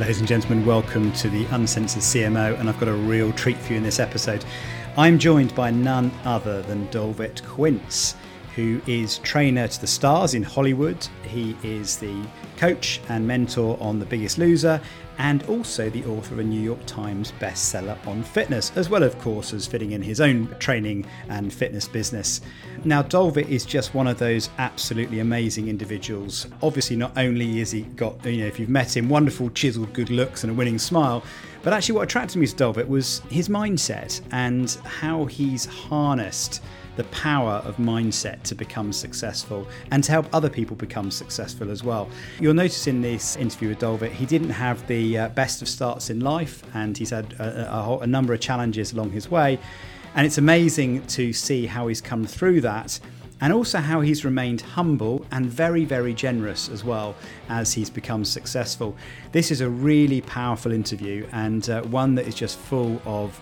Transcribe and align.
Ladies 0.00 0.20
and 0.20 0.28
gentlemen, 0.28 0.64
welcome 0.64 1.12
to 1.14 1.28
the 1.28 1.44
Uncensored 1.46 2.02
CMO, 2.02 2.56
and 2.60 2.68
I've 2.68 2.78
got 2.78 2.88
a 2.88 2.94
real 2.94 3.32
treat 3.32 3.56
for 3.56 3.72
you 3.72 3.78
in 3.78 3.82
this 3.82 3.98
episode. 3.98 4.44
I'm 4.96 5.18
joined 5.18 5.52
by 5.56 5.72
none 5.72 6.12
other 6.24 6.62
than 6.62 6.86
Dolvett 6.90 7.44
Quince, 7.44 8.14
who 8.54 8.80
is 8.86 9.18
trainer 9.18 9.66
to 9.66 9.80
the 9.80 9.88
stars 9.88 10.34
in 10.34 10.44
Hollywood. 10.44 11.04
He 11.24 11.56
is 11.64 11.96
the 11.96 12.14
coach 12.56 13.00
and 13.08 13.26
mentor 13.26 13.76
on 13.80 13.98
The 13.98 14.06
Biggest 14.06 14.38
Loser, 14.38 14.80
and 15.18 15.42
also 15.44 15.90
the 15.90 16.04
author 16.04 16.34
of 16.34 16.40
a 16.40 16.44
New 16.44 16.60
York 16.60 16.84
Times 16.86 17.32
bestseller 17.40 17.98
on 18.06 18.22
fitness, 18.22 18.72
as 18.76 18.88
well, 18.88 19.02
of 19.02 19.18
course, 19.18 19.52
as 19.52 19.66
fitting 19.66 19.92
in 19.92 20.00
his 20.00 20.20
own 20.20 20.54
training 20.58 21.06
and 21.28 21.52
fitness 21.52 21.86
business. 21.86 22.40
Now, 22.84 23.02
Dolvett 23.02 23.48
is 23.48 23.64
just 23.64 23.94
one 23.94 24.06
of 24.06 24.18
those 24.18 24.48
absolutely 24.58 25.20
amazing 25.20 25.68
individuals. 25.68 26.46
Obviously, 26.62 26.96
not 26.96 27.16
only 27.18 27.60
is 27.60 27.72
he 27.72 27.82
got, 27.82 28.24
you 28.24 28.42
know, 28.42 28.46
if 28.46 28.58
you've 28.58 28.68
met 28.68 28.96
him, 28.96 29.08
wonderful, 29.08 29.50
chiseled 29.50 29.92
good 29.92 30.10
looks 30.10 30.44
and 30.44 30.52
a 30.52 30.54
winning 30.54 30.78
smile, 30.78 31.22
but 31.62 31.72
actually, 31.72 31.96
what 31.96 32.04
attracted 32.04 32.38
me 32.38 32.46
to 32.46 32.54
Dolvett 32.54 32.86
was 32.86 33.20
his 33.30 33.48
mindset 33.48 34.20
and 34.30 34.70
how 34.84 35.24
he's 35.24 35.64
harnessed 35.64 36.62
the 36.98 37.04
power 37.04 37.62
of 37.64 37.76
mindset 37.76 38.42
to 38.42 38.56
become 38.56 38.92
successful 38.92 39.66
and 39.92 40.02
to 40.02 40.10
help 40.10 40.26
other 40.34 40.50
people 40.50 40.74
become 40.74 41.12
successful 41.12 41.70
as 41.70 41.84
well. 41.84 42.10
You'll 42.40 42.54
notice 42.54 42.88
in 42.88 43.00
this 43.00 43.36
interview 43.36 43.68
with 43.68 43.78
Dolvett, 43.78 44.10
he 44.10 44.26
didn't 44.26 44.50
have 44.50 44.84
the 44.88 45.16
uh, 45.16 45.28
best 45.28 45.62
of 45.62 45.68
starts 45.68 46.10
in 46.10 46.18
life 46.18 46.64
and 46.74 46.98
he's 46.98 47.10
had 47.10 47.34
a, 47.34 47.72
a, 47.72 47.82
whole, 47.82 48.00
a 48.00 48.06
number 48.06 48.34
of 48.34 48.40
challenges 48.40 48.92
along 48.92 49.12
his 49.12 49.30
way. 49.30 49.60
And 50.16 50.26
it's 50.26 50.38
amazing 50.38 51.06
to 51.06 51.32
see 51.32 51.66
how 51.66 51.86
he's 51.86 52.00
come 52.00 52.26
through 52.26 52.62
that 52.62 52.98
and 53.40 53.52
also 53.52 53.78
how 53.78 54.00
he's 54.00 54.24
remained 54.24 54.60
humble 54.60 55.24
and 55.30 55.46
very, 55.46 55.84
very 55.84 56.14
generous 56.14 56.68
as 56.68 56.84
well 56.84 57.14
as 57.48 57.72
he's 57.72 57.90
become 57.90 58.24
successful. 58.24 58.96
This 59.32 59.50
is 59.50 59.60
a 59.60 59.68
really 59.68 60.20
powerful 60.22 60.72
interview 60.72 61.26
and 61.32 61.68
uh, 61.70 61.82
one 61.82 62.14
that 62.16 62.26
is 62.26 62.34
just 62.34 62.58
full 62.58 63.00
of 63.04 63.40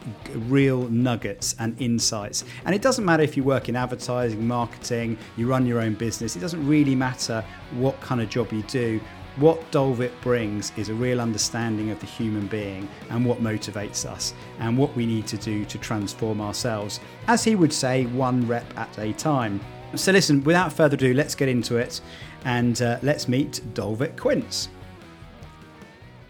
real 0.51 0.89
nuggets 0.89 1.55
and 1.59 1.81
insights. 1.81 2.45
And 2.65 2.75
it 2.75 2.83
doesn't 2.83 3.05
matter 3.05 3.23
if 3.23 3.37
you 3.37 3.45
work 3.45 3.69
in 3.69 3.77
advertising, 3.77 4.47
marketing, 4.47 5.17
you 5.37 5.49
run 5.49 5.67
your 5.67 5.81
own 5.81 5.95
business, 5.95 6.37
it 6.37 6.41
doesn't 6.41 6.67
really 6.67 6.95
matter 6.95 7.45
what 7.73 8.01
kind 8.01 8.21
of 8.21 8.29
job 8.29 8.53
you 8.53 8.63
do. 8.65 9.01
What 9.37 9.71
Dolvett 9.71 10.19
brings 10.23 10.73
is 10.79 10.89
a 10.89 10.95
real 10.95 11.21
understanding 11.21 11.91
of 11.91 12.01
the 12.01 12.07
human 12.07 12.47
being 12.47 12.89
and 13.11 13.23
what 13.23 13.43
motivates 13.43 14.07
us 14.07 14.33
and 14.61 14.79
what 14.79 14.97
we 14.97 15.05
need 15.05 15.27
to 15.27 15.37
do 15.37 15.67
to 15.67 15.77
transform 15.77 16.41
ourselves. 16.41 17.01
As 17.27 17.45
he 17.45 17.55
would 17.55 17.73
say, 17.73 18.07
one 18.07 18.47
rep 18.49 18.65
at 18.79 18.99
a 18.99 19.13
time. 19.13 19.61
So, 19.95 20.13
listen, 20.13 20.43
without 20.45 20.73
further 20.73 20.95
ado, 20.95 21.15
let's 21.15 21.35
get 21.35 21.49
into 21.49 21.77
it 21.77 22.01
and 22.45 22.81
uh, 22.83 22.99
let's 23.03 23.29
meet 23.29 23.61
Dolvett 23.75 24.17
Quince. 24.19 24.69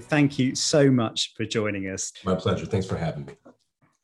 Thank 0.03 0.39
you 0.39 0.55
so 0.55 0.91
much 0.91 1.35
for 1.35 1.45
joining 1.45 1.85
us. 1.85 2.13
My 2.25 2.37
pleasure. 2.37 2.67
Thanks 2.67 2.87
for 2.87 2.97
having 2.97 3.27
me. 3.27 3.35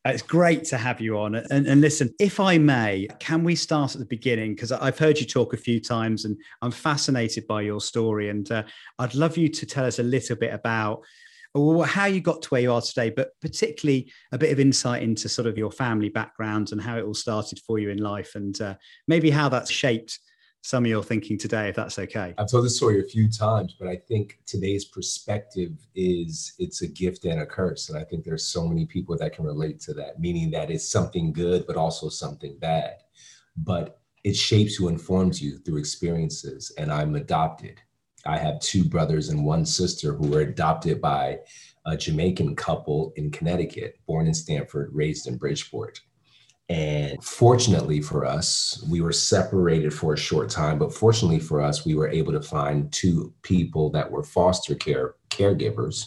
It's 0.05 0.23
great 0.23 0.65
to 0.65 0.77
have 0.79 1.01
you 1.01 1.17
on. 1.19 1.37
And, 1.37 1.67
and, 1.67 1.81
listen, 1.81 2.13
if 2.19 2.41
I 2.41 2.59
may, 2.59 3.07
can 3.21 3.45
we 3.45 3.55
start 3.55 3.95
at 3.95 4.01
the 4.01 4.07
beginning? 4.07 4.55
Because 4.55 4.73
I've 4.73 4.99
heard 4.99 5.21
you 5.21 5.27
talk 5.27 5.55
a 5.55 5.57
few 5.57 5.81
times 5.81 6.25
and 6.25 6.37
I'm 6.61 6.73
fascinated 6.73 7.47
by 7.47 7.61
your 7.61 7.81
story. 7.81 8.29
And 8.29 8.51
uh, 8.51 8.65
I'd 8.99 9.15
love 9.15 9.37
you 9.37 9.49
to 9.49 9.65
tell 9.65 9.85
us 9.85 10.01
a 10.01 10.03
little 10.03 10.35
bit 10.35 10.53
about 10.53 11.03
well, 11.55 11.83
how 11.83 12.07
you 12.07 12.21
got 12.21 12.43
to 12.43 12.49
where 12.49 12.63
you 12.63 12.73
are 12.73 12.81
today, 12.81 13.11
but 13.11 13.31
particularly 13.41 14.11
a 14.33 14.39
bit 14.39 14.53
of 14.53 14.61
insight 14.61 15.03
into 15.03 15.29
sort 15.29 15.47
of 15.47 15.59
your 15.59 15.71
family 15.71 16.09
background 16.09 16.73
and 16.73 16.81
how 16.81 16.97
it 16.97 17.05
all 17.05 17.15
started 17.15 17.59
for 17.67 17.79
you 17.79 17.91
in 17.91 17.99
life 17.99 18.35
and 18.35 18.61
uh, 18.61 18.75
maybe 19.07 19.31
how 19.31 19.49
that's 19.49 19.71
shaped 19.71 20.19
some 20.63 20.85
of 20.85 20.89
your 20.89 21.03
thinking 21.03 21.37
today, 21.37 21.69
if 21.69 21.77
that's 21.77 21.99
okay. 21.99 22.35
I've 22.39 22.49
told 22.49 22.65
this 22.65 22.77
story 22.77 23.01
a 23.01 23.05
few 23.05 23.29
times, 23.29 23.75
but 23.79 23.89
I 23.89 23.97
think 23.97 24.39
today's 24.47 24.85
perspective 24.85 25.73
is 25.95 26.55
it's 26.59 26.83
a 26.83 26.87
gift 26.87 27.25
and 27.25 27.41
a 27.41 27.47
curse. 27.47 27.89
And 27.89 27.99
I 27.99 28.05
think 28.05 28.25
there's 28.25 28.47
so 28.47 28.67
many 28.67 28.87
people 28.87 29.17
that 29.19 29.35
can 29.35 29.45
relate 29.45 29.81
to 29.81 29.95
that, 29.95 30.21
meaning 30.21 30.53
that 30.53 30.71
it's 30.71 30.89
something 30.89 31.33
good, 31.33 31.67
but 31.67 31.77
also 31.77 32.09
something 32.09 32.57
bad. 32.61 32.95
But 33.57 33.99
it 34.23 34.37
shapes 34.37 34.79
you, 34.79 34.87
informs 34.87 35.43
you 35.43 35.59
through 35.59 35.79
experiences. 35.79 36.73
And 36.79 36.93
I'm 36.93 37.17
adopted. 37.17 37.81
I 38.27 38.39
have 38.39 38.61
two 38.61 38.85
brothers 38.85 39.29
and 39.29 39.45
one 39.45 39.65
sister 39.65 40.15
who 40.15 40.29
were 40.29 40.41
adopted 40.41 41.01
by 41.01 41.39
a 41.87 41.97
Jamaican 41.97 42.55
couple 42.57 43.13
in 43.17 43.31
Connecticut, 43.31 43.99
born 44.07 44.27
in 44.27 44.35
Stamford, 44.35 44.91
raised 44.93 45.27
in 45.27 45.37
Bridgeport. 45.37 46.01
And 46.69 47.23
fortunately 47.23 48.01
for 48.01 48.25
us, 48.25 48.83
we 48.89 49.01
were 49.01 49.13
separated 49.13 49.93
for 49.93 50.15
a 50.15 50.19
short 50.19 50.49
time, 50.49 50.79
but 50.79 50.95
fortunately 50.95 51.41
for 51.41 51.61
us, 51.61 51.85
we 51.85 51.95
were 51.95 52.09
able 52.09 52.33
to 52.33 52.41
find 52.41 52.93
two 52.93 53.35
people 53.43 53.91
that 53.91 54.11
were 54.11 54.23
foster 54.23 54.75
care 54.75 55.17
caregivers 55.29 56.07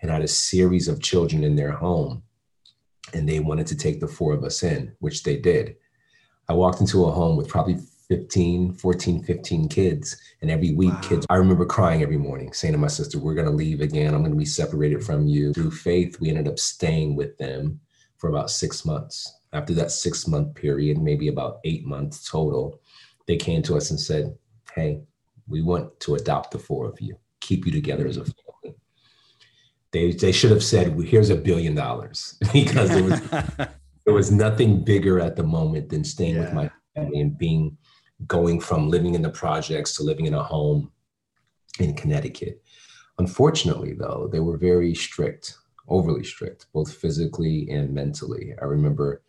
and 0.00 0.10
had 0.10 0.22
a 0.22 0.28
series 0.28 0.88
of 0.88 1.02
children 1.02 1.44
in 1.44 1.56
their 1.56 1.72
home. 1.72 2.22
And 3.12 3.28
they 3.28 3.40
wanted 3.40 3.66
to 3.68 3.76
take 3.76 4.00
the 4.00 4.08
four 4.08 4.32
of 4.32 4.42
us 4.42 4.62
in, 4.62 4.96
which 5.00 5.22
they 5.22 5.36
did. 5.36 5.76
I 6.48 6.54
walked 6.54 6.80
into 6.80 7.04
a 7.04 7.12
home 7.12 7.36
with 7.36 7.48
probably 7.48 7.78
15, 8.12 8.74
14, 8.74 9.22
15 9.22 9.68
kids. 9.68 10.16
And 10.42 10.50
every 10.50 10.72
week, 10.72 10.92
wow. 10.92 11.00
kids, 11.00 11.26
I 11.30 11.36
remember 11.36 11.64
crying 11.64 12.02
every 12.02 12.18
morning, 12.18 12.52
saying 12.52 12.72
to 12.72 12.78
my 12.78 12.88
sister, 12.88 13.18
We're 13.18 13.34
going 13.34 13.46
to 13.46 13.52
leave 13.52 13.80
again. 13.80 14.14
I'm 14.14 14.20
going 14.20 14.32
to 14.32 14.38
be 14.38 14.44
separated 14.44 15.00
mm. 15.00 15.04
from 15.06 15.26
you. 15.26 15.52
Through 15.52 15.70
faith, 15.70 16.20
we 16.20 16.28
ended 16.28 16.48
up 16.48 16.58
staying 16.58 17.16
with 17.16 17.36
them 17.38 17.80
for 18.18 18.28
about 18.28 18.50
six 18.50 18.84
months 18.84 19.40
after 19.52 19.74
that 19.74 19.90
six 19.90 20.26
month 20.26 20.54
period, 20.54 20.98
maybe 20.98 21.28
about 21.28 21.60
eight 21.64 21.84
months 21.84 22.28
total, 22.28 22.80
they 23.26 23.36
came 23.36 23.62
to 23.62 23.76
us 23.76 23.90
and 23.90 24.00
said, 24.00 24.36
Hey, 24.74 25.00
we 25.46 25.62
want 25.62 25.98
to 26.00 26.14
adopt 26.14 26.50
the 26.50 26.58
four 26.58 26.86
of 26.86 27.00
you, 27.00 27.16
keep 27.40 27.66
you 27.66 27.72
together 27.72 28.06
as 28.06 28.16
a 28.16 28.22
mm. 28.22 28.34
family. 28.62 28.76
They, 29.92 30.12
they 30.12 30.32
should 30.32 30.50
have 30.50 30.64
said, 30.64 30.96
well, 30.96 31.06
Here's 31.06 31.30
a 31.30 31.36
billion 31.36 31.74
dollars 31.74 32.38
because 32.52 32.88
there 32.90 33.04
was, 33.04 33.20
there 34.04 34.14
was 34.14 34.32
nothing 34.32 34.84
bigger 34.84 35.20
at 35.20 35.36
the 35.36 35.42
moment 35.42 35.90
than 35.90 36.04
staying 36.04 36.36
yeah. 36.36 36.40
with 36.42 36.54
my 36.54 36.70
family 36.94 37.20
and 37.20 37.36
being 37.36 37.76
going 38.26 38.60
from 38.60 38.88
living 38.88 39.14
in 39.14 39.22
the 39.22 39.30
projects 39.30 39.96
to 39.96 40.02
living 40.02 40.26
in 40.26 40.34
a 40.34 40.42
home 40.42 40.90
in 41.78 41.94
Connecticut. 41.94 42.62
Unfortunately, 43.18 43.92
though, 43.92 44.28
they 44.30 44.40
were 44.40 44.56
very 44.56 44.94
strict, 44.94 45.56
overly 45.88 46.24
strict, 46.24 46.66
both 46.72 46.92
physically 46.94 47.68
and 47.70 47.92
mentally. 47.92 48.54
I 48.60 48.64
remember 48.64 49.22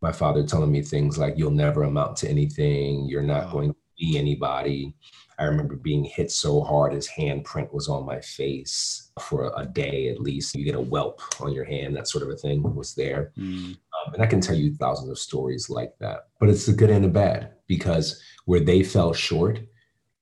my 0.00 0.12
father 0.12 0.44
telling 0.44 0.70
me 0.70 0.82
things 0.82 1.18
like, 1.18 1.34
You'll 1.36 1.50
never 1.50 1.84
amount 1.84 2.16
to 2.18 2.28
anything, 2.28 3.06
you're 3.06 3.22
not 3.22 3.46
wow. 3.46 3.52
going 3.52 3.70
to 3.70 3.76
be 3.98 4.18
anybody. 4.18 4.94
I 5.38 5.44
remember 5.44 5.74
being 5.74 6.04
hit 6.04 6.30
so 6.30 6.62
hard, 6.62 6.92
his 6.92 7.08
handprint 7.08 7.72
was 7.72 7.88
on 7.88 8.06
my 8.06 8.20
face 8.20 9.10
for 9.20 9.52
a 9.56 9.66
day 9.66 10.08
at 10.08 10.20
least. 10.20 10.54
You 10.54 10.64
get 10.64 10.76
a 10.76 10.80
whelp 10.80 11.20
on 11.40 11.52
your 11.52 11.64
hand, 11.64 11.96
that 11.96 12.08
sort 12.08 12.22
of 12.22 12.30
a 12.30 12.36
thing 12.36 12.62
was 12.62 12.94
there. 12.94 13.32
Mm. 13.36 13.76
Um, 13.76 14.14
and 14.14 14.22
I 14.22 14.26
can 14.26 14.40
tell 14.40 14.54
you 14.54 14.74
thousands 14.74 15.10
of 15.10 15.18
stories 15.18 15.68
like 15.68 15.92
that. 15.98 16.28
But 16.38 16.50
it's 16.50 16.66
the 16.66 16.72
good 16.72 16.90
and 16.90 17.04
the 17.04 17.08
bad 17.08 17.53
because 17.66 18.22
where 18.44 18.60
they 18.60 18.82
fell 18.82 19.12
short, 19.12 19.60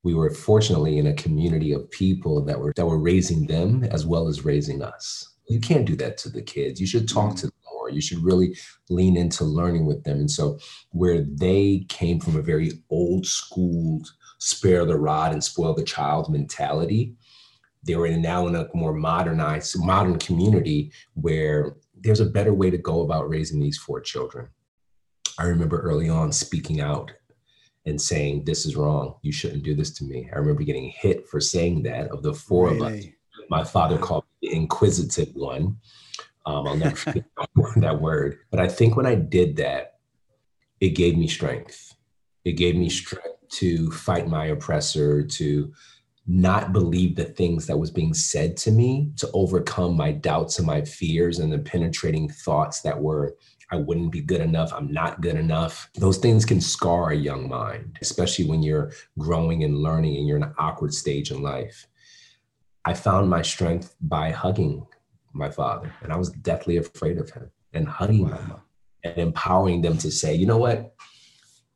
we 0.02 0.14
were 0.14 0.30
fortunately 0.30 0.98
in 0.98 1.06
a 1.06 1.14
community 1.14 1.72
of 1.72 1.90
people 1.90 2.44
that 2.44 2.58
were 2.58 2.72
that 2.76 2.86
were 2.86 2.98
raising 2.98 3.46
them 3.46 3.84
as 3.84 4.04
well 4.04 4.28
as 4.28 4.44
raising 4.44 4.82
us. 4.82 5.28
You 5.48 5.60
can't 5.60 5.86
do 5.86 5.96
that 5.96 6.16
to 6.18 6.30
the 6.30 6.42
kids. 6.42 6.80
You 6.80 6.86
should 6.86 7.08
talk 7.08 7.36
to 7.36 7.46
them 7.46 7.54
more. 7.72 7.90
You 7.90 8.00
should 8.00 8.22
really 8.24 8.56
lean 8.88 9.16
into 9.16 9.44
learning 9.44 9.86
with 9.86 10.02
them. 10.04 10.18
And 10.18 10.30
so, 10.30 10.58
where 10.90 11.22
they 11.22 11.84
came 11.88 12.20
from 12.20 12.36
a 12.36 12.42
very 12.42 12.72
old 12.90 13.26
school, 13.26 14.02
spare 14.38 14.84
the 14.84 14.98
rod 14.98 15.32
and 15.32 15.42
spoil 15.42 15.74
the 15.74 15.84
child 15.84 16.30
mentality, 16.30 17.14
they 17.84 17.96
were 17.96 18.08
now 18.08 18.46
in 18.46 18.54
a 18.54 18.68
more 18.74 18.92
modernized, 18.92 19.76
modern 19.78 20.18
community 20.18 20.92
where 21.14 21.76
there's 21.94 22.20
a 22.20 22.26
better 22.26 22.54
way 22.54 22.70
to 22.70 22.78
go 22.78 23.02
about 23.02 23.28
raising 23.28 23.60
these 23.60 23.78
four 23.78 24.00
children. 24.00 24.48
I 25.38 25.44
remember 25.44 25.80
early 25.80 26.08
on 26.08 26.32
speaking 26.32 26.80
out 26.80 27.12
and 27.86 28.00
saying, 28.00 28.44
This 28.44 28.66
is 28.66 28.76
wrong. 28.76 29.16
You 29.22 29.32
shouldn't 29.32 29.64
do 29.64 29.74
this 29.74 29.90
to 29.94 30.04
me. 30.04 30.28
I 30.32 30.38
remember 30.38 30.62
getting 30.62 30.90
hit 30.90 31.28
for 31.28 31.40
saying 31.40 31.82
that 31.84 32.08
of 32.10 32.22
the 32.22 32.34
four 32.34 32.70
really? 32.70 32.78
of 32.78 33.04
us. 33.04 33.04
My 33.50 33.64
father 33.64 33.98
called 33.98 34.24
me 34.40 34.48
the 34.48 34.56
inquisitive 34.56 35.34
one. 35.34 35.76
Um, 36.46 36.66
I'll 36.66 36.76
never 36.76 36.96
forget 36.96 37.24
that 37.76 38.00
word. 38.00 38.38
But 38.50 38.60
I 38.60 38.68
think 38.68 38.96
when 38.96 39.06
I 39.06 39.14
did 39.14 39.56
that, 39.56 39.98
it 40.80 40.90
gave 40.90 41.16
me 41.16 41.28
strength. 41.28 41.94
It 42.44 42.52
gave 42.52 42.76
me 42.76 42.88
strength 42.88 43.28
to 43.50 43.90
fight 43.90 44.26
my 44.26 44.46
oppressor, 44.46 45.22
to 45.22 45.72
not 46.26 46.72
believe 46.72 47.16
the 47.16 47.24
things 47.24 47.66
that 47.66 47.78
was 47.78 47.90
being 47.90 48.14
said 48.14 48.56
to 48.56 48.70
me, 48.70 49.10
to 49.16 49.28
overcome 49.32 49.96
my 49.96 50.12
doubts 50.12 50.58
and 50.58 50.66
my 50.66 50.82
fears 50.82 51.38
and 51.38 51.52
the 51.52 51.58
penetrating 51.58 52.28
thoughts 52.28 52.80
that 52.82 53.00
were, 53.00 53.36
I 53.70 53.76
wouldn't 53.76 54.12
be 54.12 54.20
good 54.20 54.40
enough, 54.40 54.72
I'm 54.72 54.92
not 54.92 55.20
good 55.20 55.36
enough. 55.36 55.90
Those 55.96 56.18
things 56.18 56.44
can 56.44 56.60
scar 56.60 57.10
a 57.10 57.16
young 57.16 57.48
mind, 57.48 57.98
especially 58.02 58.46
when 58.46 58.62
you're 58.62 58.92
growing 59.18 59.64
and 59.64 59.78
learning 59.78 60.16
and 60.16 60.26
you're 60.26 60.36
in 60.36 60.44
an 60.44 60.54
awkward 60.58 60.94
stage 60.94 61.30
in 61.30 61.42
life. 61.42 61.86
I 62.84 62.94
found 62.94 63.30
my 63.30 63.42
strength 63.42 63.94
by 64.00 64.30
hugging 64.30 64.86
my 65.32 65.50
father, 65.50 65.92
and 66.02 66.12
I 66.12 66.16
was 66.16 66.30
deathly 66.30 66.76
afraid 66.76 67.18
of 67.18 67.30
him, 67.30 67.50
and 67.72 67.88
hugging 67.88 68.24
wow. 68.24 68.30
my 68.30 68.40
mom 68.42 68.60
and 69.04 69.18
empowering 69.18 69.82
them 69.82 69.98
to 69.98 70.10
say, 70.10 70.34
you 70.34 70.46
know 70.46 70.58
what? 70.58 70.94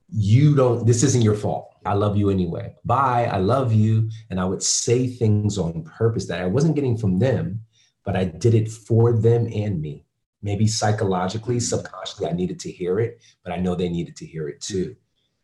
you 0.08 0.54
don't, 0.54 0.86
this 0.86 1.02
isn't 1.02 1.22
your 1.22 1.34
fault. 1.34 1.74
I 1.86 1.94
love 1.94 2.16
you 2.16 2.30
anyway. 2.30 2.74
Bye, 2.84 3.26
I 3.32 3.38
love 3.38 3.72
you. 3.72 4.10
And 4.30 4.40
I 4.40 4.44
would 4.44 4.62
say 4.62 5.06
things 5.06 5.56
on 5.58 5.84
purpose 5.84 6.26
that 6.26 6.40
I 6.40 6.46
wasn't 6.46 6.74
getting 6.74 6.96
from 6.96 7.18
them, 7.18 7.60
but 8.04 8.16
I 8.16 8.24
did 8.24 8.54
it 8.54 8.70
for 8.70 9.12
them 9.12 9.48
and 9.52 9.80
me. 9.80 10.04
Maybe 10.42 10.66
psychologically, 10.66 11.58
subconsciously, 11.60 12.26
I 12.26 12.32
needed 12.32 12.60
to 12.60 12.70
hear 12.70 13.00
it, 13.00 13.20
but 13.42 13.52
I 13.52 13.56
know 13.56 13.74
they 13.74 13.88
needed 13.88 14.16
to 14.16 14.26
hear 14.26 14.48
it 14.48 14.60
too. 14.60 14.94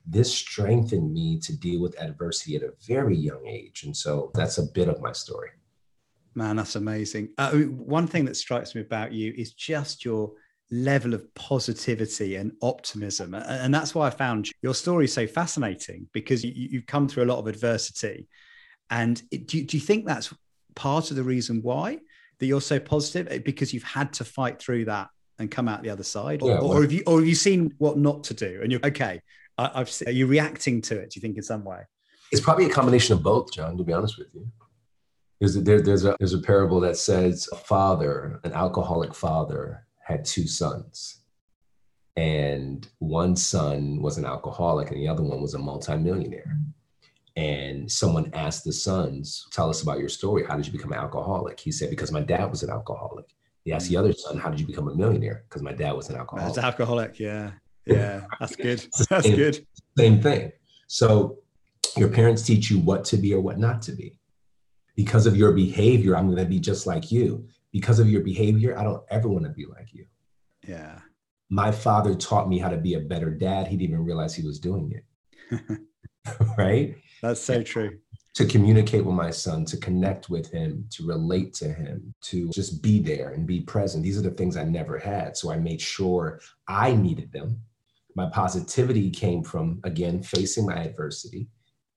This 0.05 0.33
strengthened 0.33 1.13
me 1.13 1.39
to 1.41 1.57
deal 1.57 1.81
with 1.81 2.01
adversity 2.01 2.57
at 2.57 2.63
a 2.63 2.75
very 2.87 3.17
young 3.17 3.47
age. 3.47 3.85
And 3.85 3.97
so 3.97 4.31
that's 4.35 4.59
a 4.59 4.65
bit 4.65 4.89
of 4.89 5.01
my 5.01 5.13
story. 5.13 5.51
Man, 6.35 6.57
that's 6.57 6.77
amazing. 6.77 7.31
Uh, 7.39 7.53
one 7.53 8.07
thing 8.07 8.25
that 8.25 8.37
strikes 8.37 8.75
me 8.75 8.81
about 8.81 9.13
you 9.13 9.33
is 9.37 9.53
just 9.53 10.05
your 10.05 10.33
level 10.73 11.13
of 11.13 11.33
positivity 11.35 12.37
and 12.37 12.53
optimism. 12.63 13.35
And 13.35 13.73
that's 13.73 13.95
why 13.95 14.07
I 14.07 14.11
found 14.11 14.49
your 14.63 14.75
story 14.75 15.07
so 15.07 15.27
fascinating 15.27 16.09
because 16.13 16.43
you, 16.43 16.79
have 16.79 16.87
come 16.87 17.09
through 17.09 17.25
a 17.25 17.27
lot 17.27 17.39
of 17.39 17.47
adversity. 17.47 18.27
And 18.91 19.23
do 19.31 19.59
you, 19.59 19.65
do 19.65 19.77
you 19.77 19.83
think 19.83 20.07
that's 20.07 20.33
part 20.75 21.11
of 21.11 21.17
the 21.17 21.23
reason 21.23 21.61
why 21.63 21.99
that 22.39 22.47
you're 22.47 22.63
so 22.63 22.81
positive? 22.81 23.31
Eh, 23.31 23.39
because 23.39 23.75
you've 23.75 23.83
had 23.83 24.15
to 24.15 24.25
fight 24.25 24.61
through 24.61 24.87
that 24.87 25.09
and 25.39 25.51
come 25.51 25.69
out 25.69 25.83
the 25.83 25.91
other 25.91 26.03
side? 26.03 26.43
Or, 26.43 26.51
yeah, 26.51 26.61
well, 26.61 26.73
or 26.73 26.83
have 26.83 26.93
you 26.93 27.03
or 27.07 27.19
have 27.19 27.29
you 27.29 27.35
seen 27.35 27.75
what 27.77 27.99
not 27.99 28.25
to 28.25 28.35
do 28.35 28.61
and 28.63 28.73
you're 28.73 28.85
okay? 28.85 29.21
I, 29.59 29.79
have 29.79 29.93
are 30.07 30.11
you 30.11 30.27
reacting 30.27 30.81
to 30.83 30.99
it, 30.99 31.11
do 31.11 31.19
you 31.19 31.21
think, 31.21 31.37
in 31.37 31.43
some 31.43 31.65
way? 31.65 31.83
It's 32.31 32.41
probably 32.41 32.65
a 32.65 32.71
combination 32.71 33.13
of 33.13 33.23
both, 33.23 33.53
John, 33.53 33.77
to 33.77 33.85
be 33.85 33.93
honest 33.93 34.19
with 34.19 34.29
you. 34.33 34.47
There's 35.39 35.57
a, 35.57 35.61
there, 35.61 35.83
there's, 35.83 36.07
a, 36.07 36.17
there's 36.19 36.33
a 36.33 36.41
parable 36.41 36.81
that 36.81 36.97
says 36.97 37.47
a 37.53 37.57
father, 37.57 38.41
an 38.45 38.53
alcoholic 38.53 39.15
father, 39.15 39.87
had 40.05 40.25
two 40.25 40.47
sons. 40.47 41.23
And 42.17 42.87
one 42.99 43.37
son 43.37 44.03
was 44.03 44.19
an 44.19 44.27
alcoholic 44.27 44.91
and 44.91 45.01
the 45.01 45.09
other 45.09 45.23
one 45.23 45.41
was 45.41 45.55
a 45.55 45.59
multimillionaire. 45.59 46.59
And 47.37 47.91
someone 47.91 48.31
asked 48.35 48.65
the 48.65 48.73
sons, 48.73 49.47
Tell 49.51 49.71
us 49.71 49.83
about 49.83 49.99
your 49.99 50.11
story. 50.11 50.45
How 50.47 50.57
did 50.57 50.67
you 50.67 50.73
become 50.73 50.93
an 50.93 50.99
alcoholic? 50.99 51.59
He 51.59 51.73
said, 51.73 51.89
Because 51.89 52.13
my 52.13 52.21
dad 52.21 52.51
was 52.51 52.63
an 52.63 52.69
alcoholic. 52.69 53.25
He 53.65 53.73
asked 53.73 53.89
the 53.89 53.97
other 53.97 54.13
son, 54.13 54.39
How 54.39 54.51
did 54.51 54.61
you 54.61 54.67
become 54.67 54.89
a 54.89 54.95
millionaire? 54.95 55.45
Because 55.49 55.63
my 55.63 55.73
dad 55.73 55.93
was 55.93 56.11
an 56.11 56.17
alcoholic. 56.17 56.55
That's 56.55 56.65
alcoholic. 56.65 57.19
Yeah. 57.19 57.53
Yeah. 57.87 58.27
That's 58.41 58.57
good. 58.57 58.87
That's 59.09 59.27
same, 59.27 59.37
good. 59.37 59.67
Same 59.97 60.21
thing. 60.21 60.53
So 60.89 61.39
your 61.97 62.09
parents 62.09 62.43
teach 62.43 62.71
you 62.71 62.79
what 62.81 63.05
to 63.07 63.17
be 63.17 63.33
or 63.33 63.41
what 63.41 63.59
not 63.59 63.81
to 63.83 63.93
be. 63.93 64.19
Because 64.95 65.27
of 65.27 65.35
your 65.35 65.53
behavior, 65.53 66.17
I'm 66.17 66.27
going 66.27 66.43
to 66.43 66.45
be 66.45 66.61
just 66.61 66.87
like 66.87 67.11
you 67.11 67.49
because 67.73 67.99
of 67.99 68.09
your 68.09 68.21
behavior, 68.21 68.79
I 68.79 68.85
don't 68.85 69.03
ever 69.11 69.29
want 69.29 69.45
to 69.45 69.51
be 69.51 69.67
like 69.67 69.93
you. 69.93 70.07
Yeah. 70.67 70.99
My 71.51 71.73
father 71.73 72.15
taught 72.15 72.49
me 72.49 72.59
how 72.59 72.69
to 72.69 72.77
be 72.77 72.95
a 72.95 73.01
better 73.01 73.31
dad. 73.31 73.67
He 73.67 73.77
didn't 73.77 73.95
even 73.95 74.05
realize 74.05 74.35
he 74.35 74.47
was 74.47 74.59
doing 74.59 74.93
it. 74.93 75.81
right? 76.59 76.97
That's 77.23 77.41
so 77.41 77.63
true. 77.63 77.99
To 78.35 78.47
communicate 78.47 79.05
with 79.05 79.15
my 79.15 79.31
son, 79.31 79.67
to 79.67 79.77
connect 79.77 80.31
with 80.31 80.51
him, 80.51 80.87
to 80.91 81.07
relate 81.07 81.53
to 81.55 81.71
him, 81.71 82.15
to 82.23 82.49
just 82.49 82.83
be 82.83 82.99
there 82.99 83.31
and 83.31 83.47
be 83.47 83.61
present. 83.61 84.03
These 84.03 84.19
are 84.19 84.23
the 84.23 84.31
things 84.31 84.57
I 84.57 84.65
never 84.65 84.99
had. 84.99 85.37
So 85.37 85.53
I 85.53 85.59
made 85.59 85.81
sure 85.81 86.41
I 86.67 86.95
needed 86.95 87.31
them. 87.33 87.61
My 88.17 88.31
positivity 88.31 89.11
came 89.11 89.43
from, 89.43 89.81
again, 89.85 90.23
facing 90.23 90.67
my 90.67 90.77
adversity 90.77 91.49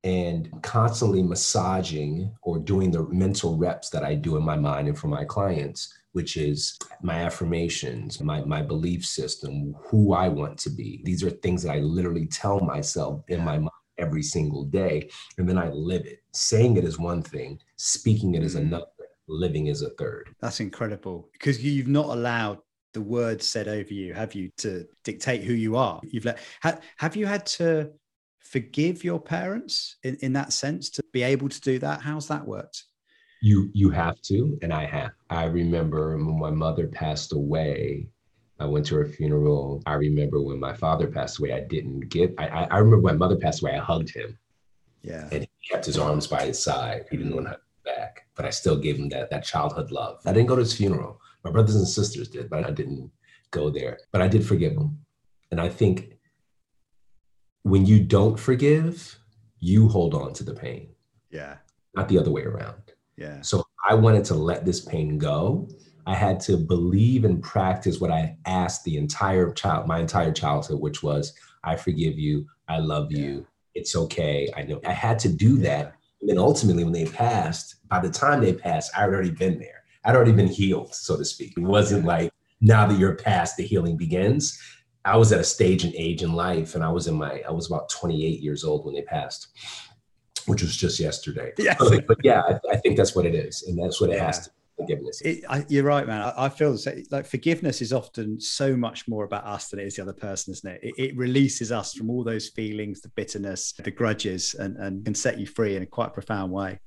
and 0.06 0.52
constantly 0.62 1.24
massaging 1.24 2.32
or 2.44 2.60
doing 2.60 2.92
the 2.92 3.04
mental 3.08 3.58
reps 3.58 3.90
that 3.90 4.04
I 4.04 4.14
do 4.14 4.38
in 4.38 4.44
my 4.44 4.56
mind 4.56 4.88
and 4.88 4.98
for 4.98 5.08
my 5.08 5.26
clients, 5.26 5.92
which 6.12 6.38
is 6.38 6.78
my 7.02 7.16
affirmations, 7.16 8.22
my, 8.22 8.42
my 8.46 8.62
belief 8.62 9.04
system, 9.04 9.76
who 9.90 10.14
I 10.14 10.30
want 10.30 10.60
to 10.60 10.70
be. 10.70 11.02
These 11.04 11.24
are 11.24 11.32
things 11.32 11.64
that 11.64 11.72
I 11.72 11.80
literally 11.80 12.28
tell 12.28 12.60
myself 12.60 13.24
in 13.30 13.44
my 13.44 13.58
mind 13.58 13.72
every 13.98 14.22
single 14.22 14.66
day. 14.66 15.10
And 15.40 15.50
then 15.50 15.58
I 15.58 15.70
live 15.70 16.06
it. 16.06 16.20
Saying 16.34 16.78
it 16.78 16.84
is 16.84 17.00
one 17.00 17.24
thing, 17.24 17.60
speaking 17.78 18.36
it 18.36 18.44
is 18.44 18.56
mm-hmm. 18.56 18.68
another, 18.68 18.86
living 19.28 19.68
is 19.68 19.82
a 19.82 19.90
third. 19.92 20.30
That's 20.40 20.60
incredible 20.60 21.30
because 21.34 21.64
you've 21.64 21.88
not 21.88 22.06
allowed 22.06 22.60
the 22.94 23.02
words 23.02 23.48
said 23.48 23.68
over 23.68 23.92
you, 23.92 24.14
have 24.14 24.36
you, 24.36 24.52
to 24.58 24.86
dictate 25.04 25.44
who 25.44 25.54
you 25.54 25.76
are? 25.76 26.00
You've 26.04 26.26
let, 26.26 26.40
have 26.98 27.16
you 27.16 27.26
had 27.26 27.48
to 27.48 27.90
forgive 28.46 29.04
your 29.04 29.20
parents 29.20 29.98
in, 30.04 30.16
in 30.22 30.34
that 30.34 30.54
sense 30.54 30.90
to 30.92 31.04
be 31.12 31.24
able 31.24 31.50
to 31.50 31.60
do 31.62 31.80
that? 31.80 32.02
How's 32.02 32.28
that 32.28 32.46
worked? 32.46 32.84
You 33.42 33.70
you 33.74 33.90
have 33.90 34.22
to, 34.24 34.58
and 34.62 34.74
I 34.74 34.86
have. 34.86 35.12
I 35.30 35.46
remember 35.46 36.16
when 36.18 36.40
my 36.40 36.52
mother 36.52 36.88
passed 36.88 37.34
away. 37.34 38.08
I 38.58 38.66
went 38.66 38.86
to 38.86 38.96
her 38.96 39.06
funeral. 39.06 39.84
I 39.86 39.96
remember 39.96 40.42
when 40.42 40.60
my 40.60 40.74
father 40.74 41.08
passed 41.08 41.40
away. 41.40 41.52
I 41.52 41.60
didn't 41.62 42.08
get. 42.10 42.34
I 42.38 42.48
I 42.48 42.78
remember 42.78 43.02
when 43.02 43.16
my 43.16 43.28
mother 43.28 43.36
passed 43.36 43.62
away. 43.62 43.76
I 43.76 43.80
hugged 43.80 44.14
him. 44.14 44.38
Yeah. 45.02 45.28
And 45.32 45.44
he 45.44 45.70
kept 45.70 45.86
his 45.86 45.98
arms 45.98 46.26
by 46.26 46.46
his 46.46 46.62
side. 46.64 47.06
He 47.12 47.18
didn't 47.18 47.34
mm. 47.34 47.36
want 47.36 47.48
to 47.48 47.52
hug 47.52 47.60
back, 47.84 48.26
but 48.36 48.46
I 48.46 48.50
still 48.50 48.78
gave 48.78 48.98
him 48.98 49.10
that 49.10 49.30
that 49.30 49.44
childhood 49.44 49.92
love. 49.92 50.22
I 50.26 50.32
didn't 50.32 50.48
go 50.48 50.56
to 50.56 50.62
his 50.62 50.76
funeral. 50.76 51.20
My 51.44 51.52
brothers 51.52 51.76
and 51.76 51.88
sisters 51.88 52.30
did, 52.30 52.50
but 52.50 52.66
I 52.66 52.72
didn't 52.72 53.12
go 53.52 53.70
there. 53.70 54.00
But 54.12 54.22
I 54.22 54.28
did 54.28 54.46
forgive 54.46 54.74
him, 54.74 54.98
and 55.52 55.60
I 55.62 55.70
think 55.70 56.16
when 57.66 57.84
you 57.84 58.00
don't 58.00 58.40
forgive, 58.40 59.18
you 59.60 59.88
hold 59.88 60.14
on 60.14 60.34
to 60.34 60.44
the 60.44 60.54
pain. 60.54 60.90
Yeah. 61.32 61.56
Not 61.96 62.08
the 62.10 62.20
other 62.20 62.30
way 62.30 62.44
around. 62.44 62.94
Yeah. 63.18 63.42
So 63.42 63.64
I 63.90 63.96
wanted 63.96 64.24
to 64.26 64.36
let 64.36 64.66
this 64.66 64.82
pain 64.82 65.18
go. 65.18 65.68
I 66.06 66.14
had 66.14 66.40
to 66.42 66.58
believe 66.58 67.26
and 67.26 67.42
practice 67.42 68.00
what 68.00 68.12
I 68.12 68.38
asked 68.46 68.84
the 68.84 68.98
entire 68.98 69.52
child, 69.52 69.88
my 69.88 70.00
entire 70.00 70.32
childhood, 70.32 70.80
which 70.80 71.02
was, 71.02 71.34
I 71.64 71.76
forgive 71.76 72.20
you. 72.20 72.46
I 72.68 72.78
love 72.78 73.12
yeah. 73.12 73.24
you. 73.24 73.48
It's 73.74 73.96
okay. 73.96 74.48
I 74.56 74.62
know 74.62 74.80
I 74.86 74.94
had 74.94 75.18
to 75.20 75.30
do 75.30 75.58
that. 75.58 75.96
And 76.22 76.30
then 76.30 76.38
ultimately, 76.38 76.84
when 76.84 76.94
they 76.94 77.06
passed, 77.06 77.78
by 77.88 78.00
the 78.00 78.12
time 78.12 78.42
they 78.42 78.54
passed, 78.54 78.92
I 78.96 79.02
had 79.02 79.10
already 79.10 79.32
been 79.32 79.58
there. 79.58 79.84
I'd 80.04 80.16
already 80.16 80.34
been 80.34 80.48
healed, 80.48 80.94
so 80.94 81.18
to 81.18 81.26
speak. 81.26 81.54
It 81.58 81.64
wasn't 81.64 82.06
like 82.06 82.32
now 82.62 82.86
that 82.86 83.00
you're 83.00 83.16
past, 83.16 83.58
the 83.58 83.64
healing 83.64 83.98
begins. 83.98 84.62
I 85.06 85.18
was 85.18 85.32
at 85.32 85.40
a 85.40 85.44
stage 85.44 85.84
and 85.84 85.94
age 85.96 86.24
in 86.24 86.34
life, 86.34 86.76
and 86.76 86.84
I 86.84 86.90
was 86.90 87.08
in 87.08 87.16
my 87.16 87.42
I 87.48 87.52
was 87.52 87.68
about 87.68 87.90
28 87.90 88.42
years 88.42 88.64
old 88.64 88.86
when 88.86 88.96
they 88.96 89.04
passed, 89.04 89.50
which 90.48 90.62
was 90.62 90.76
just 90.76 91.00
yesterday. 91.00 91.54
Yes. 91.58 91.78
but 92.08 92.18
yeah, 92.24 92.42
I, 92.42 92.74
I, 92.74 92.78
think 92.78 92.98
that's 92.98 93.16
what 93.16 93.26
it 93.26 93.36
is, 93.36 93.64
and 93.64 93.82
that's 93.82 94.02
what 94.02 94.10
it 94.10 94.18
yeah. 94.18 94.26
has 94.26 94.48
to. 94.48 94.52
Forgiveness. 94.78 95.22
It, 95.22 95.46
I, 95.48 95.66
you're 95.70 95.86
right, 95.86 96.06
man. 96.06 96.22
I, 96.22 96.48
I 96.48 96.50
feel 96.50 96.78
like 97.10 97.26
forgiveness 97.26 97.82
is 97.82 97.94
often 97.94 98.42
so 98.42 98.76
much 98.76 99.08
more 99.08 99.24
about 99.24 99.46
us 99.46 99.70
than 99.70 99.80
it 99.80 99.88
is 99.88 99.96
the 99.96 100.02
other 100.02 100.12
person, 100.12 100.52
isn't 100.52 100.70
it? 100.70 100.82
it? 100.84 100.94
It 100.98 101.18
releases 101.18 101.72
us 101.72 101.94
from 101.94 102.10
all 102.10 102.26
those 102.26 102.50
feelings, 102.50 103.00
the 103.00 103.08
bitterness, 103.16 103.72
the 103.72 103.90
grudges, 103.90 104.54
and, 104.54 104.76
and 104.76 105.06
can 105.06 105.16
set 105.16 105.40
you 105.40 105.46
free 105.46 105.78
in 105.78 105.84
a 105.84 105.86
quite 105.86 106.14
profound 106.14 106.52
way. 106.52 106.82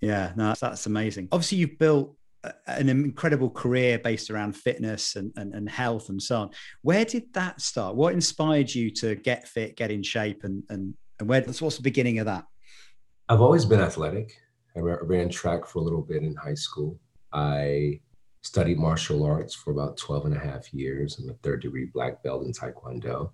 Yeah, 0.00 0.32
no, 0.34 0.48
that's, 0.48 0.60
that's 0.60 0.86
amazing. 0.86 1.28
Obviously, 1.30 1.58
you've 1.58 1.78
built 1.78 2.16
an 2.66 2.88
incredible 2.88 3.50
career 3.50 3.98
based 3.98 4.30
around 4.30 4.56
fitness 4.56 5.16
and, 5.16 5.32
and, 5.36 5.54
and, 5.54 5.68
health 5.68 6.08
and 6.08 6.22
so 6.22 6.40
on. 6.40 6.50
Where 6.82 7.04
did 7.04 7.32
that 7.34 7.60
start? 7.60 7.96
What 7.96 8.14
inspired 8.14 8.74
you 8.74 8.90
to 8.92 9.14
get 9.14 9.46
fit, 9.46 9.76
get 9.76 9.90
in 9.90 10.02
shape, 10.02 10.44
and 10.44 10.62
and 10.70 10.94
and 11.18 11.28
where? 11.28 11.42
What's 11.42 11.76
the 11.76 11.82
beginning 11.82 12.18
of 12.18 12.26
that? 12.26 12.44
I've 13.28 13.42
always 13.42 13.64
been 13.64 13.80
athletic. 13.80 14.32
I 14.76 14.80
ran 14.80 15.28
track 15.28 15.66
for 15.66 15.80
a 15.80 15.82
little 15.82 16.02
bit 16.02 16.22
in 16.22 16.34
high 16.36 16.54
school. 16.54 16.98
I 17.32 18.00
studied 18.42 18.78
martial 18.78 19.24
arts 19.24 19.54
for 19.54 19.72
about 19.72 19.96
12 19.96 20.26
and 20.26 20.36
a 20.36 20.38
half 20.38 20.72
years. 20.72 21.18
I'm 21.18 21.28
a 21.28 21.34
third 21.34 21.62
degree 21.62 21.86
black 21.92 22.22
belt 22.22 22.44
in 22.44 22.52
Taekwondo. 22.52 23.32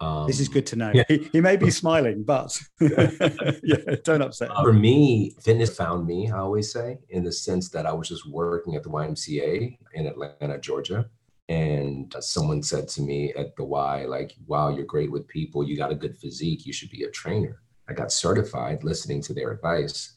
Um, 0.00 0.26
this 0.26 0.40
is 0.40 0.48
good 0.48 0.66
to 0.68 0.76
know. 0.76 0.90
Yeah. 0.94 1.04
He, 1.08 1.28
he, 1.32 1.40
may 1.40 1.56
be 1.56 1.70
smiling, 1.82 2.22
but 2.22 2.58
yeah, 2.80 3.96
don't 4.02 4.22
upset. 4.22 4.48
For 4.62 4.72
me, 4.72 5.36
fitness 5.42 5.76
found 5.76 6.06
me, 6.06 6.30
I 6.30 6.38
always 6.38 6.72
say, 6.72 6.98
in 7.10 7.22
the 7.22 7.32
sense 7.32 7.68
that 7.70 7.84
I 7.84 7.92
was 7.92 8.08
just 8.08 8.26
working 8.28 8.76
at 8.76 8.82
the 8.82 8.88
YMCA 8.88 9.76
in 9.94 10.06
Atlanta, 10.06 10.58
Georgia. 10.58 11.08
And 11.50 12.14
someone 12.20 12.62
said 12.62 12.88
to 12.90 13.02
me 13.02 13.34
at 13.34 13.56
the 13.56 13.64
Y, 13.64 14.04
like, 14.06 14.34
wow, 14.46 14.68
you're 14.68 14.86
great 14.86 15.10
with 15.10 15.26
people. 15.26 15.64
You 15.64 15.76
got 15.76 15.90
a 15.90 15.96
good 15.96 16.16
physique. 16.16 16.64
You 16.64 16.72
should 16.72 16.90
be 16.90 17.02
a 17.02 17.10
trainer. 17.10 17.60
I 17.88 17.92
got 17.92 18.12
certified 18.12 18.84
listening 18.84 19.20
to 19.22 19.34
their 19.34 19.50
advice. 19.50 20.14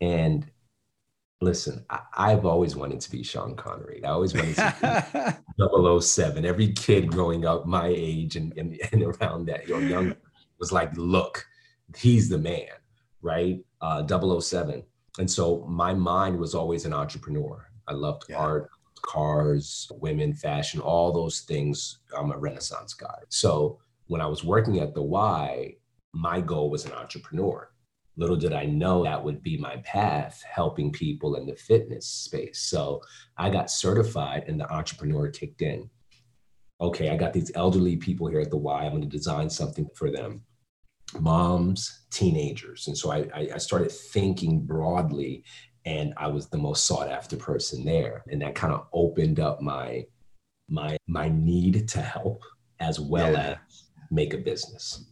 And 0.00 0.50
Listen, 1.42 1.84
I, 1.90 2.30
have 2.30 2.46
always 2.46 2.76
wanted 2.76 3.00
to 3.00 3.10
be 3.10 3.24
Sean 3.24 3.56
Connery. 3.56 4.00
I 4.04 4.10
always 4.10 4.32
wanted 4.32 4.54
to 4.54 5.36
be 5.58 6.00
007. 6.00 6.44
Every 6.44 6.72
kid 6.72 7.10
growing 7.10 7.44
up 7.44 7.66
my 7.66 7.88
age 7.88 8.36
and, 8.36 8.56
and, 8.56 8.78
and 8.92 9.02
around 9.02 9.46
that, 9.46 9.68
or 9.68 9.80
young, 9.80 10.14
was 10.60 10.70
like, 10.70 10.96
look, 10.96 11.44
he's 11.96 12.28
the 12.28 12.38
man, 12.38 12.68
right? 13.22 13.58
Uh, 13.80 14.06
007. 14.06 14.84
And 15.18 15.28
so 15.28 15.66
my 15.68 15.92
mind 15.92 16.38
was 16.38 16.54
always 16.54 16.84
an 16.84 16.92
entrepreneur. 16.92 17.68
I 17.88 17.94
loved 17.94 18.26
yeah. 18.28 18.36
art, 18.36 18.70
cars, 19.02 19.90
women, 20.00 20.34
fashion, 20.34 20.80
all 20.80 21.12
those 21.12 21.40
things. 21.40 21.98
I'm 22.16 22.30
a 22.30 22.38
Renaissance 22.38 22.94
guy. 22.94 23.18
So 23.30 23.80
when 24.06 24.20
I 24.20 24.26
was 24.26 24.44
working 24.44 24.78
at 24.78 24.94
the 24.94 25.02
Y, 25.02 25.74
my 26.12 26.40
goal 26.40 26.70
was 26.70 26.84
an 26.84 26.92
entrepreneur. 26.92 27.68
Little 28.16 28.36
did 28.36 28.52
I 28.52 28.66
know 28.66 29.04
that 29.04 29.24
would 29.24 29.42
be 29.42 29.56
my 29.56 29.76
path, 29.78 30.42
helping 30.50 30.92
people 30.92 31.36
in 31.36 31.46
the 31.46 31.56
fitness 31.56 32.06
space. 32.06 32.60
So 32.60 33.00
I 33.38 33.48
got 33.50 33.70
certified 33.70 34.44
and 34.46 34.60
the 34.60 34.70
entrepreneur 34.70 35.28
kicked 35.30 35.62
in. 35.62 35.88
okay, 36.80 37.10
I 37.10 37.16
got 37.16 37.32
these 37.32 37.52
elderly 37.54 37.96
people 37.96 38.26
here 38.26 38.40
at 38.40 38.50
the 38.50 38.56
Y. 38.56 38.84
I'm 38.84 38.90
going 38.90 39.02
to 39.02 39.08
design 39.08 39.48
something 39.48 39.88
for 39.94 40.10
them 40.10 40.42
moms, 41.20 42.04
teenagers. 42.10 42.86
And 42.86 42.96
so 42.96 43.12
I, 43.12 43.28
I 43.54 43.58
started 43.58 43.92
thinking 43.92 44.64
broadly, 44.64 45.44
and 45.84 46.14
I 46.16 46.28
was 46.28 46.48
the 46.48 46.58
most 46.58 46.86
sought 46.86 47.08
after 47.08 47.36
person 47.36 47.84
there. 47.84 48.24
And 48.28 48.40
that 48.42 48.54
kind 48.54 48.72
of 48.72 48.86
opened 48.92 49.40
up 49.40 49.60
my 49.60 50.06
my 50.68 50.96
my 51.06 51.28
need 51.28 51.88
to 51.88 52.00
help 52.00 52.42
as 52.80 52.98
well 52.98 53.32
yeah. 53.32 53.56
as 53.70 53.84
make 54.10 54.34
a 54.34 54.38
business. 54.38 55.11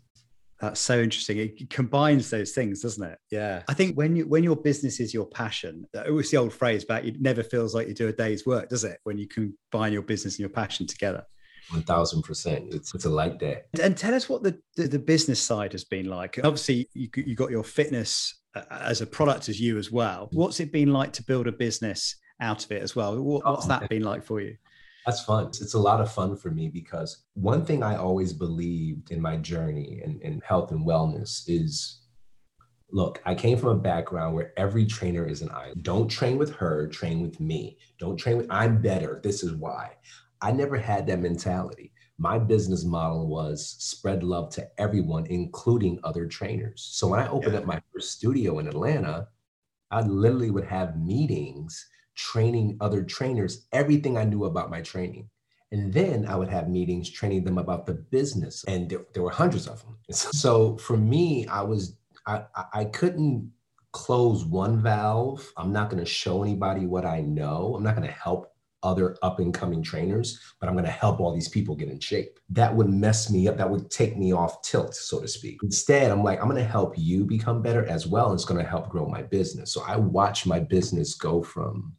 That's 0.61 0.81
so 0.81 1.00
interesting. 1.00 1.38
It 1.38 1.71
combines 1.71 2.29
those 2.29 2.52
things, 2.52 2.83
doesn't 2.83 3.02
it? 3.02 3.19
Yeah. 3.31 3.62
I 3.67 3.75
think 3.75 3.97
when 3.97 4.14
you 4.14 4.29
when 4.29 4.45
your 4.45 4.57
business 4.57 5.00
is 5.00 5.14
your 5.14 5.26
passion, 5.26 5.87
it 5.95 6.12
was 6.12 6.31
the 6.31 6.37
old 6.37 6.52
phrase 6.52 6.85
about 6.85 7.07
it 7.07 7.21
never 7.21 7.43
feels 7.43 7.75
like 7.75 7.88
you 7.88 7.95
do 7.95 8.09
a 8.09 8.12
day's 8.12 8.45
work, 8.45 8.69
does 8.69 8.85
it? 8.85 8.99
When 9.05 9.17
you 9.17 9.26
combine 9.26 9.93
your 9.93 10.02
business 10.02 10.35
and 10.35 10.40
your 10.40 10.50
passion 10.50 10.87
together. 10.87 11.25
One 11.71 11.83
thousand 11.83 12.23
percent. 12.23 12.75
It's 12.75 12.95
it's 12.95 13.07
a 13.07 13.11
like 13.11 13.38
that. 13.40 13.69
And 13.81 13.97
tell 13.97 14.12
us 14.12 14.29
what 14.29 14.43
the, 14.43 14.59
the, 14.76 14.88
the 14.88 14.99
business 14.99 15.40
side 15.40 15.73
has 15.73 15.85
been 15.85 16.07
like. 16.07 16.38
Obviously, 16.43 16.90
you 16.93 17.09
you 17.14 17.35
got 17.35 17.50
your 17.50 17.64
fitness 17.64 18.43
uh, 18.55 18.62
as 18.71 19.00
a 19.00 19.07
product 19.07 19.49
as 19.49 19.61
you 19.61 19.79
as 19.79 19.90
well. 19.90 20.29
What's 20.33 20.61
it 20.61 20.73
been 20.73 20.93
like 20.93 21.12
to 21.14 21.23
build 21.23 21.47
a 21.47 21.52
business 21.52 22.17
out 22.40 22.64
of 22.64 22.73
it 22.73 22.83
as 22.83 22.95
well? 22.95 23.19
What, 23.23 23.45
what's 23.45 23.67
oh, 23.67 23.69
that 23.69 23.88
been 23.88 24.02
like 24.02 24.25
for 24.25 24.40
you? 24.40 24.57
That's 25.07 25.23
fun. 25.25 25.47
It's 25.47 25.75
a 25.75 25.78
lot 25.78 26.00
of 26.00 26.12
fun 26.12 26.37
for 26.37 26.50
me 26.50 26.69
because 26.69 27.25
one 27.35 27.64
thing 27.64 27.83
I 27.83 27.97
always 27.97 28.33
believed 28.33 29.11
in 29.11 29.21
my 29.21 29.37
journey 29.37 30.02
in, 30.04 30.21
in 30.21 30.40
health 30.45 30.73
and 30.73 30.87
wellness 30.87 31.42
is 31.47 32.00
look, 32.92 33.23
I 33.25 33.35
came 33.35 33.57
from 33.57 33.71
a 33.71 33.80
background 33.80 34.35
where 34.35 34.52
every 34.57 34.85
trainer 34.85 35.25
is 35.25 35.42
an 35.42 35.50
I. 35.50 35.73
Don't 35.83 36.09
train 36.09 36.38
with 36.38 36.54
her, 36.57 36.88
train 36.88 37.23
with 37.23 37.40
me. 37.40 37.78
Don't 37.99 38.16
train 38.16 38.37
with, 38.37 38.47
I'm 38.50 38.83
better. 38.83 39.21
This 39.23 39.42
is 39.42 39.54
why. 39.54 39.92
I 40.42 40.52
never 40.52 40.76
had 40.76 41.07
that 41.07 41.21
mentality. 41.21 41.92
My 42.19 42.38
business 42.38 42.85
model 42.85 43.28
was 43.28 43.76
spread 43.78 44.23
love 44.23 44.50
to 44.50 44.69
everyone, 44.78 45.26
including 45.26 46.00
other 46.04 46.26
trainers. 46.26 46.88
So 46.92 47.09
when 47.09 47.21
I 47.21 47.28
opened 47.28 47.54
yeah. 47.54 47.61
up 47.61 47.66
my 47.66 47.80
first 47.92 48.12
studio 48.12 48.59
in 48.59 48.66
Atlanta, 48.66 49.28
I 49.90 50.02
literally 50.02 50.50
would 50.50 50.66
have 50.66 51.00
meetings 51.00 51.87
training 52.14 52.76
other 52.81 53.02
trainers 53.02 53.67
everything 53.73 54.19
I 54.19 54.25
knew 54.25 54.45
about 54.45 54.71
my 54.71 54.83
training. 54.83 55.29
And 55.73 55.93
then 55.93 56.26
I 56.26 56.35
would 56.35 56.49
have 56.49 56.69
meetings 56.69 57.09
training 57.11 57.45
them 57.45 57.59
about 57.59 57.87
the 57.87 57.95
business. 57.95 58.64
And 58.64 58.90
there, 58.90 59.05
there 59.14 59.23
were 59.23 59.31
hundreds 59.31 59.69
of 59.69 59.83
them. 59.83 59.97
So 60.12 60.76
for 60.79 60.97
me, 60.97 61.47
I 61.47 61.62
was, 61.62 61.97
I, 62.26 62.43
I 62.75 62.85
couldn't 62.87 63.52
close 63.93 64.45
one 64.45 64.81
valve. 64.81 65.49
I'm 65.57 65.73
not 65.73 65.90
going 65.90 66.02
to 66.02 66.11
show 66.11 66.43
anybody 66.43 66.87
what 66.87 67.05
I 67.05 67.21
know. 67.21 67.75
I'm 67.76 67.85
not 67.85 67.97
going 67.97 68.07
to 68.07 68.14
help 68.14 68.52
other 68.83 69.17
up 69.23 69.40
and 69.40 69.52
coming 69.52 69.83
trainers, 69.83 70.40
but 70.59 70.69
I'm 70.69 70.75
going 70.75 70.87
to 70.87 70.90
help 70.90 71.21
all 71.21 71.35
these 71.35 71.49
people 71.49 71.75
get 71.76 71.90
in 71.90 72.00
shape. 72.00 72.38
That 72.49 72.75
would 72.75 72.88
mess 72.88 73.31
me 73.31 73.47
up. 73.47 73.57
That 73.57 73.69
would 73.69 73.90
take 73.90 74.17
me 74.17 74.33
off 74.33 74.62
tilt, 74.62 74.95
so 74.95 75.21
to 75.21 75.29
speak. 75.29 75.59
Instead, 75.62 76.11
I'm 76.11 76.25
like, 76.25 76.40
I'm 76.40 76.49
going 76.49 76.62
to 76.62 76.69
help 76.69 76.95
you 76.97 77.25
become 77.25 77.62
better 77.62 77.85
as 77.87 78.07
well. 78.07 78.33
It's 78.33 78.45
going 78.45 78.62
to 78.62 78.69
help 78.69 78.88
grow 78.88 79.07
my 79.07 79.23
business. 79.23 79.73
So 79.73 79.83
I 79.87 79.97
watch 79.97 80.47
my 80.47 80.61
business 80.61 81.14
go 81.14 81.43
from 81.43 81.93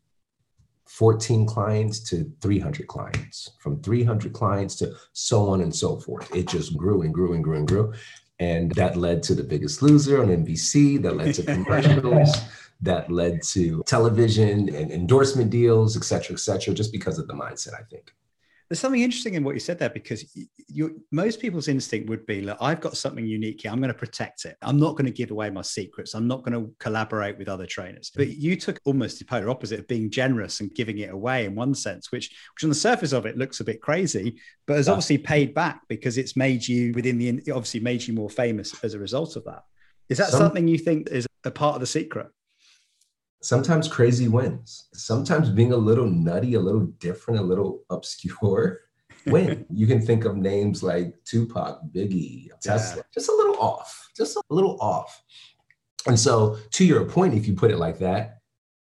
14 0.91 1.45
clients 1.45 1.99
to 2.01 2.29
300 2.41 2.85
clients, 2.87 3.51
from 3.59 3.81
300 3.81 4.33
clients 4.33 4.75
to 4.75 4.93
so 5.13 5.47
on 5.47 5.61
and 5.61 5.73
so 5.73 5.97
forth. 5.97 6.35
It 6.35 6.49
just 6.49 6.75
grew 6.75 7.01
and 7.03 7.13
grew 7.13 7.33
and 7.33 7.43
grew 7.43 7.57
and 7.57 7.67
grew. 7.67 7.93
And 8.39 8.71
that 8.73 8.97
led 8.97 9.23
to 9.23 9.35
The 9.35 9.43
Biggest 9.43 9.81
Loser 9.81 10.21
on 10.21 10.27
NBC, 10.27 11.01
that 11.03 11.15
led 11.15 11.33
to 11.35 11.43
commercials 11.43 12.35
that 12.81 13.09
led 13.11 13.41
to 13.43 13.83
television 13.85 14.73
and 14.75 14.91
endorsement 14.91 15.49
deals, 15.49 15.95
et 15.95 16.03
cetera, 16.03 16.33
et 16.33 16.39
cetera, 16.39 16.73
just 16.73 16.91
because 16.91 17.19
of 17.19 17.27
the 17.27 17.33
mindset, 17.33 17.73
I 17.79 17.83
think. 17.83 18.13
There's 18.71 18.79
something 18.79 19.01
interesting 19.01 19.33
in 19.33 19.43
what 19.43 19.53
you 19.53 19.59
said 19.59 19.79
there 19.79 19.89
because 19.89 20.33
you, 20.69 21.03
most 21.11 21.41
people's 21.41 21.67
instinct 21.67 22.07
would 22.07 22.25
be, 22.25 22.39
look, 22.39 22.57
I've 22.61 22.79
got 22.79 22.95
something 22.95 23.25
unique 23.25 23.63
here. 23.63 23.69
I'm 23.69 23.81
going 23.81 23.91
to 23.91 23.93
protect 23.93 24.45
it. 24.45 24.55
I'm 24.61 24.79
not 24.79 24.93
going 24.93 25.07
to 25.07 25.11
give 25.11 25.29
away 25.29 25.49
my 25.49 25.61
secrets. 25.61 26.13
I'm 26.13 26.25
not 26.25 26.45
going 26.45 26.53
to 26.53 26.73
collaborate 26.79 27.37
with 27.37 27.49
other 27.49 27.65
trainers. 27.65 28.13
But 28.15 28.29
you 28.29 28.55
took 28.55 28.79
almost 28.85 29.19
the 29.19 29.25
polar 29.25 29.49
opposite 29.49 29.81
of 29.81 29.89
being 29.89 30.09
generous 30.09 30.61
and 30.61 30.73
giving 30.73 30.99
it 30.99 31.11
away 31.11 31.43
in 31.43 31.53
one 31.53 31.75
sense, 31.75 32.13
which, 32.13 32.29
which 32.29 32.63
on 32.63 32.69
the 32.69 32.75
surface 32.75 33.11
of 33.11 33.25
it 33.25 33.37
looks 33.37 33.59
a 33.59 33.65
bit 33.65 33.81
crazy, 33.81 34.39
but 34.65 34.77
has 34.77 34.87
obviously 34.87 35.17
paid 35.17 35.53
back 35.53 35.81
because 35.89 36.17
it's 36.17 36.37
made 36.37 36.65
you 36.65 36.93
within 36.93 37.17
the, 37.17 37.51
obviously 37.51 37.81
made 37.81 38.07
you 38.07 38.13
more 38.13 38.29
famous 38.29 38.73
as 38.85 38.93
a 38.93 38.99
result 38.99 39.35
of 39.35 39.43
that. 39.43 39.63
Is 40.07 40.17
that 40.17 40.29
Some, 40.29 40.39
something 40.39 40.69
you 40.69 40.77
think 40.77 41.09
is 41.09 41.27
a 41.43 41.51
part 41.51 41.75
of 41.75 41.81
the 41.81 41.87
secret? 41.87 42.27
Sometimes 43.41 43.87
crazy 43.87 44.27
wins. 44.27 44.89
Sometimes 44.93 45.49
being 45.49 45.73
a 45.73 45.77
little 45.77 46.07
nutty, 46.07 46.53
a 46.53 46.59
little 46.59 46.85
different, 46.99 47.39
a 47.39 47.43
little 47.43 47.83
obscure 47.89 48.81
win. 49.25 49.65
you 49.71 49.87
can 49.87 50.01
think 50.01 50.25
of 50.25 50.35
names 50.35 50.83
like 50.83 51.13
Tupac, 51.25 51.81
Biggie, 51.93 52.49
Tesla, 52.61 52.97
yeah. 52.97 53.03
just 53.13 53.29
a 53.29 53.35
little 53.35 53.57
off, 53.57 54.09
just 54.15 54.35
a 54.35 54.41
little 54.49 54.77
off. 54.81 55.21
And 56.07 56.19
so, 56.19 56.57
to 56.71 56.85
your 56.85 57.05
point, 57.05 57.35
if 57.35 57.47
you 57.47 57.53
put 57.53 57.71
it 57.71 57.77
like 57.77 57.99
that, 57.99 58.39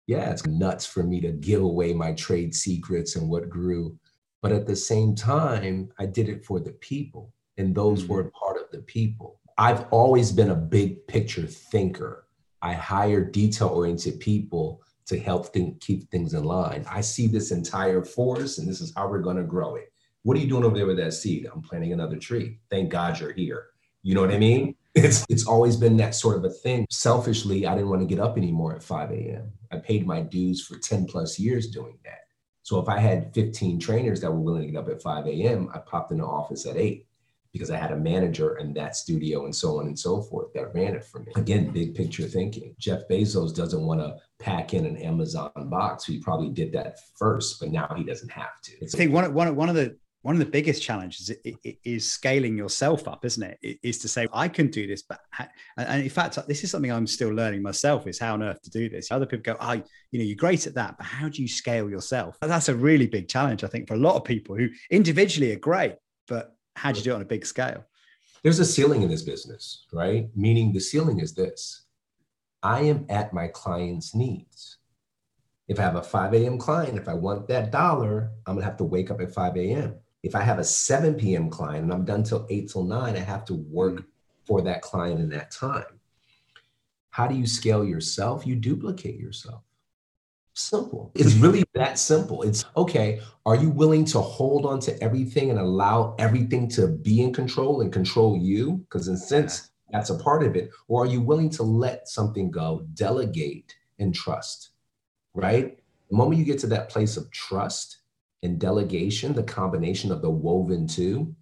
yeah, 0.07 0.29
it's 0.29 0.45
nuts 0.45 0.85
for 0.85 1.03
me 1.03 1.19
to 1.21 1.31
give 1.31 1.61
away 1.61 1.93
my 1.93 2.13
trade 2.13 2.53
secrets 2.53 3.15
and 3.15 3.29
what 3.29 3.49
grew. 3.49 3.97
But 4.41 4.51
at 4.51 4.67
the 4.67 4.75
same 4.75 5.15
time, 5.15 5.89
I 5.99 6.05
did 6.05 6.29
it 6.29 6.45
for 6.45 6.59
the 6.59 6.73
people, 6.73 7.33
and 7.57 7.73
those 7.73 8.03
mm-hmm. 8.03 8.13
were 8.13 8.31
part 8.31 8.57
of 8.57 8.69
the 8.71 8.81
people. 8.81 9.39
I've 9.57 9.85
always 9.91 10.31
been 10.31 10.51
a 10.51 10.55
big 10.55 11.07
picture 11.07 11.45
thinker. 11.45 12.27
I 12.61 12.73
hire 12.73 13.23
detail 13.23 13.69
oriented 13.69 14.19
people 14.19 14.81
to 15.07 15.19
help 15.19 15.47
think, 15.47 15.81
keep 15.81 16.09
things 16.09 16.33
in 16.33 16.43
line. 16.43 16.85
I 16.89 17.01
see 17.01 17.27
this 17.27 17.51
entire 17.51 18.03
forest 18.03 18.59
and 18.59 18.67
this 18.67 18.81
is 18.81 18.93
how 18.95 19.09
we're 19.09 19.19
going 19.19 19.37
to 19.37 19.43
grow 19.43 19.75
it. 19.75 19.91
What 20.23 20.37
are 20.37 20.39
you 20.39 20.47
doing 20.47 20.63
over 20.63 20.75
there 20.75 20.85
with 20.85 20.97
that 20.97 21.13
seed? 21.13 21.47
I'm 21.51 21.61
planting 21.61 21.93
another 21.93 22.17
tree. 22.17 22.59
Thank 22.69 22.89
God 22.89 23.19
you're 23.19 23.33
here. 23.33 23.67
You 24.03 24.15
know 24.15 24.21
what 24.21 24.31
I 24.31 24.37
mean? 24.37 24.75
It's 24.93 25.25
it's 25.29 25.47
always 25.47 25.77
been 25.77 25.95
that 25.97 26.15
sort 26.15 26.37
of 26.37 26.43
a 26.43 26.49
thing. 26.49 26.85
Selfishly, 26.89 27.65
I 27.65 27.75
didn't 27.75 27.89
want 27.89 28.01
to 28.01 28.07
get 28.07 28.19
up 28.19 28.37
anymore 28.37 28.75
at 28.75 28.83
5 28.83 29.11
a.m. 29.11 29.51
I 29.71 29.77
paid 29.77 30.05
my 30.05 30.21
dues 30.21 30.65
for 30.65 30.77
10 30.77 31.05
plus 31.05 31.39
years 31.39 31.69
doing 31.69 31.97
that. 32.03 32.19
So 32.63 32.79
if 32.79 32.89
I 32.89 32.99
had 32.99 33.33
15 33.33 33.79
trainers 33.79 34.21
that 34.21 34.31
were 34.31 34.39
willing 34.39 34.63
to 34.63 34.67
get 34.67 34.77
up 34.77 34.89
at 34.89 35.01
5 35.01 35.27
a.m., 35.27 35.69
I 35.73 35.79
popped 35.79 36.11
in 36.11 36.17
the 36.17 36.25
office 36.25 36.65
at 36.65 36.77
8 36.77 37.05
because 37.53 37.69
I 37.69 37.77
had 37.77 37.91
a 37.91 37.97
manager 37.97 38.57
in 38.57 38.73
that 38.73 38.95
studio 38.95 39.45
and 39.45 39.55
so 39.55 39.79
on 39.79 39.87
and 39.87 39.97
so 39.97 40.21
forth 40.21 40.53
that 40.53 40.73
ran 40.73 40.95
it 40.95 41.03
for 41.03 41.19
me. 41.19 41.31
Again, 41.35 41.71
big 41.71 41.95
picture 41.95 42.23
thinking. 42.23 42.75
Jeff 42.79 43.01
Bezos 43.09 43.53
doesn't 43.53 43.85
want 43.85 43.99
to 43.99 44.15
pack 44.39 44.73
in 44.73 44.85
an 44.85 44.97
Amazon 44.97 45.51
box. 45.69 46.05
He 46.05 46.19
probably 46.19 46.49
did 46.49 46.71
that 46.73 46.99
first, 47.17 47.59
but 47.59 47.69
now 47.69 47.93
he 47.95 48.03
doesn't 48.03 48.31
have 48.31 48.61
to. 48.63 48.71
It's 48.81 48.95
I 48.95 48.97
think 48.97 49.13
one, 49.13 49.33
one, 49.33 49.55
one 49.55 49.69
of 49.69 49.75
the 49.75 49.97
one 50.23 50.35
of 50.35 50.39
the 50.39 50.45
biggest 50.45 50.83
challenges 50.83 51.31
is 51.83 52.11
scaling 52.11 52.55
yourself 52.55 53.07
up, 53.07 53.25
isn't 53.25 53.41
it? 53.41 53.79
Is 53.81 53.97
to 53.99 54.07
say 54.07 54.27
I 54.31 54.47
can 54.47 54.69
do 54.69 54.85
this, 54.85 55.01
but 55.01 55.19
and 55.77 56.03
in 56.03 56.09
fact, 56.09 56.37
this 56.47 56.63
is 56.63 56.69
something 56.69 56.91
I'm 56.91 57.07
still 57.07 57.29
learning 57.29 57.63
myself: 57.63 58.05
is 58.05 58.19
how 58.19 58.35
on 58.35 58.43
earth 58.43 58.61
to 58.61 58.69
do 58.69 58.87
this. 58.87 59.11
Other 59.11 59.25
people 59.25 59.41
go, 59.41 59.57
"Oh, 59.59 59.81
you 60.11 60.19
know, 60.19 60.25
you're 60.25 60.35
great 60.35 60.67
at 60.67 60.75
that, 60.75 60.97
but 60.97 61.07
how 61.07 61.27
do 61.27 61.41
you 61.41 61.47
scale 61.47 61.89
yourself?" 61.89 62.37
That's 62.39 62.69
a 62.69 62.75
really 62.75 63.07
big 63.07 63.29
challenge, 63.29 63.63
I 63.63 63.67
think, 63.67 63.87
for 63.87 63.95
a 63.95 63.99
lot 63.99 64.15
of 64.15 64.23
people 64.23 64.55
who 64.55 64.69
individually 64.91 65.53
are 65.53 65.59
great, 65.59 65.95
but 66.27 66.55
how 66.75 66.91
do 66.91 66.99
you 66.99 67.03
do 67.03 67.11
it 67.11 67.15
on 67.15 67.21
a 67.21 67.25
big 67.25 67.45
scale? 67.45 67.85
There's 68.43 68.59
a 68.59 68.65
ceiling 68.65 69.03
in 69.03 69.09
this 69.09 69.21
business, 69.21 69.85
right? 69.93 70.29
Meaning 70.35 70.73
the 70.73 70.79
ceiling 70.79 71.19
is 71.19 71.33
this 71.33 71.85
I 72.63 72.81
am 72.81 73.05
at 73.09 73.33
my 73.33 73.47
client's 73.47 74.15
needs. 74.15 74.77
If 75.67 75.79
I 75.79 75.83
have 75.83 75.95
a 75.95 76.03
5 76.03 76.33
a.m. 76.33 76.57
client, 76.57 76.97
if 76.97 77.07
I 77.07 77.13
want 77.13 77.47
that 77.47 77.71
dollar, 77.71 78.31
I'm 78.45 78.55
gonna 78.55 78.65
have 78.65 78.77
to 78.77 78.83
wake 78.83 79.09
up 79.09 79.21
at 79.21 79.33
5 79.33 79.57
a.m. 79.57 79.95
If 80.23 80.35
I 80.35 80.41
have 80.41 80.59
a 80.59 80.63
7 80.63 81.15
p.m. 81.15 81.49
client 81.49 81.83
and 81.83 81.93
I'm 81.93 82.05
done 82.05 82.23
till 82.23 82.45
8 82.49 82.69
till 82.69 82.83
9, 82.83 83.15
I 83.15 83.19
have 83.19 83.45
to 83.45 83.55
work 83.55 83.95
mm. 83.95 84.05
for 84.45 84.61
that 84.61 84.81
client 84.81 85.19
in 85.19 85.29
that 85.29 85.51
time. 85.51 85.99
How 87.09 87.27
do 87.27 87.35
you 87.35 87.47
scale 87.47 87.85
yourself? 87.85 88.45
You 88.45 88.55
duplicate 88.55 89.19
yourself. 89.19 89.63
Simple. 90.53 91.11
It's 91.15 91.35
really 91.35 91.63
that 91.75 91.97
simple. 91.97 92.41
It's 92.41 92.65
okay. 92.75 93.21
Are 93.45 93.55
you 93.55 93.69
willing 93.69 94.03
to 94.05 94.19
hold 94.19 94.65
on 94.65 94.79
to 94.81 95.01
everything 95.01 95.49
and 95.49 95.59
allow 95.59 96.15
everything 96.19 96.67
to 96.69 96.87
be 96.87 97.21
in 97.21 97.33
control 97.33 97.81
and 97.81 97.91
control 97.91 98.37
you? 98.37 98.77
Because, 98.89 99.07
in 99.07 99.13
a 99.13 99.17
sense, 99.17 99.71
that's 99.91 100.09
a 100.09 100.17
part 100.17 100.43
of 100.43 100.55
it. 100.55 100.71
Or 100.87 101.03
are 101.03 101.07
you 101.07 101.21
willing 101.21 101.49
to 101.51 101.63
let 101.63 102.09
something 102.09 102.51
go, 102.51 102.85
delegate, 102.93 103.75
and 103.99 104.13
trust? 104.13 104.71
Right? 105.33 105.79
The 106.09 106.17
moment 106.17 106.39
you 106.39 106.45
get 106.45 106.59
to 106.59 106.67
that 106.67 106.89
place 106.89 107.15
of 107.15 107.31
trust 107.31 108.01
and 108.43 108.59
delegation, 108.59 109.33
the 109.33 109.43
combination 109.43 110.11
of 110.11 110.21
the 110.21 110.29
woven 110.29 110.85
two, 110.85 111.33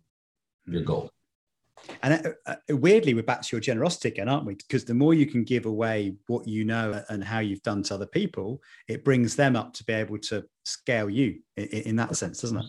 you're 0.67 0.81
hmm. 0.81 0.87
golden. 0.87 1.09
And 2.03 2.25
uh, 2.25 2.31
uh, 2.45 2.55
weirdly, 2.69 3.13
we're 3.13 3.23
back 3.23 3.41
to 3.41 3.55
your 3.55 3.61
generosity 3.61 4.09
again, 4.09 4.29
aren't 4.29 4.45
we? 4.45 4.55
Because 4.55 4.85
the 4.85 4.93
more 4.93 5.13
you 5.13 5.25
can 5.25 5.43
give 5.43 5.65
away 5.65 6.15
what 6.27 6.47
you 6.47 6.65
know 6.65 7.03
and 7.09 7.23
how 7.23 7.39
you've 7.39 7.63
done 7.63 7.83
to 7.83 7.95
other 7.95 8.05
people, 8.05 8.61
it 8.87 9.03
brings 9.03 9.35
them 9.35 9.55
up 9.55 9.73
to 9.73 9.83
be 9.83 9.93
able 9.93 10.17
to 10.19 10.45
scale 10.63 11.09
you 11.09 11.39
in, 11.57 11.65
in 11.65 11.95
that 11.97 12.15
sense, 12.15 12.41
doesn't 12.41 12.57
it? 12.57 12.65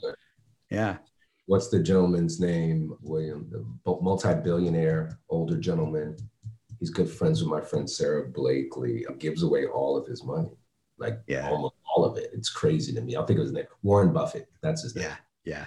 Yeah. 0.71 0.99
What's 1.47 1.69
the 1.69 1.83
gentleman's 1.83 2.41
name? 2.41 2.97
William, 3.03 3.49
the 3.50 3.65
multi-billionaire 4.00 5.19
older 5.29 5.57
gentleman. 5.57 6.17
He's 6.79 6.91
good 6.91 7.11
friends 7.11 7.43
with 7.43 7.50
my 7.50 7.61
friend 7.61 7.91
Sara 7.91 8.29
Blakely. 8.29 9.05
Gives 9.19 9.43
away 9.43 9.67
all 9.67 9.97
of 9.97 10.07
his 10.07 10.25
money, 10.25 10.57
like 10.99 11.21
yeah. 11.27 11.50
almost 11.50 11.75
all 11.95 12.05
of 12.05 12.17
it. 12.17 12.31
It's 12.33 12.50
crazy 12.50 12.93
to 12.95 13.00
me. 13.00 13.17
I'll 13.17 13.27
think 13.27 13.39
of 13.39 13.45
his 13.45 13.53
name. 13.53 13.67
Warren 13.83 14.12
Buffett. 14.12 14.49
That's 14.62 14.83
his 14.83 14.95
name. 14.95 15.07
Yeah. 15.07 15.17
Yeah. 15.45 15.65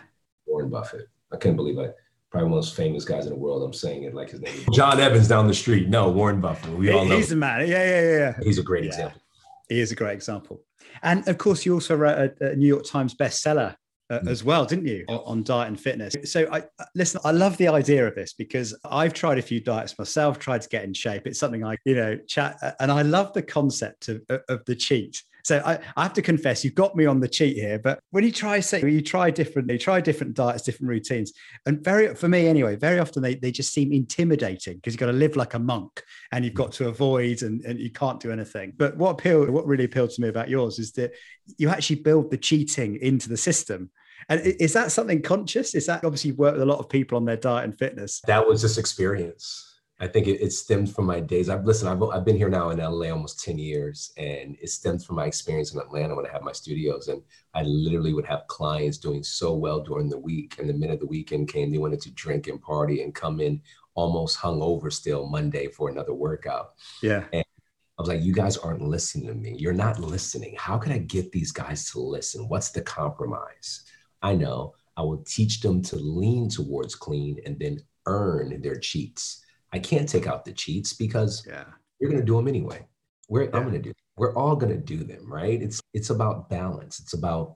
Warren 0.47 0.69
Buffett. 0.69 1.09
I 1.31 1.37
can't 1.37 1.55
believe 1.55 1.77
it. 1.79 1.95
Probably 2.33 2.49
one 2.49 2.57
of 2.57 2.63
the 2.65 2.67
most 2.67 2.75
famous 2.75 3.05
guys 3.05 3.27
in 3.27 3.29
the 3.31 3.37
world. 3.37 3.61
I'm 3.61 3.73
saying 3.73 4.05
it 4.05 4.15
like 4.15 4.31
his 4.31 4.41
name. 4.41 4.55
John 4.73 4.99
Evans 4.99 5.27
down 5.27 5.45
the 5.45 5.53
street. 5.53 5.87
No, 5.87 6.09
Warren 6.09 6.41
Buffett. 6.41 6.73
We 6.75 6.91
all 6.91 7.05
know. 7.05 7.15
He's 7.17 7.31
a 7.31 7.35
man. 7.35 7.59
Yeah, 7.67 7.83
yeah, 7.87 8.01
yeah. 8.17 8.33
He's 8.41 8.57
a 8.57 8.63
great 8.63 8.85
Yeah. 8.85 8.89
example. 8.89 9.21
He 9.69 9.79
is 9.79 9.91
a 9.91 9.95
great 9.95 10.13
example. 10.13 10.63
And 11.03 11.27
of 11.27 11.37
course, 11.37 11.63
you 11.63 11.75
also 11.75 11.95
wrote 11.95 12.33
a, 12.41 12.53
a 12.53 12.55
New 12.55 12.65
York 12.65 12.85
Times 12.85 13.13
bestseller 13.13 13.75
uh, 14.09 14.19
Mm. 14.19 14.29
as 14.29 14.43
well, 14.43 14.65
didn't 14.65 14.87
you, 14.87 15.05
on, 15.07 15.19
on 15.25 15.43
diet 15.43 15.67
and 15.67 15.79
fitness? 15.79 16.15
So, 16.25 16.47
I 16.51 16.57
I- 16.79 16.85
listen. 16.95 17.21
I 17.23 17.29
love 17.31 17.55
the 17.57 17.67
idea 17.67 18.07
of 18.07 18.15
this 18.15 18.33
because 18.33 18.75
I've 18.83 19.13
tried 19.13 19.37
a 19.37 19.41
few 19.43 19.59
diets 19.59 19.95
myself, 19.99 20.39
tried 20.39 20.63
to 20.63 20.69
get 20.69 20.83
in 20.85 20.93
shape. 20.95 21.27
It's 21.27 21.37
something 21.39 21.63
I, 21.63 21.77
you 21.85 21.93
know, 21.95 22.17
chat, 22.27 22.57
and 22.79 22.91
I 22.91 23.03
love 23.03 23.31
the 23.33 23.43
concept 23.43 24.09
of, 24.09 24.21
of 24.49 24.65
the 24.65 24.75
cheat. 24.75 25.21
So 25.43 25.61
I, 25.65 25.79
I 25.97 26.03
have 26.03 26.13
to 26.13 26.21
confess, 26.21 26.63
you've 26.63 26.75
got 26.75 26.95
me 26.95 27.05
on 27.05 27.19
the 27.19 27.27
cheat 27.27 27.57
here. 27.57 27.77
But 27.77 27.99
when 28.11 28.23
you 28.23 28.31
try, 28.31 28.61
say, 28.61 28.81
you 28.81 29.01
try 29.01 29.29
different, 29.29 29.69
try 29.81 29.99
different 29.99 30.35
diets, 30.35 30.63
different 30.63 30.89
routines, 30.89 31.33
and 31.65 31.83
very, 31.83 32.15
for 32.15 32.29
me 32.29 32.47
anyway, 32.47 32.77
very 32.77 32.99
often 32.99 33.21
they, 33.21 33.35
they 33.35 33.51
just 33.51 33.73
seem 33.73 33.91
intimidating 33.91 34.77
because 34.77 34.93
you've 34.93 34.99
got 34.99 35.07
to 35.07 35.13
live 35.13 35.35
like 35.35 35.53
a 35.53 35.59
monk 35.59 36.01
and 36.31 36.45
you've 36.45 36.53
got 36.53 36.71
to 36.73 36.87
avoid 36.87 37.41
and, 37.41 37.61
and 37.65 37.77
you 37.79 37.91
can't 37.91 38.21
do 38.21 38.31
anything. 38.31 38.73
But 38.77 38.95
what 38.97 39.11
appealed, 39.11 39.49
what 39.49 39.67
really 39.67 39.83
appealed 39.83 40.11
to 40.11 40.21
me 40.21 40.29
about 40.29 40.49
yours 40.49 40.79
is 40.79 40.93
that 40.93 41.11
you 41.57 41.67
actually 41.67 41.97
build 41.97 42.31
the 42.31 42.37
cheating 42.37 42.97
into 43.01 43.27
the 43.27 43.37
system. 43.37 43.91
And 44.29 44.39
is 44.39 44.71
that 44.71 44.93
something 44.93 45.21
conscious? 45.21 45.75
Is 45.75 45.85
that 45.87 46.05
obviously 46.05 46.29
you've 46.29 46.39
worked 46.39 46.55
with 46.55 46.63
a 46.63 46.71
lot 46.71 46.79
of 46.79 46.87
people 46.87 47.17
on 47.17 47.25
their 47.25 47.35
diet 47.35 47.65
and 47.65 47.77
fitness? 47.77 48.21
That 48.27 48.47
was 48.47 48.61
just 48.61 48.77
experience. 48.77 49.72
I 49.99 50.07
think 50.07 50.27
it, 50.27 50.41
it 50.41 50.51
stems 50.51 50.93
from 50.93 51.05
my 51.05 51.19
days. 51.19 51.49
I've 51.49 51.65
listened. 51.65 51.89
I've, 51.89 52.01
I've 52.09 52.25
been 52.25 52.35
here 52.35 52.49
now 52.49 52.71
in 52.71 52.79
LA 52.79 53.09
almost 53.09 53.43
ten 53.43 53.57
years, 53.57 54.11
and 54.17 54.57
it 54.61 54.69
stems 54.69 55.05
from 55.05 55.15
my 55.15 55.25
experience 55.25 55.73
in 55.73 55.79
Atlanta 55.79 56.15
when 56.15 56.25
I 56.25 56.31
had 56.31 56.41
my 56.41 56.51
studios, 56.51 57.07
and 57.07 57.21
I 57.53 57.63
literally 57.63 58.13
would 58.13 58.25
have 58.25 58.47
clients 58.47 58.97
doing 58.97 59.23
so 59.23 59.53
well 59.53 59.81
during 59.81 60.09
the 60.09 60.17
week, 60.17 60.57
and 60.59 60.69
the 60.69 60.73
minute 60.73 60.99
the 60.99 61.05
weekend 61.05 61.47
came, 61.47 61.71
they 61.71 61.77
wanted 61.77 62.01
to 62.01 62.11
drink 62.11 62.47
and 62.47 62.61
party 62.61 63.03
and 63.03 63.13
come 63.13 63.39
in 63.39 63.61
almost 63.95 64.39
hungover 64.39 64.91
still 64.91 65.27
Monday 65.27 65.67
for 65.67 65.89
another 65.89 66.13
workout. 66.13 66.73
Yeah. 67.01 67.25
I 67.31 68.01
was 68.01 68.07
like, 68.07 68.23
you 68.23 68.33
guys 68.33 68.57
aren't 68.57 68.81
listening 68.81 69.27
to 69.27 69.35
me. 69.35 69.55
You're 69.57 69.71
not 69.71 69.99
listening. 69.99 70.55
How 70.57 70.79
can 70.79 70.91
I 70.91 70.97
get 70.97 71.31
these 71.31 71.51
guys 71.51 71.91
to 71.91 71.99
listen? 71.99 72.49
What's 72.49 72.71
the 72.71 72.81
compromise? 72.81 73.83
I 74.23 74.33
know 74.33 74.73
I 74.97 75.03
will 75.03 75.23
teach 75.27 75.61
them 75.61 75.81
to 75.83 75.95
lean 75.97 76.49
towards 76.49 76.95
clean 76.95 77.39
and 77.45 77.59
then 77.59 77.79
earn 78.07 78.61
their 78.61 78.77
cheats. 78.77 79.42
I 79.73 79.79
can't 79.79 80.07
take 80.07 80.27
out 80.27 80.45
the 80.45 80.53
cheats 80.53 80.93
because 80.93 81.45
Yeah. 81.45 81.65
you're 81.99 82.09
going 82.11 82.21
to 82.21 82.25
do 82.25 82.35
them 82.37 82.47
anyway. 82.47 82.87
We're, 83.27 83.43
Yeah. 83.43 83.49
I'm 83.55 83.63
going 83.63 83.73
to 83.73 83.81
do. 83.81 83.91
We're 84.15 84.35
all 84.35 84.55
going 84.55 84.71
to 84.71 84.79
do 84.79 85.03
them, 85.03 85.29
right? 85.31 85.59
It's 85.61 85.81
it's 85.93 86.11
about 86.11 86.49
balance. 86.49 86.99
It's 86.99 87.13
about 87.13 87.55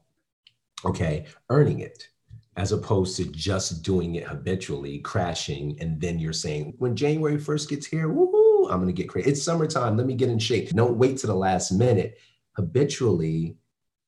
okay, 0.86 1.26
earning 1.50 1.80
it 1.82 2.08
as 2.56 2.72
opposed 2.72 3.16
to 3.18 3.26
just 3.26 3.84
doing 3.84 4.16
it 4.16 4.24
habitually, 4.28 4.98
crashing, 5.00 5.78
and 5.80 6.02
then 6.02 6.18
you're 6.18 6.34
saying, 6.34 6.74
when 6.80 6.96
January 6.96 7.38
1st 7.38 7.70
gets 7.70 7.86
here, 7.86 8.10
woohoo, 8.10 8.72
I'm 8.72 8.80
gonna 8.80 8.92
get 8.92 9.10
crazy. 9.10 9.30
It's 9.30 9.44
summertime. 9.44 9.96
Let 9.96 10.08
me 10.08 10.16
get 10.16 10.30
in 10.30 10.40
shape. 10.40 10.70
Don't 10.70 10.98
wait 10.98 11.18
to 11.18 11.28
the 11.28 11.36
last 11.36 11.72
minute. 11.72 12.18
Habitually, 12.56 13.58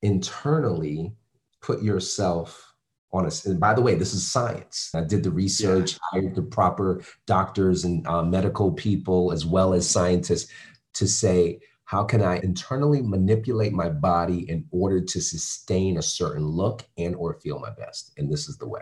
internally, 0.02 1.14
put 1.62 1.84
yourself 1.84 2.69
on 3.12 3.26
a. 3.26 3.32
And 3.46 3.60
by 3.60 3.74
the 3.74 3.82
way, 3.82 3.96
this 3.96 4.14
is 4.14 4.26
science. 4.26 4.92
I 4.94 5.02
did 5.02 5.24
the 5.24 5.32
research, 5.32 5.98
hired 6.12 6.36
the 6.36 6.44
proper 6.44 7.02
doctors 7.26 7.86
and 7.86 8.06
uh, 8.08 8.24
medical 8.24 8.72
people 8.72 9.32
as 9.32 9.46
well 9.46 9.74
as 9.74 9.90
scientists 9.90 10.52
to 10.94 11.08
say 11.08 11.60
how 11.86 12.04
can 12.04 12.22
i 12.22 12.38
internally 12.40 13.02
manipulate 13.02 13.74
my 13.74 13.90
body 13.90 14.50
in 14.50 14.64
order 14.72 15.02
to 15.02 15.20
sustain 15.20 15.98
a 15.98 16.02
certain 16.02 16.46
look 16.46 16.86
and 16.98 17.16
or 17.16 17.40
feel 17.40 17.60
my 17.60 17.72
best 17.72 18.14
and 18.18 18.32
this 18.32 18.48
is 18.48 18.58
the 18.58 18.68
way 18.68 18.82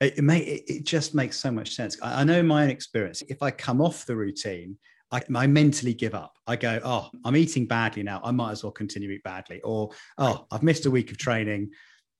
It, 0.00 0.22
may, 0.22 0.38
it, 0.38 0.84
just 0.84 1.14
makes 1.14 1.38
so 1.38 1.50
much 1.50 1.74
sense. 1.74 1.96
I, 2.02 2.20
I 2.20 2.24
know 2.24 2.42
my 2.42 2.64
own 2.64 2.70
experience. 2.70 3.22
If 3.28 3.42
I 3.42 3.50
come 3.50 3.80
off 3.80 4.04
the 4.04 4.14
routine, 4.14 4.76
I, 5.10 5.22
I 5.34 5.46
mentally 5.46 5.94
give 5.94 6.14
up. 6.14 6.36
I 6.46 6.56
go, 6.56 6.78
oh, 6.84 7.08
I'm 7.24 7.36
eating 7.36 7.66
badly 7.66 8.02
now. 8.02 8.20
I 8.22 8.32
might 8.32 8.52
as 8.52 8.62
well 8.62 8.72
continue 8.72 9.08
to 9.08 9.14
eat 9.14 9.22
badly. 9.22 9.60
Or, 9.62 9.90
oh, 10.18 10.46
I've 10.50 10.62
missed 10.62 10.84
a 10.84 10.90
week 10.90 11.10
of 11.10 11.16
training. 11.16 11.70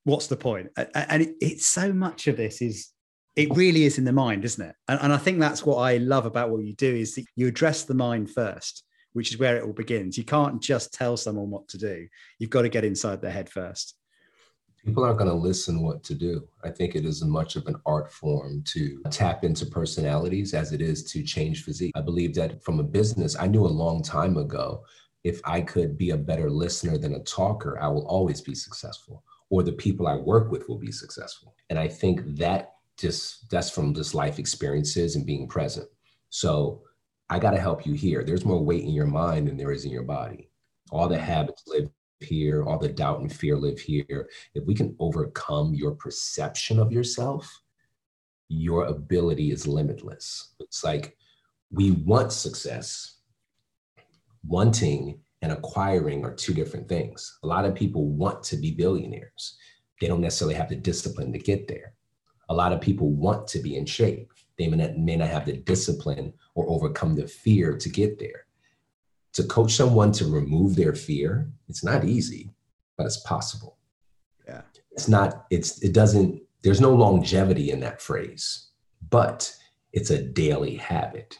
What's 0.04 0.26
the 0.26 0.36
point? 0.36 0.68
And 0.76 1.22
it, 1.22 1.34
it's 1.40 1.66
so 1.66 1.92
much 1.92 2.26
of 2.26 2.36
this 2.36 2.60
is, 2.60 2.90
it 3.36 3.54
really 3.56 3.84
is 3.84 3.98
in 3.98 4.04
the 4.04 4.12
mind, 4.12 4.44
isn't 4.44 4.64
it? 4.64 4.74
And, 4.88 5.00
and 5.00 5.12
I 5.12 5.16
think 5.16 5.38
that's 5.38 5.64
what 5.64 5.76
I 5.76 5.98
love 5.98 6.26
about 6.26 6.50
what 6.50 6.64
you 6.64 6.74
do 6.74 6.94
is 6.94 7.14
that 7.14 7.24
you 7.36 7.46
address 7.48 7.84
the 7.84 7.94
mind 7.94 8.30
first, 8.30 8.84
which 9.12 9.30
is 9.30 9.38
where 9.38 9.56
it 9.56 9.64
all 9.64 9.72
begins. 9.72 10.18
You 10.18 10.24
can't 10.24 10.60
just 10.60 10.92
tell 10.92 11.16
someone 11.16 11.50
what 11.50 11.68
to 11.68 11.78
do. 11.78 12.08
You've 12.38 12.50
got 12.50 12.62
to 12.62 12.68
get 12.68 12.84
inside 12.84 13.22
their 13.22 13.30
head 13.30 13.48
first. 13.48 13.96
people 14.84 15.04
aren't 15.04 15.18
going 15.18 15.30
to 15.30 15.36
listen 15.36 15.80
what 15.82 16.02
to 16.02 16.14
do 16.14 16.46
i 16.64 16.70
think 16.70 16.94
it 16.94 17.04
is 17.04 17.22
much 17.24 17.56
of 17.56 17.66
an 17.66 17.76
art 17.86 18.12
form 18.12 18.62
to 18.66 19.00
tap 19.10 19.44
into 19.44 19.64
personalities 19.66 20.54
as 20.54 20.72
it 20.72 20.80
is 20.80 21.04
to 21.04 21.22
change 21.22 21.64
physique 21.64 21.92
i 21.94 22.00
believe 22.00 22.34
that 22.34 22.62
from 22.64 22.80
a 22.80 22.82
business 22.82 23.36
i 23.38 23.46
knew 23.46 23.64
a 23.64 23.78
long 23.84 24.02
time 24.02 24.36
ago 24.36 24.82
if 25.24 25.40
i 25.44 25.60
could 25.60 25.96
be 25.96 26.10
a 26.10 26.16
better 26.16 26.50
listener 26.50 26.98
than 26.98 27.14
a 27.14 27.20
talker 27.20 27.78
i 27.80 27.88
will 27.88 28.06
always 28.06 28.40
be 28.40 28.54
successful 28.54 29.22
or 29.52 29.62
the 29.62 29.72
people 29.72 30.08
i 30.08 30.16
work 30.16 30.50
with 30.50 30.66
will 30.68 30.78
be 30.78 30.90
successful. 30.90 31.54
And 31.70 31.78
i 31.78 31.86
think 31.86 32.22
that 32.38 32.72
just 32.98 33.48
that's 33.50 33.70
from 33.70 33.94
just 33.94 34.14
life 34.14 34.38
experiences 34.38 35.14
and 35.14 35.26
being 35.26 35.46
present. 35.46 35.88
So 36.30 36.82
i 37.30 37.38
got 37.38 37.52
to 37.52 37.60
help 37.60 37.86
you 37.86 37.92
here. 37.92 38.24
There's 38.24 38.44
more 38.44 38.64
weight 38.64 38.84
in 38.84 38.94
your 39.00 39.06
mind 39.06 39.46
than 39.46 39.56
there 39.56 39.72
is 39.72 39.84
in 39.84 39.92
your 39.92 40.08
body. 40.18 40.50
All 40.90 41.06
the 41.06 41.16
mm-hmm. 41.16 41.24
habits 41.24 41.62
live 41.66 41.88
here. 42.20 42.64
All 42.64 42.78
the 42.78 42.88
doubt 42.88 43.20
and 43.20 43.32
fear 43.32 43.56
live 43.56 43.78
here. 43.78 44.28
If 44.54 44.64
we 44.64 44.74
can 44.74 44.96
overcome 44.98 45.74
your 45.74 45.92
perception 45.92 46.78
of 46.78 46.92
yourself, 46.92 47.46
your 48.48 48.84
ability 48.84 49.50
is 49.50 49.66
limitless. 49.66 50.54
It's 50.60 50.82
like 50.84 51.16
we 51.70 51.92
want 51.92 52.32
success. 52.32 53.18
Wanting 54.46 55.20
and 55.42 55.52
acquiring 55.52 56.24
are 56.24 56.35
two 56.35 56.55
different 56.55 56.88
things. 56.88 57.38
A 57.42 57.46
lot 57.46 57.64
of 57.64 57.74
people 57.74 58.07
want 58.09 58.42
to 58.44 58.57
be 58.57 58.70
billionaires. 58.72 59.57
They 60.00 60.07
don't 60.07 60.20
necessarily 60.20 60.55
have 60.55 60.68
the 60.68 60.76
discipline 60.76 61.33
to 61.33 61.38
get 61.38 61.68
there. 61.68 61.94
A 62.48 62.55
lot 62.55 62.72
of 62.72 62.81
people 62.81 63.11
want 63.11 63.46
to 63.48 63.59
be 63.59 63.76
in 63.76 63.85
shape. 63.87 64.33
They 64.59 64.68
may 64.68 64.76
not, 64.76 64.96
may 64.96 65.16
not 65.16 65.28
have 65.28 65.46
the 65.46 65.57
discipline 65.57 66.33
or 66.55 66.68
overcome 66.68 67.16
the 67.16 67.26
fear 67.26 67.76
to 67.76 67.88
get 67.88 68.18
there. 68.18 68.46
To 69.35 69.44
coach 69.44 69.72
someone 69.72 70.12
to 70.12 70.26
remove 70.26 70.76
their 70.76 70.94
fear, 70.94 71.50
it's 71.68 71.83
not 71.85 72.05
easy, 72.05 72.50
but 72.96 73.07
it's 73.07 73.20
possible 73.20 73.78
Yeah. 74.46 74.62
it's 74.92 75.09
not 75.09 75.46
it's 75.50 75.83
it 75.83 75.92
doesn't 75.94 76.42
there's 76.62 76.81
no 76.81 76.94
longevity 76.94 77.70
in 77.70 77.81
that 77.81 78.02
phrase 78.02 78.68
but 79.11 79.50
it's 79.92 80.11
a 80.11 80.22
daily 80.22 80.76
habit 80.76 81.38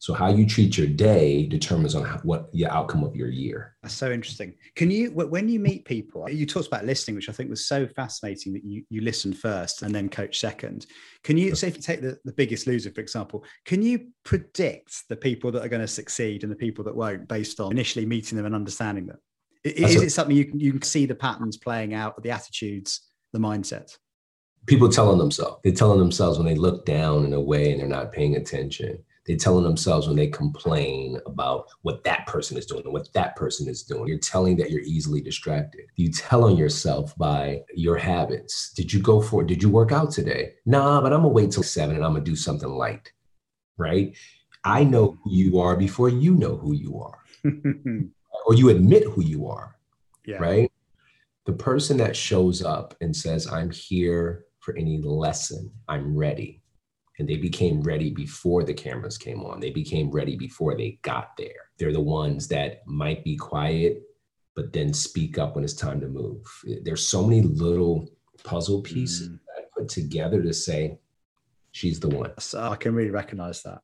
so 0.00 0.14
how 0.14 0.28
you 0.28 0.46
treat 0.46 0.78
your 0.78 0.86
day 0.86 1.46
determines 1.46 1.96
on 1.96 2.04
how, 2.04 2.18
what 2.18 2.52
the 2.52 2.66
outcome 2.66 3.02
of 3.02 3.16
your 3.16 3.28
year 3.28 3.76
That's 3.82 3.94
so 3.94 4.12
interesting. 4.12 4.54
Can 4.76 4.90
you, 4.90 5.10
when 5.10 5.48
you 5.48 5.58
meet 5.58 5.84
people, 5.84 6.28
you 6.30 6.46
talked 6.46 6.68
about 6.68 6.84
listening, 6.84 7.16
which 7.16 7.28
I 7.28 7.32
think 7.32 7.50
was 7.50 7.66
so 7.66 7.86
fascinating 7.86 8.52
that 8.52 8.64
you, 8.64 8.84
you 8.90 9.00
listen 9.00 9.32
first 9.32 9.82
and 9.82 9.92
then 9.92 10.08
coach 10.08 10.38
second. 10.38 10.86
Can 11.24 11.36
you, 11.36 11.54
say, 11.56 11.68
if 11.68 11.76
you 11.76 11.82
take 11.82 12.00
the, 12.00 12.16
the 12.24 12.32
biggest 12.32 12.66
loser, 12.66 12.92
for 12.92 13.00
example, 13.00 13.44
can 13.64 13.82
you 13.82 14.08
predict 14.24 15.08
the 15.08 15.16
people 15.16 15.50
that 15.52 15.64
are 15.64 15.68
going 15.68 15.82
to 15.82 15.88
succeed 15.88 16.44
and 16.44 16.52
the 16.52 16.56
people 16.56 16.84
that 16.84 16.94
won't 16.94 17.26
based 17.26 17.58
on 17.58 17.72
initially 17.72 18.06
meeting 18.06 18.36
them 18.36 18.46
and 18.46 18.54
understanding 18.54 19.06
them? 19.06 19.18
Is 19.64 19.96
a- 19.96 20.04
it 20.06 20.10
something 20.10 20.36
you 20.36 20.44
can, 20.44 20.60
you 20.60 20.72
can 20.72 20.82
see 20.82 21.06
the 21.06 21.14
patterns 21.16 21.56
playing 21.56 21.92
out, 21.92 22.22
the 22.22 22.30
attitudes, 22.30 23.00
the 23.32 23.40
mindset? 23.40 23.96
people 24.66 24.88
telling 24.88 25.18
themselves 25.18 25.56
they're 25.64 25.72
telling 25.72 25.98
themselves 25.98 26.36
when 26.36 26.46
they 26.46 26.54
look 26.54 26.84
down 26.84 27.24
in 27.24 27.32
a 27.32 27.40
way 27.40 27.72
and 27.72 27.80
they're 27.80 27.88
not 27.88 28.12
paying 28.12 28.36
attention 28.36 28.98
they're 29.28 29.36
telling 29.36 29.62
themselves 29.62 30.06
when 30.08 30.16
they 30.16 30.28
complain 30.28 31.20
about 31.26 31.66
what 31.82 32.02
that 32.04 32.26
person 32.26 32.56
is 32.56 32.64
doing 32.64 32.82
and 32.84 32.94
what 32.94 33.12
that 33.12 33.36
person 33.36 33.68
is 33.68 33.82
doing. 33.82 34.08
You're 34.08 34.18
telling 34.18 34.56
that 34.56 34.70
you're 34.70 34.80
easily 34.80 35.20
distracted. 35.20 35.82
You 35.96 36.10
tell 36.10 36.44
on 36.44 36.56
yourself 36.56 37.14
by 37.18 37.60
your 37.74 37.98
habits. 37.98 38.72
Did 38.72 38.90
you 38.90 39.00
go 39.00 39.20
for 39.20 39.42
it? 39.42 39.46
Did 39.46 39.62
you 39.62 39.68
work 39.68 39.92
out 39.92 40.10
today? 40.10 40.54
Nah, 40.64 41.02
but 41.02 41.12
I'm 41.12 41.20
gonna 41.20 41.28
wait 41.28 41.50
till 41.50 41.62
seven 41.62 41.94
and 41.94 42.04
I'm 42.04 42.14
gonna 42.14 42.24
do 42.24 42.34
something 42.34 42.70
light. 42.70 43.12
Right? 43.76 44.16
I 44.64 44.82
know 44.82 45.18
who 45.22 45.30
you 45.30 45.60
are 45.60 45.76
before 45.76 46.08
you 46.08 46.34
know 46.34 46.56
who 46.56 46.72
you 46.72 46.98
are, 46.98 47.18
or 48.46 48.54
you 48.54 48.70
admit 48.70 49.04
who 49.04 49.22
you 49.22 49.46
are. 49.46 49.76
yeah. 50.24 50.38
Right? 50.38 50.72
The 51.44 51.52
person 51.52 51.98
that 51.98 52.16
shows 52.16 52.62
up 52.62 52.94
and 53.02 53.14
says, 53.14 53.46
I'm 53.46 53.70
here 53.70 54.46
for 54.60 54.74
any 54.74 54.98
lesson, 55.02 55.70
I'm 55.86 56.16
ready 56.16 56.62
and 57.18 57.28
they 57.28 57.36
became 57.36 57.80
ready 57.82 58.10
before 58.10 58.62
the 58.62 58.74
cameras 58.74 59.18
came 59.18 59.40
on. 59.44 59.60
They 59.60 59.70
became 59.70 60.10
ready 60.10 60.36
before 60.36 60.76
they 60.76 60.98
got 61.02 61.36
there. 61.36 61.70
They're 61.78 61.92
the 61.92 62.00
ones 62.00 62.46
that 62.48 62.86
might 62.86 63.24
be 63.24 63.36
quiet, 63.36 64.02
but 64.54 64.72
then 64.72 64.92
speak 64.92 65.38
up 65.38 65.54
when 65.54 65.64
it's 65.64 65.74
time 65.74 66.00
to 66.00 66.08
move. 66.08 66.44
There's 66.82 67.06
so 67.06 67.22
many 67.24 67.42
little 67.42 68.08
puzzle 68.44 68.82
pieces 68.82 69.28
Mm. 69.28 69.32
that 69.46 69.62
I 69.62 69.80
put 69.80 69.88
together 69.88 70.42
to 70.42 70.52
say, 70.52 70.98
she's 71.72 71.98
the 72.00 72.08
one. 72.08 72.32
So 72.38 72.60
I 72.60 72.76
can 72.76 72.94
really 72.94 73.10
recognize 73.10 73.62
that. 73.62 73.80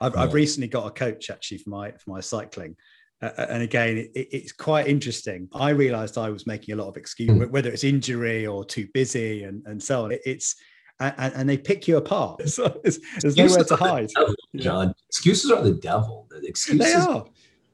I've, 0.00 0.14
Yeah. 0.14 0.22
I've 0.22 0.34
recently 0.34 0.68
got 0.68 0.86
a 0.86 0.90
coach 0.90 1.30
actually 1.30 1.58
for 1.58 1.70
my 1.70 1.92
for 1.92 2.10
my 2.10 2.20
cycling, 2.20 2.76
Uh, 3.22 3.30
and 3.48 3.62
again, 3.62 3.96
it, 3.96 4.10
it's 4.14 4.52
quite 4.52 4.86
interesting. 4.88 5.48
I 5.54 5.70
realized 5.70 6.18
I 6.18 6.28
was 6.28 6.46
making 6.46 6.74
a 6.74 6.76
lot 6.76 6.88
of 6.88 6.96
excuses, 6.98 7.36
mm. 7.36 7.50
whether 7.50 7.70
it's 7.70 7.82
injury 7.84 8.46
or 8.46 8.62
too 8.64 8.86
busy 8.92 9.44
and, 9.44 9.62
and 9.66 9.82
so 9.82 10.04
on. 10.04 10.12
It, 10.12 10.20
it's 10.26 10.54
and, 11.00 11.34
and, 11.34 11.48
they 11.48 11.58
pick 11.58 11.86
you 11.86 11.96
apart. 11.96 12.48
So 12.48 12.80
there's, 12.82 12.98
there's 13.20 13.36
nowhere 13.36 13.64
to 13.64 13.76
hide. 13.76 14.08
Devil, 14.14 14.34
John, 14.56 14.94
excuses 15.08 15.50
are 15.50 15.62
the 15.62 15.74
devil. 15.74 16.26
The 16.30 16.46
excuses, 16.46 16.86
they 16.86 16.94
are. 16.94 17.26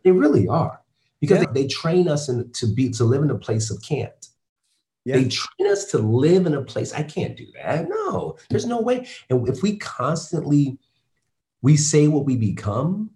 They 0.02 0.10
really 0.10 0.48
are 0.48 0.80
because 1.20 1.38
yeah. 1.38 1.46
they, 1.52 1.62
they, 1.62 1.68
train 1.68 2.08
us 2.08 2.28
in, 2.28 2.50
to 2.52 2.66
be 2.66 2.90
to 2.90 3.04
live 3.04 3.22
in 3.22 3.30
a 3.30 3.38
place 3.38 3.70
of 3.70 3.80
can't. 3.82 4.28
Yeah. 5.04 5.16
They 5.16 5.28
train 5.28 5.70
us 5.70 5.86
to 5.86 5.98
live 5.98 6.46
in 6.46 6.54
a 6.54 6.62
place 6.62 6.92
I 6.92 7.02
can't 7.02 7.36
do 7.36 7.46
that. 7.54 7.88
No, 7.88 8.36
there's 8.50 8.66
no 8.66 8.80
way. 8.80 9.06
And 9.30 9.48
if 9.48 9.62
we 9.62 9.76
constantly 9.76 10.78
we 11.62 11.76
say 11.76 12.08
what 12.08 12.24
we 12.24 12.36
become, 12.36 13.10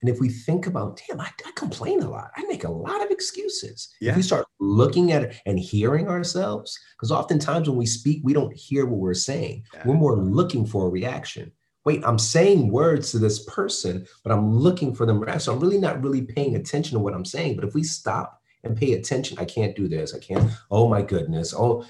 and 0.00 0.08
if 0.08 0.18
we 0.18 0.28
think 0.30 0.66
about, 0.66 1.00
damn, 1.06 1.20
I, 1.20 1.30
I, 1.46 1.50
complain 1.54 2.02
a 2.02 2.08
lot. 2.08 2.30
I 2.36 2.44
make 2.44 2.64
a 2.64 2.70
lot 2.70 3.04
of 3.04 3.10
excuses. 3.10 3.92
Yeah. 4.00 4.12
If 4.12 4.16
we 4.16 4.22
start 4.22 4.46
looking 4.58 5.12
at 5.12 5.22
it 5.22 5.36
and 5.44 5.58
hearing 5.58 6.08
ourselves, 6.08 6.78
because 6.96 7.12
oftentimes 7.12 7.68
when 7.68 7.76
we 7.76 7.86
speak, 7.86 8.22
we 8.24 8.32
don't 8.32 8.56
hear 8.56 8.86
what 8.86 8.98
we're 8.98 9.14
saying. 9.14 9.64
Yeah. 9.74 9.82
We're 9.84 9.94
more 9.94 10.16
looking 10.16 10.64
for 10.64 10.86
a 10.86 10.90
reaction. 10.90 11.52
Wait, 11.84 12.02
I'm 12.04 12.18
saying 12.18 12.70
words 12.70 13.10
to 13.10 13.18
this 13.18 13.44
person, 13.44 14.06
but 14.22 14.32
I'm 14.32 14.54
looking 14.54 14.94
for 14.94 15.06
them. 15.06 15.22
So 15.38 15.52
I'm 15.52 15.60
really 15.60 15.78
not 15.78 16.02
really 16.02 16.22
paying 16.22 16.56
attention 16.56 16.96
to 16.96 17.02
what 17.02 17.14
I'm 17.14 17.24
saying. 17.24 17.56
But 17.56 17.64
if 17.64 17.74
we 17.74 17.82
stop 17.82 18.40
and 18.64 18.76
pay 18.76 18.94
attention, 18.94 19.38
I 19.38 19.44
can't 19.44 19.76
do 19.76 19.88
this. 19.88 20.14
I 20.14 20.18
can't. 20.18 20.50
Oh 20.70 20.88
my 20.88 21.02
goodness. 21.02 21.54
Oh, 21.54 21.86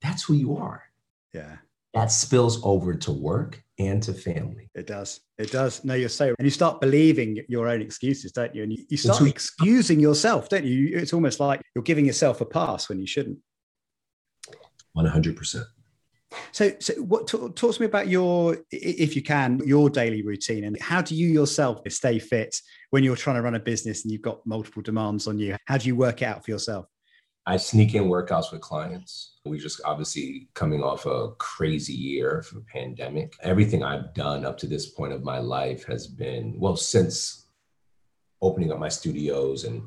that's 0.00 0.22
who 0.22 0.34
you 0.34 0.56
are. 0.56 0.82
Yeah. 1.32 1.56
That 1.94 2.10
spills 2.10 2.60
over 2.64 2.94
to 2.94 3.12
work 3.12 3.62
and 3.78 4.02
to 4.02 4.12
family. 4.12 4.68
It 4.74 4.86
does. 4.86 5.20
It 5.38 5.52
does. 5.52 5.84
No, 5.84 5.94
you're 5.94 6.08
so, 6.08 6.34
and 6.38 6.44
you 6.44 6.50
start 6.50 6.80
believing 6.80 7.44
your 7.48 7.68
own 7.68 7.80
excuses, 7.80 8.32
don't 8.32 8.54
you? 8.54 8.64
And 8.64 8.72
you, 8.72 8.84
you 8.88 8.96
start 8.96 9.22
excusing 9.22 10.00
yourself, 10.00 10.48
don't 10.48 10.64
you? 10.64 10.96
It's 10.96 11.12
almost 11.12 11.40
like 11.40 11.60
you're 11.74 11.84
giving 11.84 12.04
yourself 12.04 12.40
a 12.40 12.46
pass 12.46 12.88
when 12.88 12.98
you 12.98 13.06
shouldn't. 13.06 13.38
100%. 14.96 15.64
So, 16.52 16.72
so 16.80 16.94
what 16.94 17.28
talk, 17.28 17.54
talk 17.54 17.74
to 17.74 17.80
me 17.80 17.86
about 17.86 18.08
your, 18.08 18.58
if 18.70 19.14
you 19.14 19.22
can, 19.22 19.60
your 19.64 19.88
daily 19.88 20.22
routine 20.22 20.64
and 20.64 20.80
how 20.80 21.00
do 21.00 21.14
you 21.14 21.28
yourself 21.28 21.80
stay 21.88 22.18
fit 22.18 22.60
when 22.90 23.04
you're 23.04 23.16
trying 23.16 23.36
to 23.36 23.42
run 23.42 23.54
a 23.54 23.60
business 23.60 24.02
and 24.02 24.12
you've 24.12 24.22
got 24.22 24.44
multiple 24.46 24.82
demands 24.82 25.26
on 25.28 25.38
you? 25.38 25.56
How 25.66 25.78
do 25.78 25.86
you 25.86 25.94
work 25.96 26.22
it 26.22 26.26
out 26.26 26.44
for 26.44 26.50
yourself? 26.50 26.86
I 27.46 27.58
sneak 27.58 27.94
in 27.94 28.04
workouts 28.04 28.52
with 28.52 28.62
clients. 28.62 29.40
We 29.44 29.58
just 29.58 29.80
obviously 29.84 30.48
coming 30.54 30.82
off 30.82 31.04
a 31.04 31.32
crazy 31.38 31.92
year 31.92 32.42
from 32.42 32.64
pandemic. 32.72 33.34
Everything 33.42 33.82
I've 33.82 34.14
done 34.14 34.46
up 34.46 34.56
to 34.58 34.66
this 34.66 34.86
point 34.86 35.12
of 35.12 35.22
my 35.22 35.38
life 35.38 35.84
has 35.84 36.06
been, 36.06 36.54
well, 36.58 36.76
since 36.76 37.46
opening 38.40 38.72
up 38.72 38.78
my 38.78 38.88
studios 38.88 39.64
and 39.64 39.82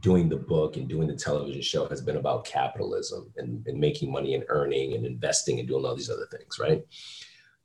doing 0.00 0.28
the 0.28 0.36
book 0.36 0.76
and 0.76 0.88
doing 0.88 1.08
the 1.08 1.16
television 1.16 1.60
show 1.60 1.86
has 1.88 2.00
been 2.00 2.16
about 2.16 2.44
capitalism 2.44 3.32
and, 3.36 3.66
and 3.66 3.78
making 3.78 4.12
money 4.12 4.34
and 4.34 4.44
earning 4.48 4.94
and 4.94 5.04
investing 5.04 5.58
and 5.58 5.68
doing 5.68 5.84
all 5.84 5.96
these 5.96 6.10
other 6.10 6.26
things, 6.30 6.58
right? 6.60 6.84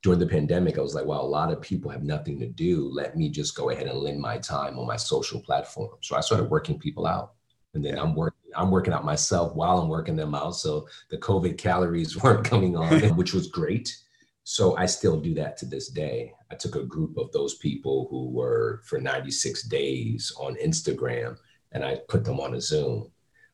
During 0.02 0.20
the 0.20 0.28
pandemic, 0.28 0.78
I 0.78 0.82
was 0.82 0.96
like, 0.96 1.06
wow, 1.06 1.22
a 1.22 1.24
lot 1.24 1.52
of 1.52 1.62
people 1.62 1.90
have 1.92 2.04
nothing 2.04 2.40
to 2.40 2.48
do. 2.48 2.90
Let 2.92 3.16
me 3.16 3.30
just 3.30 3.56
go 3.56 3.70
ahead 3.70 3.88
and 3.88 4.00
lend 4.00 4.20
my 4.20 4.38
time 4.38 4.78
on 4.78 4.88
my 4.88 4.98
social 4.98 5.40
platform. 5.40 5.92
So 6.02 6.16
I 6.16 6.22
started 6.22 6.50
working 6.50 6.80
people 6.80 7.06
out. 7.06 7.34
And 7.76 7.86
then 7.86 8.00
I'm 8.00 8.16
working 8.16 8.40
I'm 8.56 8.72
working 8.72 8.94
out 8.94 9.04
myself 9.04 9.54
while 9.54 9.80
I'm 9.80 9.90
working 9.90 10.16
them 10.16 10.34
out. 10.34 10.56
So 10.56 10.88
the 11.10 11.18
COVID 11.18 11.58
calories 11.58 12.16
weren't 12.24 12.46
coming 12.46 12.76
on, 12.76 13.02
which 13.18 13.34
was 13.34 13.48
great. 13.48 13.96
So 14.44 14.78
I 14.78 14.86
still 14.86 15.20
do 15.20 15.34
that 15.36 15.58
to 15.58 15.66
this 15.66 15.90
day. 15.90 16.34
I 16.52 16.56
took 16.56 16.76
a 16.76 16.84
group 16.84 17.18
of 17.18 17.32
those 17.32 17.56
people 17.56 18.08
who 18.10 18.30
were 18.30 18.82
for 18.86 19.00
96 19.00 19.64
days 19.64 20.32
on 20.40 20.56
Instagram 20.56 21.38
and 21.72 21.84
I 21.84 22.00
put 22.08 22.24
them 22.24 22.40
on 22.40 22.54
a 22.54 22.62
Zoom. 22.62 23.12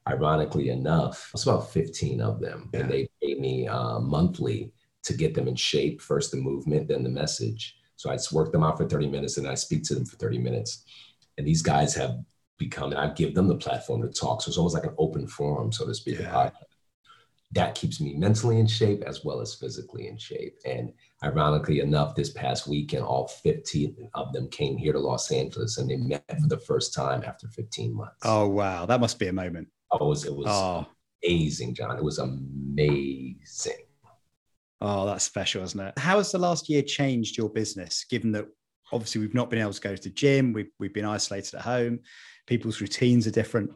Ironically 0.07 0.69
enough, 0.69 1.29
it's 1.33 1.43
about 1.43 1.71
15 1.71 2.21
of 2.21 2.39
them, 2.39 2.71
yeah. 2.73 2.79
and 2.79 2.91
they 2.91 3.07
pay 3.21 3.35
me 3.35 3.67
uh, 3.67 3.99
monthly 3.99 4.73
to 5.03 5.13
get 5.13 5.35
them 5.35 5.47
in 5.47 5.55
shape. 5.55 6.01
First 6.01 6.31
the 6.31 6.37
movement, 6.37 6.87
then 6.87 7.03
the 7.03 7.09
message. 7.09 7.77
So 7.97 8.09
I 8.09 8.15
just 8.15 8.31
work 8.31 8.51
them 8.51 8.63
out 8.63 8.77
for 8.77 8.87
30 8.87 9.07
minutes 9.09 9.37
and 9.37 9.47
I 9.47 9.53
speak 9.53 9.83
to 9.83 9.93
them 9.93 10.05
for 10.05 10.15
30 10.17 10.39
minutes. 10.39 10.83
And 11.37 11.45
these 11.45 11.61
guys 11.61 11.93
have 11.93 12.17
become, 12.61 12.91
and 12.91 12.99
I 12.99 13.13
give 13.13 13.33
them 13.33 13.47
the 13.47 13.55
platform 13.55 14.01
to 14.03 14.07
talk. 14.07 14.41
So 14.41 14.49
it's 14.49 14.57
almost 14.57 14.75
like 14.75 14.85
an 14.85 14.95
open 14.97 15.27
forum, 15.27 15.71
so 15.71 15.85
to 15.85 15.93
speak. 15.93 16.19
Yeah. 16.19 16.51
That 17.53 17.75
keeps 17.75 17.99
me 17.99 18.13
mentally 18.13 18.59
in 18.59 18.67
shape 18.67 19.03
as 19.05 19.25
well 19.25 19.41
as 19.41 19.55
physically 19.55 20.07
in 20.07 20.17
shape. 20.17 20.57
And 20.63 20.93
ironically 21.21 21.81
enough, 21.81 22.15
this 22.15 22.31
past 22.31 22.65
weekend, 22.65 23.03
all 23.03 23.27
15 23.27 24.09
of 24.13 24.31
them 24.31 24.47
came 24.47 24.77
here 24.77 24.93
to 24.93 24.99
Los 24.99 25.29
Angeles 25.33 25.77
and 25.77 25.89
they 25.89 25.97
met 25.97 26.23
for 26.29 26.47
the 26.47 26.59
first 26.59 26.93
time 26.93 27.23
after 27.25 27.49
15 27.49 27.93
months. 27.93 28.15
Oh, 28.23 28.47
wow. 28.47 28.85
That 28.85 29.01
must 29.01 29.19
be 29.19 29.27
a 29.27 29.33
moment. 29.33 29.67
Oh, 29.91 30.05
it 30.05 30.07
was, 30.07 30.25
it 30.25 30.33
was 30.33 30.45
oh. 30.47 30.87
amazing, 31.25 31.75
John. 31.75 31.97
It 31.97 32.03
was 32.03 32.19
amazing. 32.19 33.83
Oh, 34.79 35.05
that's 35.05 35.25
special, 35.25 35.61
isn't 35.63 35.79
it? 35.79 35.99
How 35.99 36.19
has 36.19 36.31
the 36.31 36.37
last 36.37 36.69
year 36.69 36.81
changed 36.83 37.37
your 37.37 37.49
business, 37.49 38.05
given 38.09 38.31
that 38.31 38.47
obviously 38.93 39.21
we've 39.21 39.33
not 39.33 39.49
been 39.49 39.59
able 39.59 39.73
to 39.73 39.81
go 39.81 39.95
to 39.95 40.01
the 40.01 40.09
gym, 40.09 40.53
we've, 40.53 40.71
we've 40.79 40.93
been 40.93 41.05
isolated 41.05 41.55
at 41.55 41.61
home, 41.61 41.99
people's 42.51 42.81
routines 42.81 43.25
are 43.25 43.31
different. 43.31 43.71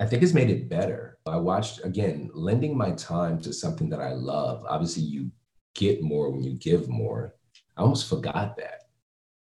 I 0.00 0.06
think 0.06 0.24
it's 0.24 0.34
made 0.34 0.50
it 0.50 0.68
better. 0.68 1.18
I 1.24 1.36
watched 1.36 1.84
again, 1.84 2.32
lending 2.34 2.76
my 2.76 2.90
time 2.90 3.40
to 3.42 3.52
something 3.52 3.88
that 3.90 4.00
I 4.00 4.12
love. 4.12 4.64
Obviously, 4.68 5.04
you 5.04 5.30
get 5.76 6.02
more 6.02 6.30
when 6.30 6.42
you 6.42 6.54
give 6.54 6.88
more. 6.88 7.36
I 7.76 7.82
almost 7.82 8.08
forgot 8.08 8.56
that 8.56 8.88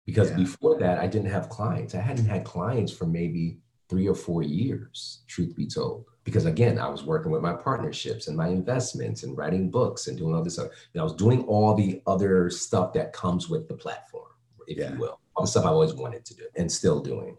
because 0.07 0.31
yeah. 0.31 0.39
before 0.39 0.77
that, 0.81 0.99
I 0.99 1.07
didn't 1.07 1.31
have 1.31 1.49
clients. 1.49 1.95
I 1.95 2.01
hadn't 2.01 2.27
had 2.27 2.43
clients 2.43 2.91
for 2.91 3.07
maybe 3.07 3.61
three 3.89 4.09
or 4.09 4.17
four 4.17 4.43
years, 4.43 5.23
truth 5.29 5.55
be 5.55 5.69
told. 5.69 6.07
Because 6.25 6.47
again, 6.47 6.81
I 6.81 6.89
was 6.89 7.05
working 7.05 7.31
with 7.31 7.43
my 7.43 7.53
partnerships 7.53 8.27
and 8.27 8.37
my 8.37 8.49
investments 8.49 9.23
and 9.23 9.39
writing 9.39 9.71
books 9.71 10.09
and 10.09 10.19
doing 10.19 10.35
all 10.35 10.43
this 10.43 10.55
stuff. 10.55 10.73
And 10.95 11.01
I 11.01 11.05
was 11.05 11.15
doing 11.15 11.45
all 11.45 11.77
the 11.77 12.03
other 12.09 12.51
stuff 12.51 12.93
that 12.95 13.13
comes 13.13 13.49
with 13.49 13.69
the 13.69 13.75
platform, 13.75 14.33
if 14.67 14.79
yeah. 14.79 14.95
you 14.95 14.99
will 14.99 15.21
all 15.37 15.45
the 15.45 15.51
stuff 15.51 15.65
I 15.65 15.69
always 15.69 15.95
wanted 15.95 16.25
to 16.27 16.35
do 16.35 16.45
and 16.57 16.71
still 16.71 17.01
doing. 17.01 17.37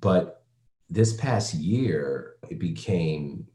But 0.00 0.44
this 0.90 1.14
past 1.14 1.54
year, 1.54 2.34
it 2.50 2.58
became 2.58 3.46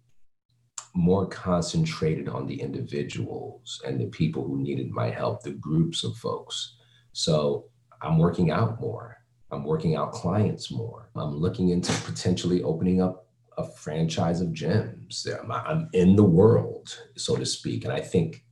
more 0.95 1.27
concentrated 1.27 2.27
on 2.27 2.47
the 2.47 2.59
individuals 2.59 3.79
and 3.85 3.99
the 3.99 4.07
people 4.07 4.43
who 4.43 4.57
needed 4.61 4.89
my 4.89 5.09
help, 5.11 5.43
the 5.43 5.51
groups 5.51 6.03
of 6.03 6.15
folks. 6.17 6.75
So 7.13 7.65
I'm 8.01 8.17
working 8.17 8.49
out 8.51 8.81
more. 8.81 9.17
I'm 9.51 9.63
working 9.63 9.95
out 9.95 10.11
clients 10.11 10.71
more. 10.71 11.09
I'm 11.15 11.35
looking 11.35 11.69
into 11.69 11.93
potentially 12.01 12.63
opening 12.63 13.01
up 13.01 13.27
a 13.57 13.67
franchise 13.71 14.41
of 14.41 14.49
gyms. 14.49 15.27
I'm 15.49 15.89
in 15.93 16.15
the 16.15 16.23
world, 16.23 16.95
so 17.15 17.35
to 17.35 17.45
speak. 17.45 17.83
And 17.83 17.93
I 17.93 17.99
think 17.99 18.43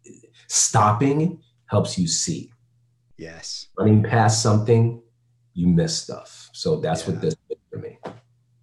stopping 0.48 1.42
helps 1.68 1.98
you 1.98 2.08
see. 2.08 2.52
Yes. 3.18 3.68
Running 3.78 4.04
past 4.04 4.42
something 4.42 5.02
you 5.56 5.68
miss 5.68 5.98
stuff. 5.98 6.50
So 6.54 6.76
that's 6.76 7.08
yeah. 7.08 7.14
what 7.14 7.22
this 7.22 7.36
did 7.50 7.58
for 7.72 7.80
me. 7.80 7.98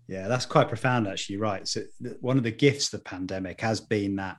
Yeah, 0.07 0.29
that's 0.29 0.47
quite 0.47 0.69
profound, 0.69 1.09
actually. 1.09 1.39
Right. 1.39 1.67
So 1.67 1.81
one 2.21 2.37
of 2.37 2.45
the 2.45 2.53
gifts 2.53 2.93
of 2.93 3.01
the 3.01 3.05
pandemic 3.05 3.61
has 3.61 3.81
been 3.81 4.17
that 4.17 4.37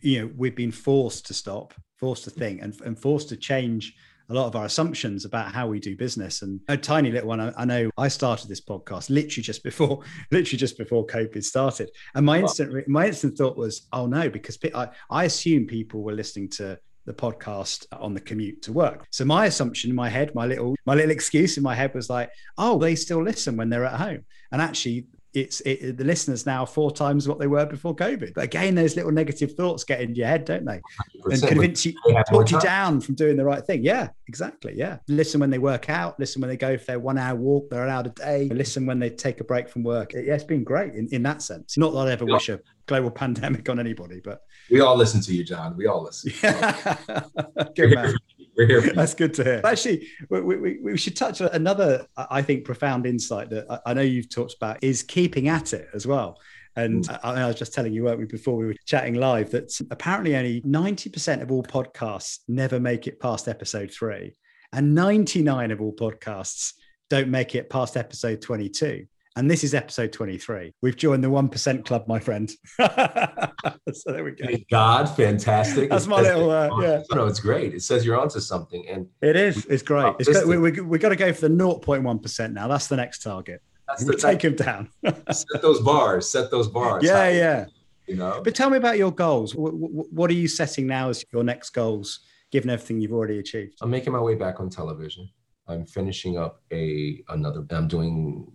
you 0.00 0.20
know 0.20 0.32
we've 0.36 0.56
been 0.56 0.72
forced 0.72 1.26
to 1.26 1.34
stop, 1.34 1.74
forced 1.98 2.24
to 2.24 2.30
think, 2.30 2.62
and, 2.62 2.74
and 2.84 2.98
forced 2.98 3.28
to 3.28 3.36
change 3.36 3.94
a 4.30 4.34
lot 4.34 4.46
of 4.46 4.56
our 4.56 4.64
assumptions 4.64 5.26
about 5.26 5.52
how 5.52 5.66
we 5.66 5.78
do 5.78 5.94
business. 5.96 6.40
And 6.40 6.58
a 6.68 6.78
tiny 6.78 7.10
little 7.10 7.28
one, 7.28 7.40
I, 7.40 7.52
I, 7.58 7.64
know 7.66 7.90
I 7.98 8.08
started 8.08 8.48
this 8.48 8.62
podcast 8.62 9.10
literally 9.10 9.42
just 9.42 9.62
before, 9.62 10.02
literally 10.30 10.58
just 10.58 10.78
before 10.78 11.06
COVID 11.06 11.44
started. 11.44 11.90
And 12.14 12.24
my 12.24 12.40
instant, 12.40 12.88
my 12.88 13.08
instant 13.08 13.36
thought 13.36 13.58
was, 13.58 13.86
oh 13.92 14.06
no, 14.06 14.30
because 14.30 14.58
I, 14.74 14.88
I 15.10 15.24
assume 15.24 15.66
people 15.66 16.02
were 16.02 16.14
listening 16.14 16.48
to 16.52 16.78
the 17.06 17.14
podcast 17.14 17.86
on 17.92 18.14
the 18.14 18.20
commute 18.20 18.62
to 18.62 18.72
work. 18.72 19.06
So 19.10 19.24
my 19.24 19.46
assumption 19.46 19.90
in 19.90 19.96
my 19.96 20.08
head, 20.08 20.34
my 20.34 20.46
little 20.46 20.74
my 20.86 20.94
little 20.94 21.10
excuse 21.10 21.56
in 21.56 21.62
my 21.62 21.74
head 21.74 21.94
was 21.94 22.08
like, 22.08 22.30
oh, 22.58 22.78
they 22.78 22.94
still 22.94 23.22
listen 23.22 23.56
when 23.56 23.70
they're 23.70 23.84
at 23.84 24.00
home. 24.00 24.24
And 24.52 24.62
actually 24.62 25.06
it's 25.34 25.60
it, 25.62 25.96
the 25.96 26.04
listeners 26.04 26.46
now 26.46 26.64
four 26.64 26.92
times 26.92 27.26
what 27.26 27.40
they 27.40 27.48
were 27.48 27.66
before 27.66 27.94
COVID. 27.94 28.34
But 28.34 28.44
again, 28.44 28.76
those 28.76 28.94
little 28.94 29.10
negative 29.10 29.52
thoughts 29.54 29.82
get 29.82 30.00
into 30.00 30.18
your 30.18 30.28
head, 30.28 30.44
don't 30.44 30.64
they? 30.64 30.80
And 31.24 31.42
convince 31.42 31.84
you, 31.84 31.94
talk 32.28 32.50
you 32.50 32.60
down 32.60 33.00
from 33.00 33.16
doing 33.16 33.36
the 33.36 33.44
right 33.44 33.64
thing. 33.64 33.82
Yeah, 33.82 34.08
exactly. 34.28 34.74
Yeah. 34.76 34.98
Listen 35.08 35.40
when 35.40 35.50
they 35.50 35.58
work 35.58 35.90
out, 35.90 36.18
listen 36.20 36.40
when 36.40 36.50
they 36.50 36.56
go 36.56 36.78
for 36.78 36.84
their 36.84 37.00
one 37.00 37.18
hour 37.18 37.34
walk, 37.34 37.68
they're 37.68 37.84
allowed 37.84 38.06
a 38.06 38.10
day, 38.10 38.48
listen 38.48 38.86
when 38.86 39.00
they 39.00 39.10
take 39.10 39.40
a 39.40 39.44
break 39.44 39.68
from 39.68 39.82
work. 39.82 40.12
Yeah, 40.12 40.34
it's 40.34 40.44
been 40.44 40.64
great 40.64 40.94
in, 40.94 41.08
in 41.10 41.22
that 41.24 41.42
sense. 41.42 41.76
Not 41.76 41.92
that 41.92 42.08
I 42.08 42.12
ever 42.12 42.24
wish 42.24 42.48
a 42.48 42.60
global 42.86 43.10
pandemic 43.24 43.68
on 43.68 43.80
anybody, 43.80 44.20
but 44.22 44.40
we 44.70 44.80
all 44.80 44.96
listen 44.96 45.20
to 45.22 45.34
you, 45.34 45.44
John. 45.44 45.76
We 45.76 45.86
all 45.86 46.02
listen. 46.02 46.32
Good 47.74 47.94
man. 47.94 48.14
We're 48.56 48.66
here. 48.66 48.92
That's 48.94 49.14
good 49.14 49.34
to 49.34 49.44
hear. 49.44 49.60
Actually, 49.64 50.06
we, 50.28 50.40
we, 50.40 50.78
we, 50.80 50.96
should 50.96 51.16
touch 51.16 51.40
on 51.40 51.48
another, 51.52 52.06
I 52.16 52.40
think, 52.42 52.64
profound 52.64 53.04
insight 53.04 53.50
that 53.50 53.82
I 53.84 53.94
know 53.94 54.02
you've 54.02 54.30
talked 54.30 54.54
about 54.54 54.82
is 54.82 55.02
keeping 55.02 55.48
at 55.48 55.72
it 55.72 55.88
as 55.92 56.06
well. 56.06 56.38
And 56.76 57.04
mm. 57.04 57.20
I, 57.22 57.42
I, 57.42 57.46
was 57.46 57.56
just 57.56 57.72
telling 57.72 57.92
you, 57.92 58.04
weren't 58.04 58.18
we, 58.18 58.26
before 58.26 58.56
we 58.56 58.66
were 58.66 58.74
chatting 58.84 59.14
live, 59.14 59.50
that 59.50 59.72
apparently 59.90 60.36
only 60.36 60.60
90% 60.62 61.42
of 61.42 61.50
all 61.50 61.62
podcasts 61.62 62.40
never 62.48 62.80
make 62.80 63.06
it 63.06 63.20
past 63.20 63.48
episode 63.48 63.92
three, 63.92 64.36
and 64.72 64.94
99 64.94 65.70
of 65.70 65.80
all 65.80 65.92
podcasts 65.92 66.74
don't 67.10 67.28
make 67.28 67.54
it 67.54 67.70
past 67.70 67.96
episode 67.96 68.40
22. 68.40 69.06
And 69.36 69.50
this 69.50 69.64
is 69.64 69.74
episode 69.74 70.12
23. 70.12 70.72
We've 70.80 70.96
joined 70.96 71.24
the 71.24 71.28
1% 71.28 71.84
club, 71.84 72.06
my 72.06 72.20
friend. 72.20 72.48
so 72.78 74.12
there 74.12 74.22
we 74.22 74.30
go. 74.30 74.46
Thank 74.46 74.68
God, 74.68 75.06
fantastic. 75.06 75.90
That's 75.90 76.06
my 76.06 76.20
little, 76.20 76.50
uh, 76.52 76.80
yeah. 76.80 77.02
No, 77.12 77.26
it's 77.26 77.40
great. 77.40 77.74
It 77.74 77.82
says 77.82 78.06
you're 78.06 78.18
onto 78.18 78.38
something. 78.38 78.86
And 78.88 79.08
it 79.22 79.34
is. 79.34 79.66
It's 79.66 79.82
great. 79.82 80.14
It's 80.20 80.28
got, 80.28 80.46
we, 80.46 80.56
we, 80.56 80.70
we 80.80 80.98
got 81.00 81.08
to 81.08 81.16
go 81.16 81.32
for 81.32 81.48
the 81.48 81.54
0.1% 81.54 82.52
now. 82.52 82.68
That's 82.68 82.86
the 82.86 82.94
next 82.94 83.24
target. 83.24 83.60
That's 83.88 84.04
the, 84.04 84.14
take 84.14 84.42
him 84.42 84.54
down. 84.54 84.88
set 85.04 85.62
those 85.62 85.80
bars. 85.80 86.30
Set 86.30 86.52
those 86.52 86.68
bars. 86.68 87.02
Yeah, 87.02 87.28
yeah. 87.28 87.66
You 88.06 88.14
know. 88.14 88.40
But 88.44 88.54
tell 88.54 88.70
me 88.70 88.76
about 88.76 88.98
your 88.98 89.10
goals. 89.10 89.56
What, 89.56 89.72
what 89.74 90.30
are 90.30 90.34
you 90.34 90.46
setting 90.46 90.86
now 90.86 91.08
as 91.08 91.24
your 91.32 91.42
next 91.42 91.70
goals, 91.70 92.20
given 92.52 92.70
everything 92.70 93.00
you've 93.00 93.12
already 93.12 93.40
achieved? 93.40 93.78
I'm 93.82 93.90
making 93.90 94.12
my 94.12 94.20
way 94.20 94.36
back 94.36 94.60
on 94.60 94.70
television. 94.70 95.28
I'm 95.66 95.86
finishing 95.86 96.38
up 96.38 96.60
a 96.72 97.22
another. 97.30 97.64
I'm 97.70 97.88
doing 97.88 98.46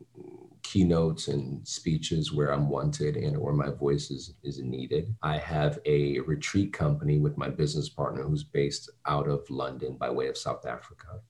keynotes 0.69 1.29
and 1.29 1.67
speeches 1.67 2.31
where 2.31 2.51
I'm 2.53 2.69
wanted 2.69 3.17
and 3.17 3.35
or 3.35 3.53
my 3.53 3.71
voice 3.71 4.11
is, 4.11 4.35
is 4.43 4.59
needed. 4.59 5.15
I 5.23 5.35
have 5.37 5.79
a 5.85 6.19
retreat 6.19 6.73
company 6.73 7.17
with 7.17 7.39
my 7.39 7.49
business 7.49 7.89
partner 7.89 8.21
who's 8.21 8.43
based 8.43 8.87
out 9.07 9.27
of 9.27 9.49
London 9.49 9.97
by 9.97 10.11
way 10.11 10.27
of 10.27 10.37
South 10.37 10.67
Africa. 10.67 11.21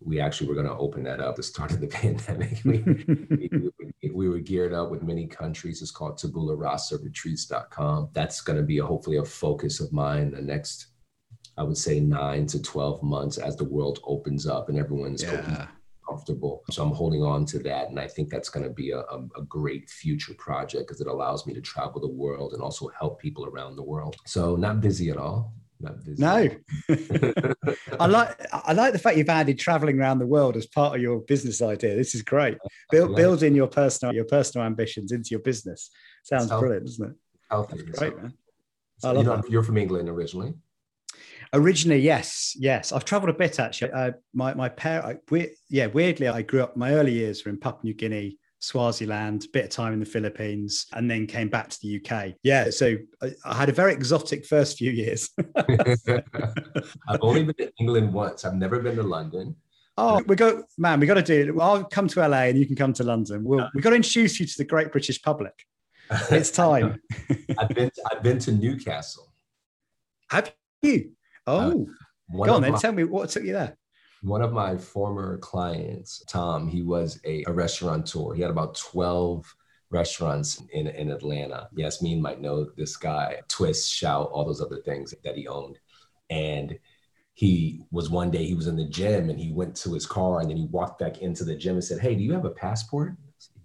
We 0.00 0.18
actually 0.18 0.48
were 0.48 0.54
going 0.54 0.66
to 0.66 0.78
open 0.78 1.02
that 1.04 1.20
up 1.20 1.30
at 1.30 1.36
the 1.36 1.42
start 1.42 1.72
of 1.72 1.82
the 1.82 1.86
pandemic. 2.02 2.62
We, 2.64 2.78
we, 4.02 4.10
we, 4.10 4.28
were 4.30 4.38
geared 4.38 4.72
up 4.72 4.90
with 4.90 5.02
many 5.02 5.26
countries. 5.26 5.82
It's 5.82 5.90
called 5.90 6.16
Tabula 6.16 6.56
Rasa. 6.56 6.98
That's 8.14 8.40
going 8.40 8.56
to 8.56 8.62
be 8.62 8.78
a, 8.78 8.84
hopefully 8.84 9.18
a 9.18 9.24
focus 9.24 9.80
of 9.80 9.92
mine 9.92 10.30
the 10.30 10.40
next, 10.40 10.86
I 11.58 11.64
would 11.64 11.76
say, 11.76 12.00
nine 12.00 12.46
to 12.46 12.62
12 12.62 13.02
months 13.02 13.36
as 13.36 13.56
the 13.56 13.64
world 13.64 14.00
opens 14.04 14.46
up 14.46 14.70
and 14.70 14.78
everyone's 14.78 15.22
yeah 15.22 15.68
comfortable. 16.06 16.62
So 16.70 16.82
I'm 16.82 16.92
holding 16.92 17.22
on 17.22 17.44
to 17.46 17.58
that. 17.60 17.88
And 17.88 17.98
I 17.98 18.08
think 18.08 18.30
that's 18.30 18.48
going 18.48 18.64
to 18.64 18.70
be 18.70 18.90
a, 18.90 19.00
a, 19.00 19.42
great 19.48 19.88
future 19.88 20.34
project 20.34 20.86
because 20.86 21.00
it 21.00 21.06
allows 21.06 21.46
me 21.46 21.54
to 21.54 21.60
travel 21.60 22.00
the 22.00 22.08
world 22.08 22.52
and 22.52 22.62
also 22.62 22.88
help 22.98 23.20
people 23.20 23.46
around 23.46 23.76
the 23.76 23.82
world. 23.82 24.16
So 24.26 24.56
not 24.56 24.80
busy 24.80 25.10
at 25.10 25.16
all. 25.16 25.52
No, 25.80 26.48
I 28.00 28.06
like 28.06 28.40
I 28.52 28.72
like 28.72 28.92
the 28.92 28.98
fact 28.98 29.18
you've 29.18 29.28
added 29.28 29.58
traveling 29.58 30.00
around 30.00 30.18
the 30.18 30.26
world 30.26 30.56
as 30.56 30.66
part 30.66 30.94
of 30.96 31.02
your 31.02 31.20
business 31.20 31.60
idea. 31.60 31.94
This 31.94 32.14
is 32.14 32.22
great. 32.22 32.56
Build, 32.90 33.14
building 33.16 33.54
your 33.54 33.66
personal 33.66 34.14
your 34.14 34.24
personal 34.24 34.66
ambitions 34.66 35.12
into 35.12 35.30
your 35.32 35.40
business 35.40 35.90
sounds 36.22 36.48
brilliant, 36.48 36.86
doesn't 36.86 37.10
it? 37.10 37.16
Healthy, 37.50 37.82
great, 37.82 38.16
man. 38.16 38.32
I 39.02 39.08
love 39.08 39.16
you 39.16 39.22
know, 39.24 39.36
that. 39.36 39.50
You're 39.50 39.62
from 39.62 39.76
England 39.76 40.08
originally. 40.08 40.54
Originally, 41.54 42.00
yes, 42.00 42.56
yes. 42.58 42.90
I've 42.90 43.04
travelled 43.04 43.30
a 43.30 43.38
bit 43.38 43.60
actually. 43.60 43.92
Uh, 43.92 44.10
my 44.34 44.54
my 44.54 44.68
parent, 44.68 45.20
we, 45.30 45.54
yeah, 45.70 45.86
weirdly, 45.86 46.26
I 46.26 46.42
grew 46.42 46.62
up. 46.62 46.76
My 46.76 46.92
early 46.92 47.12
years 47.12 47.44
were 47.44 47.50
in 47.50 47.58
Papua 47.58 47.84
New 47.84 47.94
Guinea, 47.94 48.36
Swaziland, 48.58 49.46
bit 49.52 49.66
of 49.66 49.70
time 49.70 49.92
in 49.92 50.00
the 50.00 50.06
Philippines, 50.06 50.86
and 50.94 51.08
then 51.08 51.28
came 51.28 51.48
back 51.48 51.68
to 51.70 51.78
the 51.80 52.00
UK. 52.00 52.34
Yeah, 52.42 52.70
so 52.70 52.96
I, 53.22 53.30
I 53.44 53.54
had 53.54 53.68
a 53.68 53.72
very 53.72 53.92
exotic 53.92 54.44
first 54.44 54.78
few 54.78 54.90
years. 54.90 55.30
I've 55.56 57.20
only 57.20 57.44
been 57.44 57.54
to 57.68 57.72
England 57.78 58.12
once. 58.12 58.44
I've 58.44 58.56
never 58.56 58.80
been 58.80 58.96
to 58.96 59.04
London. 59.04 59.54
Oh, 59.96 60.20
we 60.26 60.34
go, 60.34 60.64
man. 60.76 60.98
We 60.98 61.06
got 61.06 61.14
to 61.14 61.22
do 61.22 61.54
it. 61.54 61.60
I'll 61.60 61.84
come 61.84 62.08
to 62.08 62.28
LA, 62.28 62.48
and 62.48 62.58
you 62.58 62.66
can 62.66 62.74
come 62.74 62.92
to 62.94 63.04
London. 63.04 63.44
We'll, 63.44 63.70
we 63.76 63.80
got 63.80 63.90
to 63.90 63.96
introduce 63.96 64.40
you 64.40 64.46
to 64.46 64.58
the 64.58 64.64
great 64.64 64.90
British 64.90 65.22
public. 65.22 65.54
It's 66.30 66.50
time. 66.50 67.00
I've 67.56 67.68
been. 67.68 67.90
To, 67.90 68.02
I've 68.10 68.22
been 68.22 68.38
to 68.40 68.52
Newcastle. 68.52 69.32
Have 70.30 70.52
you? 70.82 71.12
Oh, 71.46 71.86
uh, 72.32 72.44
go 72.44 72.54
on 72.54 72.62
then. 72.62 72.72
My, 72.72 72.78
tell 72.78 72.92
me 72.92 73.04
what 73.04 73.30
took 73.30 73.44
you 73.44 73.52
there. 73.52 73.76
One 74.22 74.42
of 74.42 74.52
my 74.52 74.76
former 74.76 75.38
clients, 75.38 76.22
Tom, 76.26 76.66
he 76.66 76.82
was 76.82 77.20
a, 77.24 77.44
a 77.46 77.52
restaurateur. 77.52 78.32
He 78.34 78.40
had 78.40 78.50
about 78.50 78.76
12 78.76 79.54
restaurants 79.90 80.62
in, 80.72 80.86
in 80.86 81.10
Atlanta. 81.10 81.68
Yasmin 81.74 82.22
might 82.22 82.40
know 82.40 82.70
this 82.76 82.96
guy, 82.96 83.40
Twist, 83.48 83.90
Shout, 83.92 84.30
all 84.32 84.46
those 84.46 84.62
other 84.62 84.80
things 84.82 85.14
that 85.24 85.36
he 85.36 85.46
owned. 85.46 85.78
And 86.30 86.78
he 87.34 87.84
was 87.90 88.08
one 88.08 88.30
day, 88.30 88.46
he 88.46 88.54
was 88.54 88.66
in 88.66 88.76
the 88.76 88.88
gym 88.88 89.28
and 89.28 89.38
he 89.38 89.52
went 89.52 89.76
to 89.76 89.92
his 89.92 90.06
car 90.06 90.40
and 90.40 90.48
then 90.48 90.56
he 90.56 90.66
walked 90.66 91.00
back 91.00 91.18
into 91.18 91.44
the 91.44 91.54
gym 91.54 91.74
and 91.74 91.84
said, 91.84 92.00
Hey, 92.00 92.14
do 92.14 92.22
you 92.22 92.32
have 92.32 92.46
a 92.46 92.50
passport? 92.50 93.16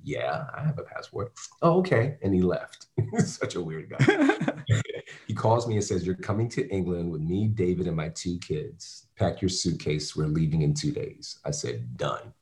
yeah, 0.03 0.45
I 0.55 0.63
have 0.63 0.79
a 0.79 0.83
passport. 0.83 1.33
Oh, 1.61 1.79
okay. 1.79 2.17
And 2.21 2.33
he 2.33 2.41
left. 2.41 2.87
Such 3.17 3.55
a 3.55 3.61
weird 3.61 3.89
guy. 3.89 3.97
he 5.27 5.33
calls 5.33 5.67
me 5.67 5.75
and 5.75 5.83
says, 5.83 6.05
You're 6.05 6.15
coming 6.15 6.49
to 6.49 6.67
England 6.69 7.11
with 7.11 7.21
me, 7.21 7.47
David, 7.47 7.87
and 7.87 7.95
my 7.95 8.09
two 8.09 8.37
kids. 8.39 9.07
Pack 9.17 9.41
your 9.41 9.49
suitcase. 9.49 10.15
We're 10.15 10.27
leaving 10.27 10.61
in 10.61 10.73
two 10.73 10.91
days. 10.91 11.39
I 11.45 11.51
said, 11.51 11.97
Done. 11.97 12.33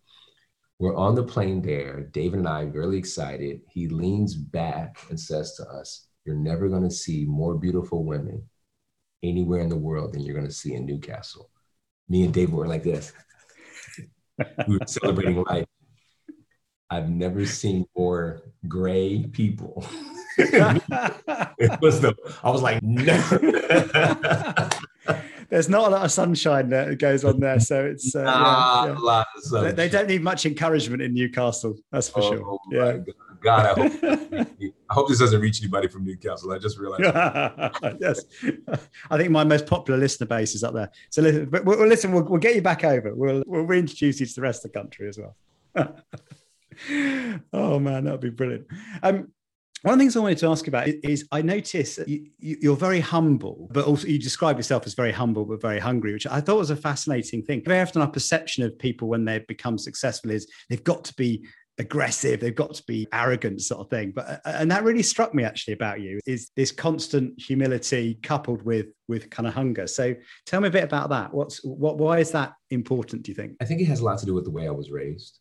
We're 0.80 0.95
on 0.95 1.15
the 1.15 1.23
plane 1.23 1.62
there. 1.62 2.01
David 2.01 2.39
and 2.39 2.47
I 2.47 2.62
really 2.62 2.97
excited. 2.97 3.62
He 3.69 3.88
leans 3.88 4.36
back 4.36 4.99
and 5.10 5.19
says 5.19 5.56
to 5.56 5.63
us, 5.67 6.08
You're 6.25 6.36
never 6.36 6.69
going 6.69 6.84
to 6.84 6.91
see 6.91 7.25
more 7.25 7.56
beautiful 7.56 8.03
women 8.03 8.43
anywhere 9.23 9.62
in 9.62 9.69
the 9.69 9.75
world 9.75 10.13
than 10.13 10.21
you're 10.21 10.36
going 10.36 10.47
to 10.47 10.53
see 10.53 10.75
in 10.75 10.86
Newcastle. 10.86 11.49
Me 12.10 12.23
and 12.23 12.34
David 12.34 12.53
were 12.53 12.67
like 12.67 12.84
this. 12.84 13.12
we 14.67 14.77
were 14.77 14.86
celebrating 14.88 15.43
life. 15.43 15.65
I've 16.89 17.10
never 17.10 17.45
seen 17.45 17.86
more 17.97 18.43
gray 18.67 19.25
people. 19.25 19.86
it 20.38 21.82
was 21.82 22.02
the, 22.02 22.15
I 22.43 22.50
was 22.50 22.62
like, 22.62 22.82
no. 22.84 23.17
There's 25.50 25.69
not 25.69 25.88
a 25.88 25.91
lot 25.91 26.04
of 26.04 26.12
sunshine 26.12 26.69
that 26.69 27.00
goes 27.00 27.23
on 27.23 27.39
there, 27.39 27.60
so 27.62 27.86
it's 27.86 28.13
uh, 28.13 28.23
yeah, 28.23 29.23
yeah. 29.54 29.62
They, 29.62 29.71
they, 29.71 29.88
don't 29.89 30.08
need 30.10 30.21
much 30.21 30.45
encouragement 30.45 31.02
in 31.02 31.13
Newcastle. 31.13 31.78
That's 31.89 32.10
for 32.10 32.21
oh, 32.21 32.30
sure. 32.30 32.60
Yeah. 32.69 32.97
God, 33.41 33.65
I 33.65 33.82
hope, 33.82 34.47
I 34.89 34.93
hope 34.93 35.08
this 35.08 35.19
doesn't 35.19 35.39
reach 35.39 35.62
anybody 35.62 35.88
from 35.88 36.04
Newcastle. 36.04 36.52
I 36.52 36.58
just 36.58 36.78
realized. 36.78 37.04
yes, 38.02 38.26
I 39.10 39.15
think 39.15 39.30
my 39.30 39.45
most 39.45 39.67
popular 39.67 39.97
listener 39.97 40.28
base 40.28 40.54
is 40.54 40.65
up 40.65 40.73
there. 40.73 40.91
So 41.12 41.21
listen, 41.21 41.45
but 41.45 41.63
we'll, 41.63 41.88
listen, 41.88 42.12
we'll, 42.12 42.23
we'll 42.23 42.41
get 42.41 42.56
you 42.56 42.62
back 42.62 42.84
over. 42.84 43.15
We'll 43.15 43.41
we'll 43.47 43.63
reintroduce 43.63 44.19
you 44.19 44.26
to 44.26 44.36
the 44.36 44.41
rest 44.41 44.65
of 44.65 44.73
the 44.73 44.80
country 44.80 45.08
as 45.08 45.17
well 45.17 45.38
oh 47.54 47.80
man, 47.80 48.04
that'd 48.04 48.19
be 48.19 48.30
brilliant. 48.30 48.67
Um, 49.04 49.32
one 49.84 49.94
of 49.94 50.00
the 50.00 50.04
things 50.04 50.16
I 50.16 50.22
wanted 50.22 50.40
to 50.40 50.48
ask 50.48 50.66
you 50.66 50.72
about 50.72 50.88
is 51.04 51.28
I 51.32 51.42
notice 51.42 52.00
you, 52.08 52.72
are 52.72 52.76
very 52.76 53.00
humble, 53.00 53.70
but 53.72 53.86
also 53.86 54.08
you 54.08 54.20
describe 54.20 54.58
yourself 54.58 54.86
as 54.88 54.96
very 54.96 55.12
humble 55.12 55.46
but 55.46 55.62
very 55.62 55.80
hungry, 55.80 56.13
which 56.13 56.26
I 56.28 56.42
thought 56.42 56.58
was 56.58 56.72
a 56.72 56.76
fascinating 56.76 57.44
thing. 57.44 57.63
Very 57.63 57.82
often, 57.82 58.02
our 58.02 58.10
perception 58.10 58.63
of 58.63 58.78
people 58.80 59.08
when 59.08 59.26
they 59.26 59.40
become 59.48 59.78
successful 59.78 60.32
is 60.32 60.48
they've 60.70 60.84
got 60.84 61.04
to 61.06 61.13
be 61.13 61.46
aggressive, 61.80 62.40
they've 62.40 62.56
got 62.56 62.74
to 62.74 62.84
be 62.88 63.08
arrogant, 63.13 63.62
sort 63.62 63.82
of 63.82 63.90
thing. 63.90 64.12
But 64.12 64.42
uh, 64.46 64.52
and 64.56 64.72
that 64.72 64.84
really 64.84 65.04
struck 65.04 65.34
me 65.34 65.44
actually 65.44 65.76
about 65.76 66.02
you 66.02 66.20
is 66.26 66.52
this 66.56 66.72
constant 66.72 67.40
humility 67.40 68.20
coupled 68.24 68.63
with 68.63 68.88
with 69.08 69.30
kind 69.30 69.48
of 69.48 69.54
hunger. 69.54 69.88
So 69.88 70.16
tell 70.46 70.60
me 70.60 70.70
a 70.70 70.72
bit 70.72 70.84
about 70.84 71.10
that. 71.10 71.34
What's 71.34 71.63
what? 71.63 71.98
Why 71.98 72.20
is 72.20 72.32
that 72.32 72.54
important? 72.72 73.24
Do 73.24 73.32
you 73.32 73.36
think? 73.36 73.54
I 73.62 73.66
think 73.66 73.82
it 73.82 73.86
has 73.86 74.00
a 74.00 74.06
lot 74.06 74.20
to 74.20 74.26
do 74.26 74.34
with 74.34 74.46
the 74.46 74.52
way 74.52 74.68
I 74.68 74.72
was 74.72 74.92
raised. 74.92 75.40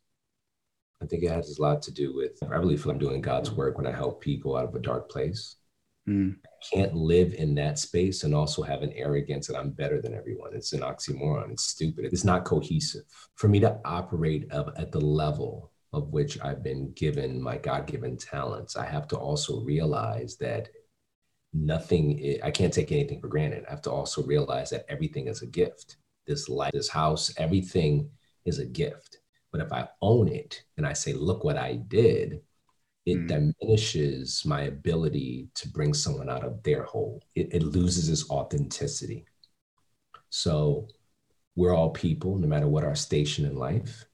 I 1.03 1.07
think 1.07 1.23
it 1.23 1.31
has 1.31 1.59
a 1.59 1.63
lot 1.63 1.83
to 1.83 1.93
do 1.93 2.15
with 2.15 2.43
I 2.43 2.57
really 2.57 2.77
feel 2.77 2.93
I'm 2.93 2.99
doing 2.99 3.21
God's 3.21 3.51
work 3.51 3.77
when 3.77 3.87
I 3.87 3.93
help 3.93 4.21
people 4.21 4.57
out 4.57 4.65
of 4.65 4.75
a 4.75 4.81
dark 4.81 5.11
place. 5.11 5.57
Mm. 6.09 6.37
I 6.45 6.77
can't 6.77 6.95
live 6.95 7.35
in 7.35 7.55
that 7.57 7.79
space 7.79 8.25
and 8.25 8.35
also 8.35 8.63
have 8.63 8.83
an 8.83 8.93
arrogance 8.93 9.47
that 9.49 9.57
I'm 9.57 9.71
better 9.71 10.01
than 10.01 10.15
everyone. 10.15 10.55
It's 10.55 10.73
an 10.73 10.81
oxymoron. 10.81 11.51
It's 11.51 11.65
stupid. 11.65 12.07
It's 12.07 12.25
not 12.25 12.45
cohesive. 12.45 13.03
For 13.35 13.49
me 13.49 13.61
to 13.61 13.79
operate 13.85 14.49
at 14.53 14.93
the 14.93 15.01
level 15.01 15.73
of 15.93 16.13
which 16.13 16.41
I've 16.43 16.63
been 16.63 16.93
given 16.93 17.43
my 17.43 17.59
God 17.59 17.87
given 17.87 18.17
talents, 18.17 18.77
I 18.77 18.87
have 18.87 19.09
to 19.09 19.17
also 19.17 19.61
realize 19.61 20.37
that 20.37 20.69
nothing, 21.53 22.39
I 22.43 22.51
can't 22.51 22.73
take 22.73 22.93
anything 22.93 23.21
for 23.21 23.29
granted. 23.29 23.65
I 23.67 23.71
have 23.71 23.83
to 23.83 23.91
also 23.91 24.23
realize 24.23 24.71
that 24.71 24.87
everything 24.89 25.27
is 25.27 25.43
a 25.43 25.47
gift. 25.47 25.97
This 26.27 26.49
life, 26.49 26.73
this 26.73 26.89
house, 26.89 27.33
everything 27.37 28.11
is 28.45 28.59
a 28.59 28.67
gift. 28.67 29.19
But 29.53 29.61
if 29.61 29.73
I 29.73 29.89
own 30.03 30.29
it 30.29 30.63
and 30.77 30.87
I 30.87 30.93
say, 30.93 31.13
look 31.13 31.45
what 31.45 31.57
I 31.57 31.77
did, 31.77 32.41
it 33.07 33.19
mm. 33.19 33.29
diminishes 33.29 34.45
my 34.45 34.63
ability 34.63 35.49
to 35.55 35.69
bring 35.69 35.95
someone 35.95 36.29
out 36.29 36.45
of 36.45 36.63
their 36.63 36.83
hole. 36.83 37.23
It, 37.35 37.55
it 37.55 37.63
loses 37.63 38.09
its 38.09 38.29
authenticity. 38.31 39.25
So 40.31 40.89
we're 41.55 41.75
all 41.75 41.91
people, 41.91 42.37
no 42.37 42.47
matter 42.47 42.67
what 42.67 42.85
our 42.85 42.97
station 42.97 43.47
in 43.47 43.57
life. 43.57 44.05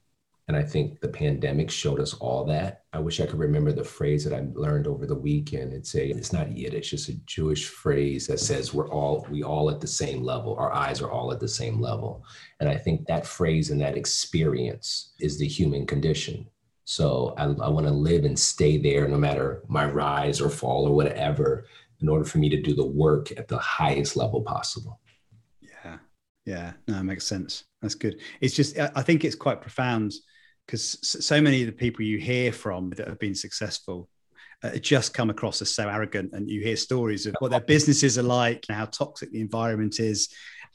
And 0.53 0.63
I 0.63 0.67
think 0.67 0.99
the 0.99 1.07
pandemic 1.07 1.71
showed 1.71 1.99
us 1.99 2.13
all 2.13 2.45
that. 2.45 2.83
I 2.93 2.99
wish 2.99 3.19
I 3.19 3.25
could 3.25 3.39
remember 3.39 3.71
the 3.71 3.83
phrase 3.83 4.23
that 4.23 4.35
I 4.35 4.45
learned 4.53 4.85
over 4.85 5.07
the 5.07 5.15
weekend. 5.15 5.73
It's 5.73 5.95
a, 5.95 6.09
it's 6.11 6.31
not 6.31 6.55
Yiddish, 6.55 6.93
it's 6.93 7.05
just 7.05 7.09
a 7.09 7.25
Jewish 7.25 7.65
phrase 7.65 8.27
that 8.27 8.39
says 8.39 8.71
we're 8.71 8.91
all, 8.91 9.25
we 9.31 9.41
all 9.41 9.71
at 9.71 9.81
the 9.81 9.87
same 9.87 10.21
level. 10.21 10.55
Our 10.59 10.71
eyes 10.71 11.01
are 11.01 11.09
all 11.09 11.33
at 11.33 11.39
the 11.39 11.47
same 11.47 11.81
level. 11.81 12.23
And 12.59 12.69
I 12.69 12.77
think 12.77 13.07
that 13.07 13.25
phrase 13.25 13.71
and 13.71 13.81
that 13.81 13.97
experience 13.97 15.15
is 15.19 15.39
the 15.39 15.47
human 15.47 15.87
condition. 15.87 16.45
So 16.85 17.33
I, 17.35 17.45
I 17.45 17.69
want 17.69 17.87
to 17.87 17.91
live 17.91 18.23
and 18.23 18.37
stay 18.37 18.77
there 18.77 19.07
no 19.07 19.17
matter 19.17 19.63
my 19.67 19.85
rise 19.87 20.39
or 20.39 20.51
fall 20.51 20.87
or 20.87 20.93
whatever, 20.93 21.65
in 21.99 22.07
order 22.07 22.25
for 22.25 22.37
me 22.37 22.49
to 22.49 22.61
do 22.61 22.75
the 22.75 22.85
work 22.85 23.31
at 23.39 23.47
the 23.47 23.57
highest 23.57 24.15
level 24.15 24.43
possible. 24.43 24.99
Yeah. 25.61 25.97
Yeah. 26.45 26.73
No, 26.87 26.99
it 26.99 27.05
makes 27.05 27.25
sense. 27.25 27.63
That's 27.81 27.95
good. 27.95 28.19
It's 28.39 28.53
just, 28.53 28.77
I 28.77 29.01
think 29.01 29.25
it's 29.25 29.33
quite 29.33 29.61
profound 29.61 30.13
because 30.65 30.97
so 31.01 31.41
many 31.41 31.61
of 31.61 31.67
the 31.67 31.73
people 31.73 32.03
you 32.03 32.17
hear 32.17 32.51
from 32.51 32.89
that 32.91 33.07
have 33.07 33.19
been 33.19 33.35
successful 33.35 34.07
uh, 34.63 34.77
just 34.77 35.13
come 35.13 35.29
across 35.29 35.61
as 35.61 35.75
so 35.75 35.89
arrogant 35.89 36.31
and 36.33 36.49
you 36.49 36.61
hear 36.61 36.77
stories 36.77 37.25
of 37.25 37.35
what 37.39 37.51
their 37.51 37.59
businesses 37.59 38.17
are 38.17 38.23
like 38.23 38.65
and 38.69 38.77
how 38.77 38.85
toxic 38.85 39.31
the 39.31 39.41
environment 39.41 39.99
is. 39.99 40.29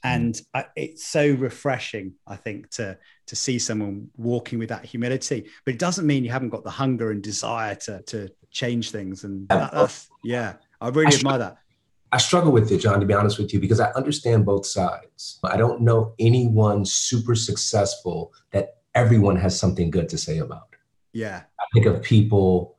And 0.05 0.40
uh, 0.55 0.64
it's 0.77 1.09
so 1.09 1.33
refreshing 1.33 2.12
i 2.27 2.37
think 2.37 2.70
to 2.70 2.96
to 3.27 3.37
see 3.37 3.59
someone 3.59 4.09
walking 4.16 4.59
with 4.59 4.68
that 4.68 4.85
humility. 4.85 5.48
But 5.64 5.74
it 5.74 5.81
doesn't 5.81 6.07
mean 6.07 6.24
you 6.24 6.31
haven't 6.31 6.51
got 6.51 6.64
the 6.64 6.70
hunger 6.70 7.11
and 7.11 7.22
desire 7.22 7.74
to 7.74 8.03
to 8.03 8.29
change 8.51 8.90
things. 8.90 9.24
And 9.24 9.48
that, 9.48 9.72
that's 9.72 10.09
yeah 10.22 10.55
i 10.81 10.88
really 10.88 11.14
I 11.14 11.16
admire 11.16 11.38
that. 11.38 11.57
I 12.11 12.18
struggle 12.18 12.53
with 12.53 12.72
it, 12.72 12.79
John, 12.79 13.01
to 13.01 13.07
be 13.07 13.12
honest 13.12 13.38
with 13.38 13.53
you, 13.53 13.61
because 13.61 13.81
I 13.81 13.90
understand 13.90 14.46
both 14.46 14.64
sides. 14.64 15.38
I 15.44 15.59
don't 15.59 15.83
know 15.83 16.14
anyone 16.18 16.87
super 16.87 17.35
successful 17.35 18.33
that 18.53 18.78
everyone 18.99 19.37
has 19.37 19.59
something 19.59 19.91
good 19.91 20.09
to 20.09 20.19
say 20.19 20.39
about. 20.39 20.75
Yeah. 21.13 21.43
I 21.61 21.65
think 21.73 21.87
of 21.87 22.03
people 22.03 22.77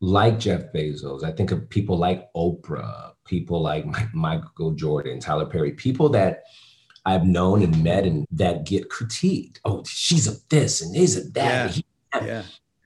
like 0.00 0.38
Jeff 0.38 0.72
Bezos. 0.72 1.22
I 1.22 1.32
think 1.32 1.50
of 1.50 1.68
people 1.68 1.98
like 1.98 2.32
Oprah, 2.34 3.12
people 3.26 3.60
like 3.60 3.84
Michael 4.14 4.72
Jordan, 4.72 5.20
Tyler 5.20 5.44
Perry, 5.44 5.72
people 5.72 6.08
that 6.10 6.44
I've 7.04 7.24
known 7.24 7.62
and 7.62 7.84
met 7.84 8.04
and 8.04 8.26
that 8.32 8.64
get 8.64 8.88
critiqued. 8.88 9.58
Oh, 9.66 9.84
she's 9.86 10.26
a 10.26 10.36
this 10.48 10.80
and 10.80 10.96
he's 10.96 11.16
a 11.18 11.30
that. 11.32 11.76
Yeah. 11.76 12.24
yeah. 12.24 12.42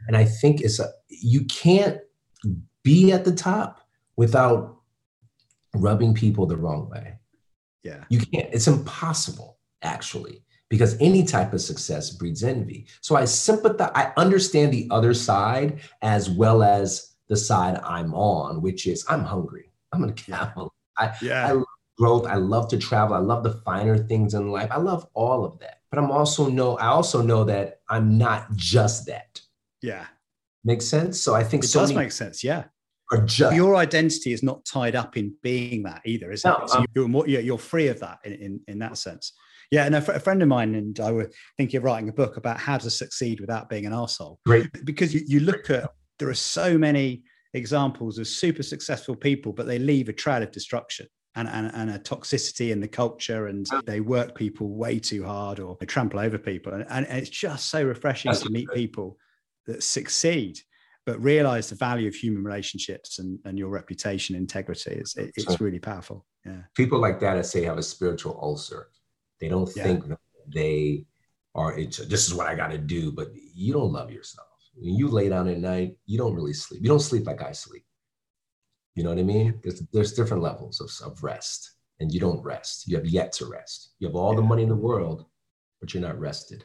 And 0.08 0.16
I 0.16 0.24
think 0.24 0.60
it's 0.60 0.80
a 0.80 0.88
you 1.08 1.44
can't 1.44 1.98
be 2.82 3.12
at 3.12 3.24
the 3.24 3.34
top 3.34 3.80
without 4.16 4.76
rubbing 5.74 6.14
people 6.14 6.46
the 6.46 6.56
wrong 6.56 6.90
way. 6.90 7.18
Yeah. 7.84 8.04
You 8.08 8.18
can't. 8.18 8.52
It's 8.52 8.66
impossible, 8.66 9.58
actually, 9.82 10.42
because 10.74 11.00
any 11.00 11.22
type 11.22 11.52
of 11.52 11.60
success 11.60 12.10
breeds 12.10 12.42
envy. 12.42 12.84
So 13.00 13.14
I 13.14 13.26
sympathize, 13.26 13.92
I 13.94 14.12
understand 14.16 14.72
the 14.72 14.88
other 14.90 15.14
side 15.14 15.78
as 16.02 16.28
well 16.28 16.64
as 16.64 17.14
the 17.28 17.36
side 17.36 17.80
I'm 17.84 18.12
on, 18.12 18.60
which 18.60 18.88
is 18.88 19.04
I'm 19.08 19.22
hungry. 19.22 19.70
I'm 19.92 20.00
gonna 20.00 20.14
camel. 20.14 20.74
I, 20.98 21.14
yeah. 21.22 21.46
I 21.46 21.52
love 21.52 21.66
growth. 21.96 22.26
I 22.26 22.34
love 22.34 22.66
to 22.70 22.76
travel. 22.76 23.14
I 23.14 23.20
love 23.20 23.44
the 23.44 23.52
finer 23.64 23.96
things 23.96 24.34
in 24.34 24.50
life. 24.50 24.68
I 24.72 24.78
love 24.78 25.06
all 25.14 25.44
of 25.44 25.60
that. 25.60 25.82
But 25.92 26.00
I'm 26.00 26.10
also 26.10 26.48
know 26.48 26.76
I 26.76 26.88
also 26.88 27.22
know 27.22 27.44
that 27.44 27.78
I'm 27.88 28.18
not 28.18 28.52
just 28.56 29.06
that. 29.06 29.40
Yeah. 29.80 30.06
Makes 30.64 30.86
sense. 30.86 31.20
So 31.20 31.36
I 31.36 31.44
think 31.44 31.62
it 31.62 31.68
so 31.68 31.82
does 31.82 31.92
make 31.92 32.10
sense. 32.10 32.42
Yeah. 32.42 32.64
Just, 33.26 33.54
your 33.54 33.76
identity 33.76 34.32
is 34.32 34.42
not 34.42 34.64
tied 34.64 34.96
up 34.96 35.16
in 35.16 35.36
being 35.40 35.84
that 35.84 36.02
either, 36.04 36.32
is 36.32 36.44
no, 36.44 36.56
it? 36.56 36.70
So 36.70 36.78
um, 36.78 36.86
you're 36.96 37.06
more, 37.06 37.28
you're 37.28 37.58
free 37.58 37.86
of 37.86 38.00
that 38.00 38.18
in, 38.24 38.32
in, 38.32 38.60
in 38.66 38.78
that 38.80 38.98
sense. 38.98 39.34
Yeah, 39.70 39.84
and 39.84 39.94
a, 39.94 40.12
a, 40.12 40.20
friend 40.20 40.42
of 40.42 40.48
mine 40.48 40.74
and 40.74 40.98
I 41.00 41.12
were 41.12 41.30
thinking 41.56 41.78
of 41.78 41.84
writing 41.84 42.08
a 42.08 42.12
book 42.12 42.36
about 42.36 42.58
how 42.58 42.78
to 42.78 42.90
succeed 42.90 43.40
without 43.40 43.68
being 43.68 43.86
an 43.86 43.92
asshole. 43.92 44.38
Great, 44.46 44.84
because 44.84 45.14
you, 45.14 45.22
you 45.26 45.40
look 45.40 45.70
at 45.70 45.90
there 46.18 46.28
are 46.28 46.34
so 46.34 46.78
many 46.78 47.24
examples 47.54 48.18
of 48.18 48.26
super 48.26 48.62
successful 48.62 49.16
people, 49.16 49.52
but 49.52 49.66
they 49.66 49.78
leave 49.78 50.08
a 50.08 50.12
trail 50.12 50.42
of 50.42 50.50
destruction. 50.50 51.06
And, 51.36 51.48
and, 51.48 51.72
and 51.74 51.90
a 51.90 51.98
toxicity 51.98 52.70
in 52.70 52.78
the 52.78 52.86
culture, 52.86 53.48
and 53.48 53.66
they 53.86 53.98
work 53.98 54.36
people 54.36 54.68
way 54.68 55.00
too 55.00 55.24
hard 55.24 55.58
or 55.58 55.76
they 55.80 55.86
trample 55.86 56.20
over 56.20 56.38
people. 56.38 56.72
And, 56.72 56.86
and 56.88 57.06
it's 57.06 57.28
just 57.28 57.70
so 57.70 57.82
refreshing 57.82 58.30
That's 58.30 58.44
to 58.44 58.50
meet 58.50 58.68
good. 58.68 58.76
people 58.76 59.18
that 59.66 59.82
succeed 59.82 60.60
but 61.06 61.22
realize 61.22 61.68
the 61.68 61.76
value 61.76 62.08
of 62.08 62.14
human 62.14 62.42
relationships 62.42 63.18
and, 63.18 63.38
and 63.44 63.58
your 63.58 63.68
reputation 63.68 64.36
integrity 64.36 64.92
is 64.92 65.14
it, 65.16 65.32
it's 65.36 65.60
really 65.60 65.78
powerful 65.78 66.24
yeah 66.44 66.62
people 66.74 66.98
like 66.98 67.20
that 67.20 67.36
i 67.36 67.42
say 67.42 67.62
have 67.62 67.78
a 67.78 67.82
spiritual 67.82 68.38
ulcer 68.42 68.88
they 69.40 69.48
don't 69.48 69.70
yeah. 69.76 69.82
think 69.82 70.08
that 70.08 70.18
they 70.46 71.04
are 71.54 71.76
this 71.76 72.26
is 72.26 72.34
what 72.34 72.46
i 72.46 72.54
got 72.54 72.70
to 72.70 72.78
do 72.78 73.12
but 73.12 73.28
you 73.54 73.72
don't 73.72 73.92
love 73.92 74.10
yourself 74.10 74.48
when 74.74 74.94
you 74.94 75.08
lay 75.08 75.28
down 75.28 75.48
at 75.48 75.58
night 75.58 75.96
you 76.06 76.18
don't 76.18 76.34
really 76.34 76.52
sleep 76.52 76.82
you 76.82 76.88
don't 76.88 77.00
sleep 77.00 77.26
like 77.26 77.42
i 77.42 77.52
sleep 77.52 77.84
you 78.94 79.02
know 79.02 79.10
what 79.10 79.18
i 79.18 79.22
mean 79.22 79.58
there's, 79.62 79.80
there's 79.92 80.12
different 80.12 80.42
levels 80.42 80.80
of, 80.80 80.90
of 81.10 81.22
rest 81.22 81.74
and 82.00 82.12
you 82.12 82.20
don't 82.20 82.42
rest 82.42 82.88
you 82.88 82.96
have 82.96 83.06
yet 83.06 83.32
to 83.32 83.46
rest 83.46 83.94
you 83.98 84.06
have 84.06 84.16
all 84.16 84.32
yeah. 84.32 84.36
the 84.36 84.42
money 84.42 84.62
in 84.62 84.68
the 84.68 84.74
world 84.74 85.24
but 85.80 85.94
you're 85.94 86.02
not 86.02 86.18
rested 86.18 86.64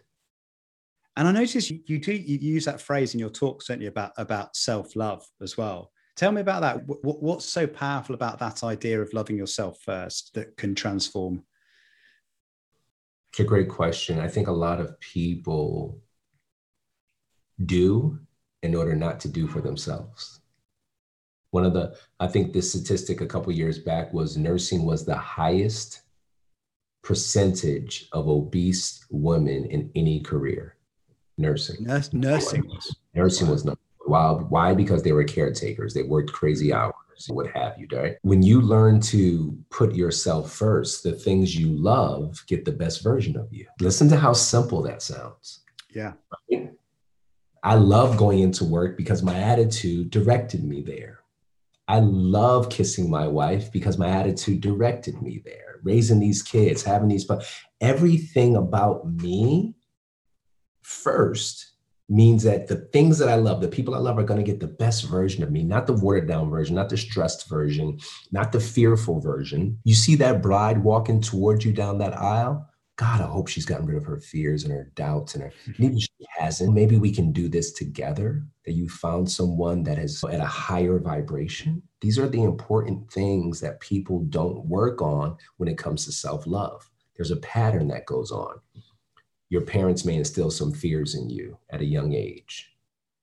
and 1.19 1.27
I 1.27 1.33
notice 1.33 1.69
you, 1.69 1.81
you 1.85 1.99
do 1.99 2.13
you 2.13 2.37
use 2.37 2.63
that 2.63 2.79
phrase 2.79 3.13
in 3.13 3.19
your 3.19 3.29
talk, 3.29 3.61
certainly 3.61 3.87
about 3.87 4.13
about 4.17 4.55
self 4.55 4.95
love 4.95 5.21
as 5.41 5.57
well. 5.57 5.91
Tell 6.15 6.31
me 6.31 6.39
about 6.39 6.61
that. 6.61 6.85
What, 6.85 7.21
what's 7.21 7.43
so 7.43 7.67
powerful 7.67 8.15
about 8.15 8.39
that 8.39 8.63
idea 8.63 9.01
of 9.01 9.11
loving 9.13 9.37
yourself 9.37 9.79
first 9.81 10.33
that 10.35 10.55
can 10.55 10.75
transform? 10.75 11.43
It's 13.29 13.39
a 13.39 13.43
great 13.43 13.69
question. 13.69 14.19
I 14.19 14.27
think 14.27 14.47
a 14.47 14.51
lot 14.51 14.79
of 14.79 14.99
people 14.99 16.01
do 17.63 18.19
in 18.63 18.75
order 18.75 18.95
not 18.95 19.19
to 19.21 19.27
do 19.27 19.47
for 19.47 19.61
themselves. 19.61 20.41
One 21.51 21.65
of 21.65 21.73
the, 21.73 21.95
I 22.19 22.27
think 22.27 22.53
this 22.53 22.71
statistic 22.71 23.21
a 23.21 23.27
couple 23.27 23.51
years 23.51 23.79
back 23.79 24.13
was 24.13 24.37
nursing 24.37 24.85
was 24.85 25.05
the 25.05 25.15
highest 25.15 26.01
percentage 27.03 28.07
of 28.11 28.27
obese 28.27 29.05
women 29.09 29.65
in 29.65 29.91
any 29.95 30.21
career 30.21 30.75
nursing. 31.39 31.83
Nurs- 31.85 32.13
nursing. 32.13 32.63
Nursing 33.15 33.49
was 33.49 33.65
not. 33.65 33.79
Why? 34.05 34.31
Why? 34.31 34.73
Because 34.73 35.01
they 35.03 35.11
were 35.11 35.23
caretakers. 35.23 35.93
They 35.93 36.03
worked 36.03 36.31
crazy 36.31 36.73
hours, 36.73 36.93
what 37.27 37.47
have 37.55 37.77
you, 37.77 37.87
right? 37.91 38.15
When 38.21 38.41
you 38.41 38.61
learn 38.61 39.01
to 39.01 39.57
put 39.69 39.93
yourself 39.95 40.51
first, 40.51 41.03
the 41.03 41.11
things 41.11 41.55
you 41.55 41.67
love 41.67 42.43
get 42.47 42.65
the 42.65 42.71
best 42.71 43.03
version 43.03 43.37
of 43.37 43.51
you. 43.51 43.65
Listen 43.79 44.09
to 44.09 44.17
how 44.17 44.33
simple 44.33 44.81
that 44.83 45.01
sounds. 45.01 45.61
Yeah. 45.89 46.13
Right? 46.51 46.71
I 47.63 47.75
love 47.75 48.17
going 48.17 48.39
into 48.39 48.63
work 48.63 48.95
because 48.95 49.21
my 49.21 49.37
attitude 49.37 50.11
directed 50.11 50.63
me 50.63 50.81
there. 50.81 51.19
I 51.87 51.99
love 51.99 52.69
kissing 52.69 53.09
my 53.09 53.27
wife 53.27 53.71
because 53.71 53.97
my 53.97 54.09
attitude 54.09 54.61
directed 54.61 55.21
me 55.21 55.41
there. 55.43 55.79
Raising 55.83 56.19
these 56.19 56.43
kids, 56.43 56.83
having 56.83 57.09
these, 57.09 57.25
but 57.25 57.45
everything 57.81 58.55
about 58.55 59.11
me 59.11 59.75
first 60.81 61.68
means 62.09 62.43
that 62.43 62.67
the 62.67 62.75
things 62.75 63.19
that 63.19 63.29
I 63.29 63.35
love, 63.35 63.61
the 63.61 63.67
people 63.67 63.93
I 63.93 63.99
love 63.99 64.17
are 64.17 64.23
going 64.23 64.43
to 64.43 64.51
get 64.51 64.59
the 64.59 64.67
best 64.67 65.05
version 65.05 65.43
of 65.43 65.51
me, 65.51 65.63
not 65.63 65.85
the 65.85 65.93
watered 65.93 66.27
down 66.27 66.49
version, 66.49 66.75
not 66.75 66.89
the 66.89 66.97
stressed 66.97 67.47
version, 67.47 67.99
not 68.31 68.51
the 68.51 68.59
fearful 68.59 69.19
version. 69.19 69.77
You 69.83 69.93
see 69.93 70.15
that 70.15 70.41
bride 70.41 70.83
walking 70.83 71.21
towards 71.21 71.63
you 71.63 71.71
down 71.71 71.99
that 71.99 72.17
aisle? 72.17 72.67
God, 72.95 73.21
I 73.21 73.27
hope 73.27 73.47
she's 73.47 73.65
gotten 73.65 73.85
rid 73.85 73.95
of 73.95 74.03
her 74.03 74.19
fears 74.19 74.65
and 74.65 74.73
her 74.73 74.91
doubts 74.95 75.33
and 75.33 75.43
her 75.43 75.53
maybe 75.79 76.01
she 76.01 76.09
hasn't. 76.37 76.73
Maybe 76.73 76.97
we 76.97 77.13
can 77.13 77.31
do 77.31 77.47
this 77.47 77.71
together. 77.71 78.43
That 78.65 78.73
you 78.73 78.89
found 78.89 79.31
someone 79.31 79.83
that 79.83 79.97
is 79.97 80.23
at 80.25 80.41
a 80.41 80.45
higher 80.45 80.99
vibration. 80.99 81.81
These 82.01 82.19
are 82.19 82.27
the 82.27 82.43
important 82.43 83.11
things 83.11 83.61
that 83.61 83.79
people 83.79 84.19
don't 84.25 84.65
work 84.65 85.01
on 85.01 85.37
when 85.57 85.69
it 85.69 85.77
comes 85.77 86.05
to 86.05 86.11
self-love. 86.11 86.89
There's 87.15 87.31
a 87.31 87.37
pattern 87.37 87.87
that 87.87 88.05
goes 88.05 88.31
on 88.31 88.59
your 89.49 89.61
parents 89.61 90.05
may 90.05 90.15
instill 90.15 90.51
some 90.51 90.71
fears 90.71 91.15
in 91.15 91.29
you 91.29 91.57
at 91.71 91.81
a 91.81 91.85
young 91.85 92.13
age. 92.13 92.71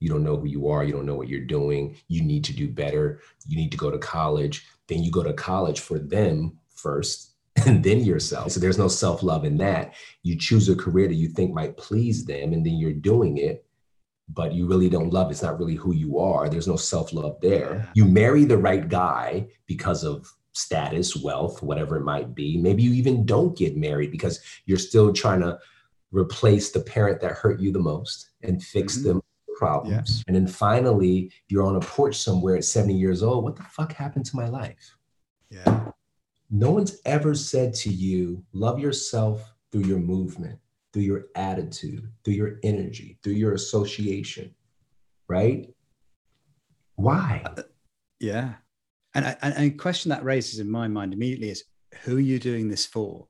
You 0.00 0.10
don't 0.10 0.24
know 0.24 0.36
who 0.36 0.46
you 0.46 0.68
are. 0.68 0.84
You 0.84 0.92
don't 0.92 1.06
know 1.06 1.14
what 1.14 1.28
you're 1.28 1.40
doing. 1.40 1.96
You 2.08 2.22
need 2.22 2.44
to 2.44 2.52
do 2.52 2.68
better. 2.68 3.20
You 3.46 3.56
need 3.56 3.70
to 3.70 3.78
go 3.78 3.90
to 3.90 3.98
college. 3.98 4.66
Then 4.88 5.02
you 5.02 5.10
go 5.10 5.22
to 5.22 5.32
college 5.32 5.80
for 5.80 5.98
them 5.98 6.58
first 6.74 7.32
and 7.66 7.82
then 7.82 8.00
yourself. 8.00 8.52
So 8.52 8.60
there's 8.60 8.78
no 8.78 8.88
self 8.88 9.22
love 9.22 9.44
in 9.44 9.56
that. 9.58 9.94
You 10.22 10.36
choose 10.36 10.68
a 10.68 10.76
career 10.76 11.08
that 11.08 11.14
you 11.14 11.28
think 11.28 11.54
might 11.54 11.76
please 11.76 12.24
them 12.24 12.52
and 12.52 12.66
then 12.66 12.74
you're 12.74 12.92
doing 12.92 13.38
it, 13.38 13.64
but 14.28 14.52
you 14.52 14.66
really 14.66 14.90
don't 14.90 15.12
love. 15.12 15.30
It's 15.30 15.42
not 15.42 15.58
really 15.58 15.76
who 15.76 15.94
you 15.94 16.18
are. 16.18 16.48
There's 16.48 16.68
no 16.68 16.76
self 16.76 17.12
love 17.12 17.40
there. 17.40 17.88
You 17.94 18.04
marry 18.04 18.44
the 18.44 18.58
right 18.58 18.86
guy 18.86 19.48
because 19.66 20.04
of 20.04 20.30
status, 20.52 21.16
wealth, 21.16 21.62
whatever 21.62 21.96
it 21.96 22.04
might 22.04 22.34
be. 22.34 22.56
Maybe 22.58 22.82
you 22.82 22.92
even 22.92 23.24
don't 23.24 23.56
get 23.56 23.76
married 23.76 24.10
because 24.10 24.40
you're 24.66 24.78
still 24.78 25.12
trying 25.12 25.40
to 25.40 25.58
replace 26.12 26.70
the 26.70 26.80
parent 26.80 27.20
that 27.20 27.32
hurt 27.32 27.60
you 27.60 27.72
the 27.72 27.78
most 27.78 28.30
and 28.42 28.62
fix 28.62 28.96
mm-hmm. 28.96 29.08
them 29.08 29.22
problems. 29.56 30.22
And 30.26 30.36
then 30.36 30.46
finally, 30.46 31.32
you're 31.48 31.64
on 31.64 31.76
a 31.76 31.80
porch 31.80 32.16
somewhere 32.16 32.56
at 32.56 32.64
70 32.64 32.94
years 32.94 33.22
old. 33.22 33.44
What 33.44 33.56
the 33.56 33.62
fuck 33.62 33.92
happened 33.92 34.26
to 34.26 34.36
my 34.36 34.48
life? 34.48 34.96
Yeah. 35.50 35.86
No 36.50 36.70
one's 36.70 36.98
ever 37.04 37.34
said 37.34 37.74
to 37.74 37.90
you, 37.90 38.44
love 38.52 38.78
yourself 38.78 39.52
through 39.72 39.84
your 39.84 39.98
movement, 39.98 40.58
through 40.92 41.02
your 41.02 41.26
attitude, 41.34 42.08
through 42.24 42.34
your 42.34 42.58
energy, 42.62 43.18
through 43.22 43.32
your 43.32 43.54
association, 43.54 44.54
right? 45.28 45.68
Why? 46.94 47.42
Uh, 47.44 47.62
yeah. 48.20 48.54
And, 49.14 49.24
and, 49.24 49.54
and 49.54 49.64
a 49.64 49.70
question 49.70 50.10
that 50.10 50.24
raises 50.24 50.60
in 50.60 50.70
my 50.70 50.88
mind 50.88 51.12
immediately 51.14 51.50
is 51.50 51.64
who 52.04 52.16
are 52.16 52.20
you 52.20 52.38
doing 52.38 52.68
this 52.68 52.86
for? 52.86 53.26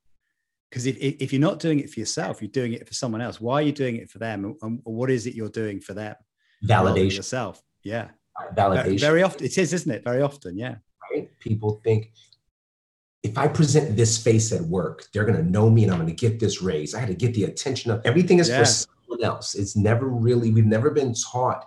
Because 0.70 0.86
if, 0.86 0.96
if 0.96 1.32
you're 1.32 1.40
not 1.40 1.58
doing 1.58 1.80
it 1.80 1.90
for 1.90 2.00
yourself 2.00 2.40
you're 2.40 2.50
doing 2.50 2.72
it 2.72 2.86
for 2.86 2.94
someone 2.94 3.20
else. 3.20 3.40
Why 3.40 3.54
are 3.54 3.62
you 3.62 3.72
doing 3.72 3.96
it 3.96 4.10
for 4.10 4.18
them? 4.18 4.56
And 4.62 4.80
what 4.84 5.10
is 5.10 5.26
it 5.26 5.34
you're 5.34 5.48
doing 5.48 5.80
for 5.80 5.94
them 5.94 6.14
validation. 6.64 7.16
yourself? 7.16 7.62
Yeah. 7.82 8.08
Validation 8.54 9.00
very 9.00 9.22
often 9.22 9.46
it 9.46 9.56
is 9.56 9.72
isn't 9.72 9.90
it? 9.90 10.04
Very 10.04 10.22
often 10.22 10.56
yeah. 10.58 10.76
Right? 11.12 11.28
People 11.38 11.80
think 11.84 12.12
if 13.26 13.36
I 13.36 13.48
present 13.48 13.96
this 13.96 14.22
face 14.22 14.52
at 14.52 14.62
work, 14.62 15.06
they're 15.12 15.24
going 15.24 15.36
to 15.36 15.50
know 15.50 15.68
me 15.68 15.82
and 15.82 15.92
I'm 15.92 15.98
going 15.98 16.14
to 16.14 16.14
get 16.14 16.38
this 16.38 16.62
raise. 16.62 16.94
I 16.94 17.00
had 17.00 17.08
to 17.08 17.14
get 17.14 17.34
the 17.34 17.44
attention 17.44 17.90
of 17.90 18.00
everything 18.04 18.38
is 18.38 18.48
for 18.48 18.64
someone 18.64 19.24
else. 19.24 19.56
It's 19.56 19.76
never 19.76 20.06
really, 20.06 20.52
we've 20.52 20.64
never 20.64 20.90
been 20.90 21.12
taught. 21.12 21.64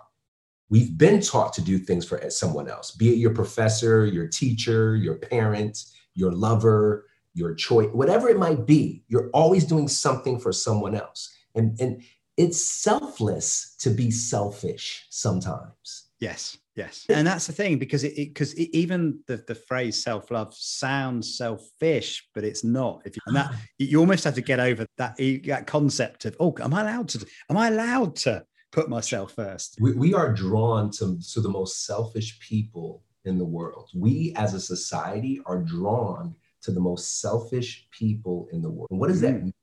We've 0.70 0.96
been 0.96 1.20
taught 1.20 1.52
to 1.54 1.60
do 1.60 1.78
things 1.78 2.06
for 2.06 2.18
eh, 2.22 2.30
someone 2.30 2.68
else, 2.68 2.92
be 2.92 3.10
it 3.10 3.18
your 3.18 3.34
professor, 3.34 4.06
your 4.06 4.26
teacher, 4.26 4.96
your 4.96 5.16
parent, 5.16 5.84
your 6.14 6.32
lover, 6.32 7.06
your 7.34 7.54
choice, 7.54 7.88
whatever 7.92 8.28
it 8.28 8.38
might 8.38 8.66
be. 8.66 9.04
You're 9.08 9.30
always 9.30 9.64
doing 9.64 9.88
something 9.88 10.38
for 10.38 10.52
someone 10.52 10.94
else. 10.94 11.34
And, 11.54 11.78
and 11.80 12.02
it's 12.36 12.62
selfless 12.62 13.74
to 13.80 13.90
be 13.90 14.10
selfish 14.10 15.06
sometimes. 15.10 16.10
Yes, 16.20 16.58
yes, 16.76 17.06
and 17.08 17.26
that's 17.26 17.46
the 17.46 17.52
thing 17.52 17.78
because 17.78 18.04
it 18.04 18.14
because 18.14 18.54
even 18.58 19.20
the 19.26 19.42
the 19.46 19.54
phrase 19.54 20.02
self 20.02 20.30
love 20.30 20.54
sounds 20.54 21.36
selfish, 21.38 22.28
but 22.34 22.44
it's 22.44 22.62
not. 22.62 23.00
If 23.06 23.16
you, 23.16 23.22
and 23.26 23.36
that 23.36 23.54
you 23.78 23.98
almost 23.98 24.24
have 24.24 24.34
to 24.34 24.42
get 24.42 24.60
over 24.60 24.86
that 24.98 25.16
that 25.16 25.66
concept 25.66 26.26
of 26.26 26.36
oh, 26.38 26.54
am 26.60 26.74
I 26.74 26.82
allowed 26.82 27.08
to? 27.10 27.26
Am 27.48 27.56
I 27.56 27.68
allowed 27.68 28.16
to 28.16 28.44
put 28.70 28.90
myself 28.90 29.32
first? 29.32 29.78
We, 29.80 29.92
we 29.92 30.14
are 30.14 30.30
drawn 30.32 30.90
to 30.92 31.18
to 31.32 31.40
the 31.40 31.48
most 31.48 31.86
selfish 31.86 32.38
people 32.38 33.02
in 33.24 33.38
the 33.38 33.46
world. 33.46 33.88
We 33.94 34.34
as 34.36 34.52
a 34.52 34.60
society 34.60 35.40
are 35.46 35.62
drawn 35.62 36.34
to 36.62 36.72
the 36.72 36.80
most 36.80 37.20
selfish 37.20 37.88
people 37.90 38.48
in 38.52 38.62
the 38.62 38.70
world. 38.70 38.88
And 38.90 39.00
what 39.00 39.08
does 39.08 39.20
that 39.20 39.34
mm. 39.34 39.44
mean? 39.44 39.54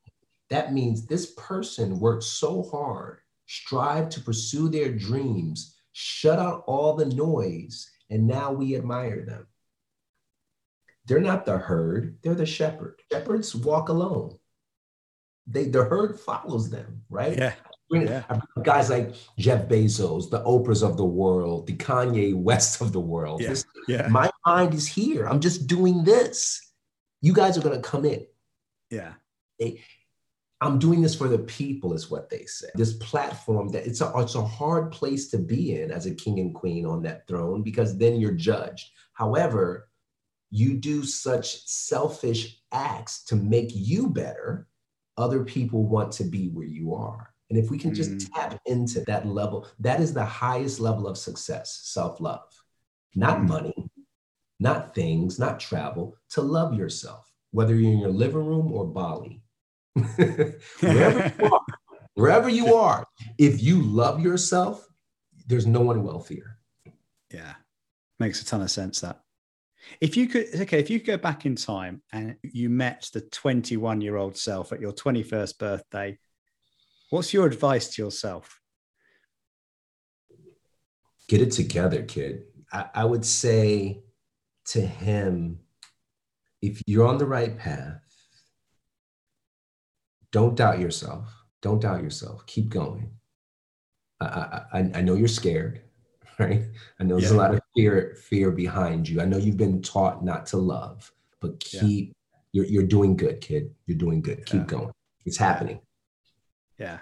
That 0.50 0.74
means 0.74 1.06
this 1.06 1.34
person 1.34 2.00
worked 2.00 2.24
so 2.24 2.64
hard, 2.64 3.20
strive 3.48 4.10
to 4.10 4.22
pursue 4.22 4.70
their 4.70 4.92
dreams 4.92 5.78
shut 6.00 6.38
out 6.38 6.64
all 6.68 6.96
the 6.96 7.08
noise, 7.08 7.90
and 8.12 8.28
now 8.28 8.52
we 8.52 8.76
admire 8.76 9.26
them. 9.26 9.48
They're 11.06 11.20
not 11.20 11.44
the 11.44 11.58
herd, 11.58 12.20
they're 12.22 12.36
the 12.36 12.46
shepherd. 12.46 13.02
Shepherds 13.12 13.56
walk 13.56 13.90
alone. 13.90 14.38
They 15.48 15.66
the 15.66 15.86
herd 15.86 16.20
follows 16.20 16.70
them, 16.70 17.02
right? 17.10 17.36
Yeah. 17.36 17.54
yeah. 17.90 18.24
Guys 18.62 18.92
like 18.92 19.16
Jeff 19.40 19.68
Bezos, 19.68 20.30
the 20.30 20.44
Oprahs 20.44 20.88
of 20.88 20.98
the 20.98 21.06
world, 21.06 21.66
the 21.66 21.76
Kanye 21.76 22.36
West 22.36 22.80
of 22.80 22.92
the 22.92 23.00
world. 23.00 23.42
Yeah. 23.42 23.56
yeah. 23.88 24.08
My 24.08 24.30
mind 24.46 24.76
is 24.76 24.86
here. 24.86 25.26
I'm 25.28 25.40
just 25.40 25.66
doing 25.66 26.04
this. 26.04 26.62
You 27.22 27.34
guys 27.34 27.58
are 27.58 27.62
gonna 27.62 27.82
come 27.82 28.06
in. 28.06 28.26
Yeah. 28.90 29.14
They, 29.60 29.82
I'm 30.60 30.80
doing 30.80 31.02
this 31.02 31.16
for 31.16 31.28
the 31.28 31.40
people, 31.40 31.94
is 31.94 32.10
what 32.10 32.30
they 32.30 32.46
say. 32.46 32.70
This 32.74 32.94
platform 32.94 33.70
that 33.70 33.86
it's 33.86 34.02
a 34.02 34.12
it's 34.18 34.36
a 34.36 34.44
hard 34.44 34.92
place 34.92 35.30
to 35.30 35.38
be 35.38 35.80
in 35.80 35.92
as 35.92 36.06
a 36.08 36.16
king 36.16 36.40
and 36.40 36.54
queen 36.54 36.86
on 36.86 37.04
that 37.04 37.28
throne 37.28 37.62
because 37.62 37.98
then 37.98 38.16
you're 38.16 38.32
judged. 38.32 38.90
However, 39.14 39.90
you 40.50 40.76
do 40.76 41.04
such 41.04 41.66
selfish 41.66 42.60
acts 42.72 43.24
to 43.26 43.36
make 43.36 43.70
you 43.74 44.10
better, 44.10 44.68
other 45.18 45.44
people 45.44 45.86
want 45.86 46.12
to 46.14 46.24
be 46.24 46.50
where 46.50 46.68
you 46.68 46.94
are. 46.94 47.34
And 47.50 47.58
if 47.58 47.70
we 47.70 47.78
can 47.78 47.94
just 47.94 48.12
mm. 48.12 48.30
tap 48.34 48.60
into 48.66 49.02
that 49.02 49.26
level, 49.26 49.68
that 49.80 50.00
is 50.02 50.14
the 50.14 50.26
highest 50.26 50.80
level 50.80 51.08
of 51.08 51.18
success, 51.18 51.82
self-love. 51.84 52.42
Not 53.16 53.40
mm. 53.40 53.48
money, 53.48 53.74
not 54.68 54.94
things, 54.94 55.40
not 55.40 55.60
travel, 55.60 56.16
to 56.32 56.42
love 56.42 56.74
yourself, 56.74 57.32
whether 57.52 57.74
you're 57.74 57.94
in 57.94 58.00
your 58.00 58.18
living 58.24 58.46
room 58.46 58.72
or 58.74 58.86
Bali 58.86 59.42
wherever 60.80 61.34
you 61.40 61.46
are, 61.54 61.62
wherever 62.14 62.50
you 62.50 62.76
are, 62.76 63.08
if 63.38 63.64
you 63.64 63.82
love 63.82 64.22
yourself, 64.22 64.86
there's 65.48 65.66
no 65.66 65.82
one 65.82 66.04
wealthier. 66.04 66.58
Yeah, 67.34 67.54
makes 68.20 68.42
a 68.42 68.46
ton 68.46 68.62
of 68.62 68.70
sense. 68.70 69.02
That 69.02 69.22
if 70.02 70.18
you 70.18 70.28
could, 70.28 70.48
okay, 70.54 70.80
if 70.80 70.90
you 70.90 71.00
go 71.00 71.18
back 71.18 71.46
in 71.46 71.56
time 71.56 72.02
and 72.12 72.36
you 72.44 72.70
met 72.70 73.10
the 73.14 73.22
21 73.22 74.02
year 74.02 74.18
old 74.18 74.38
self 74.38 74.72
at 74.72 74.82
your 74.82 74.94
21st 74.94 75.58
birthday, 75.58 76.18
what's 77.10 77.34
your 77.34 77.48
advice 77.48 77.96
to 77.96 78.02
yourself? 78.02 78.60
Get 81.28 81.42
it 81.42 81.52
together, 81.52 82.04
kid. 82.04 82.44
I, 82.72 82.86
I 82.94 83.06
would 83.06 83.26
say 83.26 84.02
to 84.68 84.82
him, 84.82 85.60
if 86.62 86.82
you're 86.86 87.08
on 87.08 87.18
the 87.18 87.26
right 87.26 87.58
path, 87.58 88.02
don't 90.32 90.56
doubt 90.56 90.80
yourself. 90.80 91.28
Don't 91.62 91.82
doubt 91.82 92.04
yourself. 92.04 92.46
Keep 92.46 92.70
going. 92.70 93.12
I, 94.20 94.62
I, 94.74 94.92
I 94.96 95.02
know 95.02 95.16
you're 95.16 95.28
scared, 95.28 95.82
right? 96.40 96.64
I 97.00 97.04
know 97.04 97.18
there's 97.18 97.32
yeah. 97.32 97.38
a 97.38 97.40
lot 97.40 97.54
of 97.54 97.62
fear 97.76 98.18
fear 98.30 98.52
behind 98.52 99.08
you. 99.08 99.22
I 99.22 99.26
know 99.26 99.38
you've 99.38 99.58
been 99.58 99.82
taught 99.82 100.24
not 100.24 100.46
to 100.48 100.58
love, 100.58 101.12
but 101.40 101.60
keep 101.60 102.08
yeah. 102.08 102.40
you're 102.52 102.66
you're 102.66 102.84
doing 102.84 103.16
good, 103.16 103.42
kid. 103.42 103.74
You're 103.86 103.98
doing 103.98 104.22
good. 104.22 104.46
Keep 104.46 104.62
yeah. 104.62 104.66
going. 104.66 104.92
It's 105.26 105.38
happening. 105.38 105.80
Yeah, 106.80 107.00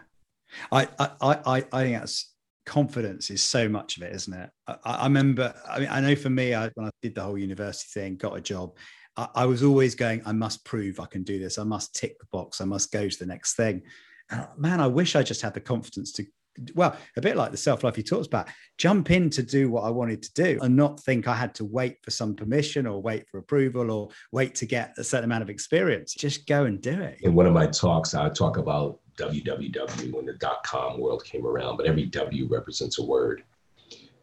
I 0.72 0.88
I 0.99 1.09
I 1.22 1.66
I 1.72 1.84
think 1.84 1.99
that's 1.99 2.35
confidence 2.66 3.30
is 3.30 3.43
so 3.43 3.70
much 3.70 3.97
of 3.97 4.03
it, 4.03 4.13
isn't 4.13 4.34
it? 4.34 4.49
I, 4.68 4.78
I 4.84 5.03
remember. 5.05 5.53
I 5.70 5.80
mean, 5.80 5.89
I 5.89 6.01
know 6.01 6.16
for 6.16 6.30
me, 6.30 6.53
I, 6.53 6.70
when 6.76 6.88
I 6.88 6.91
did 7.01 7.16
the 7.16 7.24
whole 7.24 7.38
university 7.38 7.88
thing, 7.93 8.18
got 8.18 8.38
a 8.38 8.41
job, 8.41 8.76
I, 9.16 9.28
I, 9.36 9.45
was 9.45 9.63
always 9.63 9.95
going, 9.95 10.22
I 10.26 10.32
must 10.32 10.66
prove 10.66 10.99
I 10.99 11.05
can 11.05 11.24
do 11.24 11.39
this. 11.39 11.57
I 11.57 11.63
must 11.63 11.95
tick 11.95 12.20
the 12.20 12.26
box. 12.32 12.61
I 12.61 12.66
must 12.66 12.91
go 12.91 13.07
to 13.07 13.20
the 13.20 13.26
next 13.26 13.55
thing. 13.55 13.84
And 14.30 14.47
man, 14.57 14.80
I 14.80 14.88
wish 14.88 15.16
I 15.16 15.24
just 15.24 15.41
had 15.41 15.53
the 15.53 15.61
confidence 15.61 16.11
to, 16.13 16.26
well, 16.74 16.95
a 17.16 17.22
bit 17.22 17.36
like 17.36 17.51
the 17.51 17.57
self 17.57 17.84
love 17.84 17.97
you 17.97 18.03
talked 18.03 18.28
about, 18.28 18.47
jump 18.78 19.11
in 19.11 19.30
to 19.32 19.43
do 19.43 19.70
what 19.70 19.84
I 19.84 19.89
wanted 19.89 20.24
to 20.24 20.34
do 20.34 20.59
and 20.61 20.76
not 20.76 20.99
think 21.01 21.28
I 21.28 21.36
had 21.36 21.53
to 21.55 21.66
wait 21.66 21.97
for 22.03 22.11
some 22.11 22.36
permission 22.36 22.88
or 22.88 23.01
wait 23.01 23.26
for 23.30 23.38
approval 23.38 23.91
or 23.91 24.09
wait 24.32 24.55
to 24.55 24.66
get 24.66 24.93
a 24.97 25.03
certain 25.03 25.26
amount 25.26 25.43
of 25.43 25.49
experience. 25.49 26.13
Just 26.13 26.47
go 26.47 26.66
and 26.66 26.82
do 26.82 26.99
it. 27.01 27.20
In 27.22 27.36
one 27.36 27.45
of 27.45 27.53
my 27.53 27.68
talks, 27.68 28.16
I 28.16 28.30
talk 28.30 28.57
about 28.57 28.99
www 29.18 30.13
when 30.13 30.26
the 30.26 30.34
dot 30.34 30.63
com 30.63 30.99
world 30.99 31.24
came 31.24 31.45
around, 31.45 31.78
but 31.78 31.86
every 31.86 32.05
W 32.05 32.47
represents 32.49 32.99
a 32.99 33.03
word. 33.03 33.43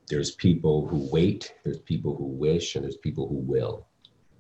There's 0.09 0.33
people 0.33 0.87
who 0.87 1.09
wait, 1.11 1.55
there's 1.65 1.79
people 1.79 2.17
who 2.17 2.27
wish, 2.27 2.75
and 2.75 2.85
there's 2.85 2.97
people 2.97 3.29
who 3.29 3.37
will. 3.37 3.87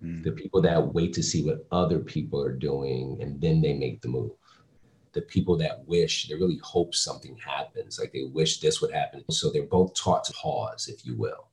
Mm. 0.02 0.22
The 0.24 0.32
people 0.32 0.60
that 0.62 0.92
wait 0.92 1.12
to 1.14 1.22
see 1.22 1.44
what 1.44 1.66
other 1.70 2.00
people 2.00 2.42
are 2.42 2.52
doing 2.52 3.18
and 3.20 3.40
then 3.40 3.60
they 3.62 3.72
make 3.72 4.02
the 4.02 4.08
move. 4.08 4.32
The 5.12 5.22
people 5.22 5.56
that 5.58 5.86
wish, 5.86 6.28
they 6.28 6.34
really 6.34 6.58
hope 6.62 6.94
something 6.94 7.36
happens, 7.36 7.98
like 7.98 8.12
they 8.12 8.24
wish 8.24 8.60
this 8.60 8.80
would 8.80 8.92
happen. 8.92 9.22
So 9.30 9.50
they're 9.50 9.64
both 9.64 9.94
taught 9.94 10.24
to 10.24 10.32
pause, 10.32 10.88
if 10.88 11.06
you 11.06 11.16
will. 11.16 11.48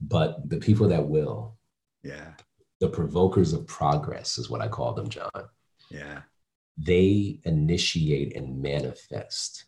But 0.00 0.48
the 0.48 0.56
people 0.56 0.88
that 0.88 1.06
will, 1.06 1.56
yeah, 2.02 2.32
the 2.80 2.88
provokers 2.88 3.52
of 3.52 3.66
progress 3.66 4.38
is 4.38 4.48
what 4.48 4.60
I 4.60 4.68
call 4.68 4.94
them, 4.94 5.08
John. 5.08 5.30
Yeah. 5.90 6.22
They 6.78 7.40
initiate 7.44 8.36
and 8.36 8.62
manifest 8.62 9.64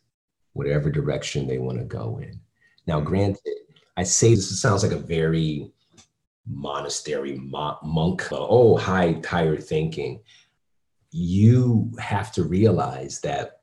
whatever 0.53 0.89
direction 0.89 1.47
they 1.47 1.57
want 1.57 1.77
to 1.79 1.85
go 1.85 2.19
in. 2.21 2.39
Now, 2.87 3.01
mm. 3.01 3.05
granted, 3.05 3.57
I 3.97 4.03
say 4.03 4.33
this 4.33 4.59
sounds 4.61 4.83
like 4.83 4.93
a 4.93 4.97
very 4.97 5.71
monastery 6.47 7.37
monk, 7.37 8.27
oh, 8.31 8.77
high, 8.77 9.21
higher 9.25 9.57
thinking, 9.57 10.21
you 11.11 11.91
have 11.99 12.31
to 12.33 12.43
realize 12.43 13.19
that 13.21 13.61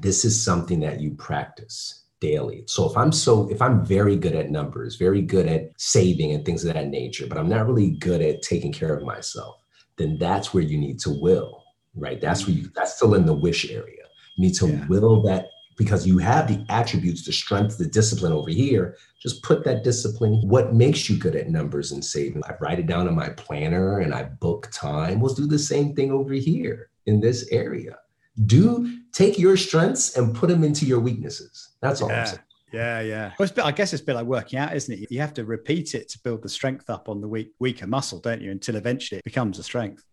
this 0.00 0.24
is 0.24 0.42
something 0.42 0.80
that 0.80 1.00
you 1.00 1.14
practice 1.14 2.04
daily. 2.20 2.64
So 2.66 2.88
if 2.88 2.96
I'm 2.96 3.12
so, 3.12 3.48
if 3.50 3.60
I'm 3.60 3.84
very 3.84 4.16
good 4.16 4.34
at 4.34 4.50
numbers, 4.50 4.96
very 4.96 5.20
good 5.20 5.46
at 5.46 5.70
saving 5.76 6.32
and 6.32 6.44
things 6.44 6.64
of 6.64 6.72
that 6.74 6.88
nature, 6.88 7.26
but 7.26 7.38
I'm 7.38 7.48
not 7.48 7.66
really 7.66 7.90
good 7.90 8.22
at 8.22 8.42
taking 8.42 8.72
care 8.72 8.94
of 8.94 9.04
myself, 9.04 9.56
then 9.96 10.16
that's 10.18 10.54
where 10.54 10.62
you 10.62 10.78
need 10.78 10.98
to 11.00 11.10
will, 11.10 11.63
right? 11.94 12.20
That's 12.20 12.46
where 12.46 12.56
you, 12.56 12.70
that's 12.74 12.96
still 12.96 13.14
in 13.14 13.26
the 13.26 13.34
wish 13.34 13.70
area. 13.70 14.04
You 14.36 14.46
need 14.46 14.54
to 14.54 14.68
yeah. 14.68 14.86
will 14.88 15.22
that 15.22 15.50
because 15.76 16.06
you 16.06 16.18
have 16.18 16.48
the 16.48 16.64
attributes, 16.68 17.24
the 17.24 17.32
strength, 17.32 17.78
the 17.78 17.86
discipline 17.86 18.32
over 18.32 18.50
here. 18.50 18.96
Just 19.20 19.42
put 19.42 19.64
that 19.64 19.84
discipline. 19.84 20.40
What 20.42 20.74
makes 20.74 21.08
you 21.08 21.16
good 21.16 21.34
at 21.34 21.50
numbers 21.50 21.92
and 21.92 22.04
saving? 22.04 22.42
I 22.44 22.54
write 22.60 22.78
it 22.78 22.86
down 22.86 23.08
in 23.08 23.14
my 23.14 23.30
planner 23.30 24.00
and 24.00 24.14
I 24.14 24.24
book 24.24 24.68
time. 24.72 25.20
We'll 25.20 25.34
do 25.34 25.46
the 25.46 25.58
same 25.58 25.94
thing 25.94 26.12
over 26.12 26.34
here 26.34 26.90
in 27.06 27.20
this 27.20 27.48
area. 27.50 27.98
Do 28.46 28.98
take 29.12 29.38
your 29.38 29.56
strengths 29.56 30.16
and 30.16 30.34
put 30.34 30.48
them 30.48 30.64
into 30.64 30.86
your 30.86 31.00
weaknesses. 31.00 31.70
That's 31.80 32.02
all 32.02 32.08
yeah. 32.08 32.20
I'm 32.20 32.26
saying. 32.26 32.38
Yeah, 32.72 33.00
yeah. 33.00 33.32
Well, 33.38 33.48
bit, 33.48 33.64
I 33.64 33.70
guess 33.70 33.92
it's 33.92 34.02
a 34.02 34.04
bit 34.04 34.16
like 34.16 34.26
working 34.26 34.58
out, 34.58 34.74
isn't 34.74 34.92
it? 34.92 35.08
You 35.08 35.20
have 35.20 35.34
to 35.34 35.44
repeat 35.44 35.94
it 35.94 36.08
to 36.08 36.18
build 36.18 36.42
the 36.42 36.48
strength 36.48 36.90
up 36.90 37.08
on 37.08 37.20
the 37.20 37.28
weak, 37.28 37.52
weaker 37.60 37.86
muscle, 37.86 38.18
don't 38.18 38.40
you? 38.40 38.50
Until 38.50 38.74
eventually 38.74 39.18
it 39.18 39.24
becomes 39.24 39.60
a 39.60 39.62
strength. 39.62 40.04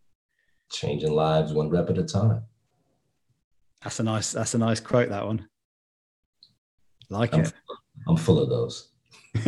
Changing 0.72 1.12
lives 1.12 1.54
one 1.54 1.70
rep 1.70 1.90
at 1.90 1.98
a 1.98 2.04
time. 2.04 2.44
That's 3.84 4.00
a 4.00 4.04
nice. 4.04 4.32
That's 4.32 4.54
a 4.54 4.58
nice 4.58 4.80
quote. 4.80 5.10
That 5.10 5.26
one. 5.26 5.48
Like 7.10 7.34
I'm, 7.34 7.42
it. 7.42 7.54
I'm 8.08 8.18
full 8.18 8.40
of 8.40 8.50
those. 8.50 8.90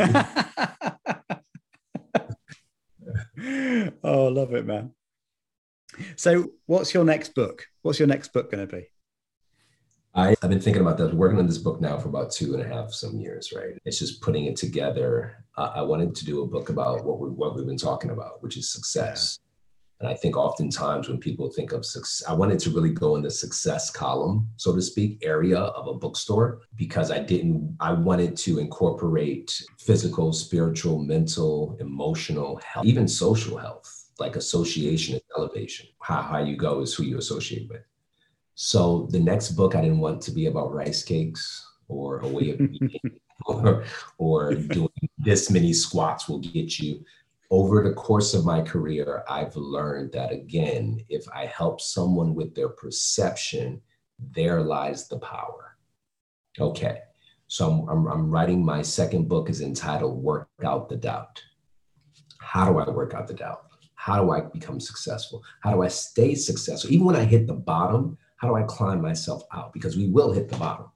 oh, 4.03 4.27
love 4.27 4.53
it, 4.53 4.65
man. 4.65 4.91
So, 6.15 6.51
what's 6.65 6.93
your 6.93 7.05
next 7.05 7.35
book? 7.35 7.67
What's 7.81 7.99
your 7.99 8.07
next 8.07 8.33
book 8.33 8.51
going 8.51 8.67
to 8.67 8.75
be? 8.75 8.87
I, 10.15 10.35
have 10.41 10.49
been 10.49 10.59
thinking 10.59 10.81
about 10.81 10.97
that, 10.97 11.13
working 11.13 11.39
on 11.39 11.47
this 11.47 11.57
book 11.57 11.81
now 11.81 11.97
for 11.97 12.09
about 12.09 12.31
two 12.31 12.53
and 12.53 12.61
a 12.61 12.67
half 12.67 12.91
some 12.93 13.17
years, 13.17 13.51
right? 13.55 13.73
It's 13.83 13.97
just 13.97 14.21
putting 14.21 14.45
it 14.45 14.55
together. 14.55 15.43
Uh, 15.57 15.71
I 15.75 15.81
wanted 15.81 16.13
to 16.15 16.25
do 16.25 16.43
a 16.43 16.47
book 16.47 16.69
about 16.69 17.03
what 17.03 17.19
we 17.19 17.29
what 17.29 17.55
we've 17.55 17.65
been 17.65 17.77
talking 17.77 18.11
about, 18.11 18.43
which 18.43 18.57
is 18.57 18.71
success. 18.71 19.39
Yeah. 19.39 19.52
And 20.03 20.11
I 20.11 20.15
think 20.15 20.35
oftentimes 20.35 21.07
when 21.07 21.17
people 21.17 21.49
think 21.49 21.71
of 21.71 21.85
success, 21.85 22.27
I 22.27 22.33
wanted 22.33 22.59
to 22.59 22.71
really 22.71 22.91
go 22.91 23.15
in 23.15 23.21
the 23.21 23.31
success 23.31 23.89
column, 23.89 24.49
so 24.57 24.75
to 24.75 24.81
speak, 24.81 25.19
area 25.21 25.57
of 25.57 25.87
a 25.87 25.93
bookstore 25.93 26.59
because 26.75 27.09
I 27.09 27.19
didn't, 27.19 27.77
I 27.79 27.93
wanted 27.93 28.35
to 28.39 28.59
incorporate 28.59 29.63
physical, 29.79 30.33
spiritual, 30.33 30.99
mental, 30.99 31.77
emotional 31.79 32.57
health, 32.57 32.85
even 32.85 33.07
social 33.07 33.57
health, 33.57 34.09
like 34.19 34.35
association 34.35 35.13
and 35.13 35.23
elevation. 35.37 35.87
How 36.01 36.21
high 36.21 36.41
you 36.41 36.57
go 36.57 36.81
is 36.81 36.93
who 36.93 37.03
you 37.03 37.17
associate 37.17 37.69
with. 37.69 37.83
So 38.55 39.07
the 39.09 39.21
next 39.21 39.51
book, 39.51 39.73
I 39.73 39.79
didn't 39.79 39.99
want 39.99 40.21
to 40.23 40.31
be 40.31 40.47
about 40.47 40.73
rice 40.73 41.01
cakes 41.01 41.65
or 41.87 42.19
a 42.19 42.27
way 42.27 42.49
of 42.49 42.59
eating 42.73 43.19
or, 43.45 43.85
or 44.17 44.53
doing 44.53 44.89
this 45.17 45.49
many 45.49 45.71
squats 45.71 46.27
will 46.27 46.39
get 46.39 46.77
you 46.77 47.05
over 47.53 47.83
the 47.83 47.93
course 47.93 48.33
of 48.33 48.45
my 48.45 48.63
career, 48.63 49.23
I've 49.29 49.55
learned 49.55 50.11
that 50.13 50.31
again, 50.31 50.99
if 51.07 51.23
I 51.31 51.45
help 51.45 51.81
someone 51.81 52.33
with 52.33 52.55
their 52.55 52.69
perception, 52.69 53.79
there 54.17 54.61
lies 54.61 55.07
the 55.07 55.19
power. 55.19 55.77
Okay, 56.59 57.01
so 57.47 57.69
I'm, 57.69 57.87
I'm, 57.89 58.07
I'm, 58.07 58.31
writing 58.31 58.65
my 58.65 58.81
second 58.81 59.29
book 59.29 59.51
is 59.51 59.61
entitled 59.61 60.17
Work 60.23 60.49
Out 60.65 60.89
the 60.89 60.95
Doubt. 60.95 61.43
How 62.39 62.71
do 62.71 62.79
I 62.79 62.89
work 62.89 63.13
out 63.13 63.27
the 63.27 63.35
doubt? 63.35 63.65
How 63.93 64.19
do 64.23 64.31
I 64.31 64.41
become 64.41 64.79
successful? 64.79 65.43
How 65.61 65.73
do 65.73 65.83
I 65.83 65.89
stay 65.89 66.33
successful? 66.33 66.91
Even 66.91 67.05
when 67.05 67.15
I 67.15 67.23
hit 67.23 67.45
the 67.45 67.53
bottom, 67.53 68.17
how 68.37 68.47
do 68.47 68.55
I 68.55 68.63
climb 68.63 68.99
myself 68.99 69.43
out? 69.53 69.73
Because 69.73 69.95
we 69.95 70.09
will 70.09 70.31
hit 70.31 70.49
the 70.49 70.57
bottom. 70.57 70.87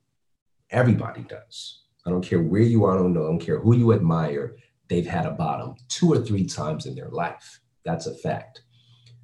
Everybody 0.72 1.22
does. 1.22 1.84
I 2.08 2.10
don't 2.10 2.26
care 2.26 2.42
where 2.42 2.62
you 2.62 2.86
are, 2.86 2.96
I 2.96 2.98
don't 2.98 3.14
know, 3.14 3.26
I 3.26 3.28
don't 3.28 3.38
care 3.38 3.60
who 3.60 3.76
you 3.76 3.94
admire 3.94 4.56
they've 4.90 5.06
had 5.06 5.26
a 5.26 5.32
bottom 5.32 5.76
two 5.90 6.12
or 6.12 6.20
three 6.20 6.46
times 6.46 6.86
in 6.86 6.96
their 6.96 7.10
life. 7.10 7.60
That's 7.86 8.08
a 8.08 8.16
fact. 8.16 8.62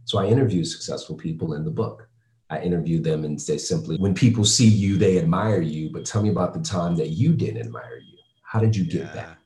So 0.06 0.20
I 0.20 0.26
interview 0.26 0.64
successful 0.64 1.16
people 1.16 1.54
in 1.54 1.64
the 1.64 1.72
book. 1.72 2.10
I 2.50 2.60
interview 2.60 3.02
them 3.02 3.24
and 3.24 3.42
say 3.42 3.58
simply, 3.58 3.98
when 3.98 4.14
people 4.14 4.46
see 4.46 4.68
you, 4.68 4.98
they 4.98 5.18
admire 5.18 5.62
you, 5.62 5.90
but 5.92 6.06
tell 6.06 6.22
me 6.22 6.30
about 6.30 6.54
the 6.54 6.62
time 6.62 6.96
that 6.98 7.10
you 7.10 7.34
didn't 7.34 7.62
admire 7.62 7.98
you. 7.98 8.18
How 8.44 8.60
did 8.60 8.76
you 8.76 8.84
get 8.84 9.06
yeah. 9.06 9.14
back? 9.14 9.38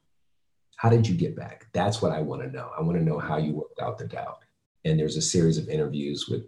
How 0.75 0.89
did 0.89 1.07
you 1.07 1.15
get 1.15 1.35
back? 1.35 1.67
That's 1.73 2.01
what 2.01 2.11
I 2.11 2.21
want 2.21 2.41
to 2.41 2.49
know. 2.49 2.69
I 2.77 2.81
want 2.81 2.97
to 2.97 3.03
know 3.03 3.17
how 3.17 3.37
you 3.37 3.53
worked 3.53 3.79
out 3.79 3.97
the 3.97 4.07
doubt. 4.07 4.39
And 4.85 4.99
there's 4.99 5.17
a 5.17 5.21
series 5.21 5.57
of 5.57 5.69
interviews 5.69 6.27
with 6.29 6.43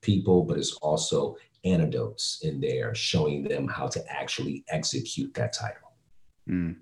people, 0.00 0.44
but 0.44 0.58
it's 0.58 0.72
also 0.74 1.36
anecdotes 1.64 2.40
in 2.42 2.60
there 2.60 2.94
showing 2.94 3.42
them 3.42 3.68
how 3.68 3.88
to 3.88 4.04
actually 4.12 4.64
execute 4.68 5.34
that 5.34 5.52
title. 5.52 5.92
Mm. 6.48 6.76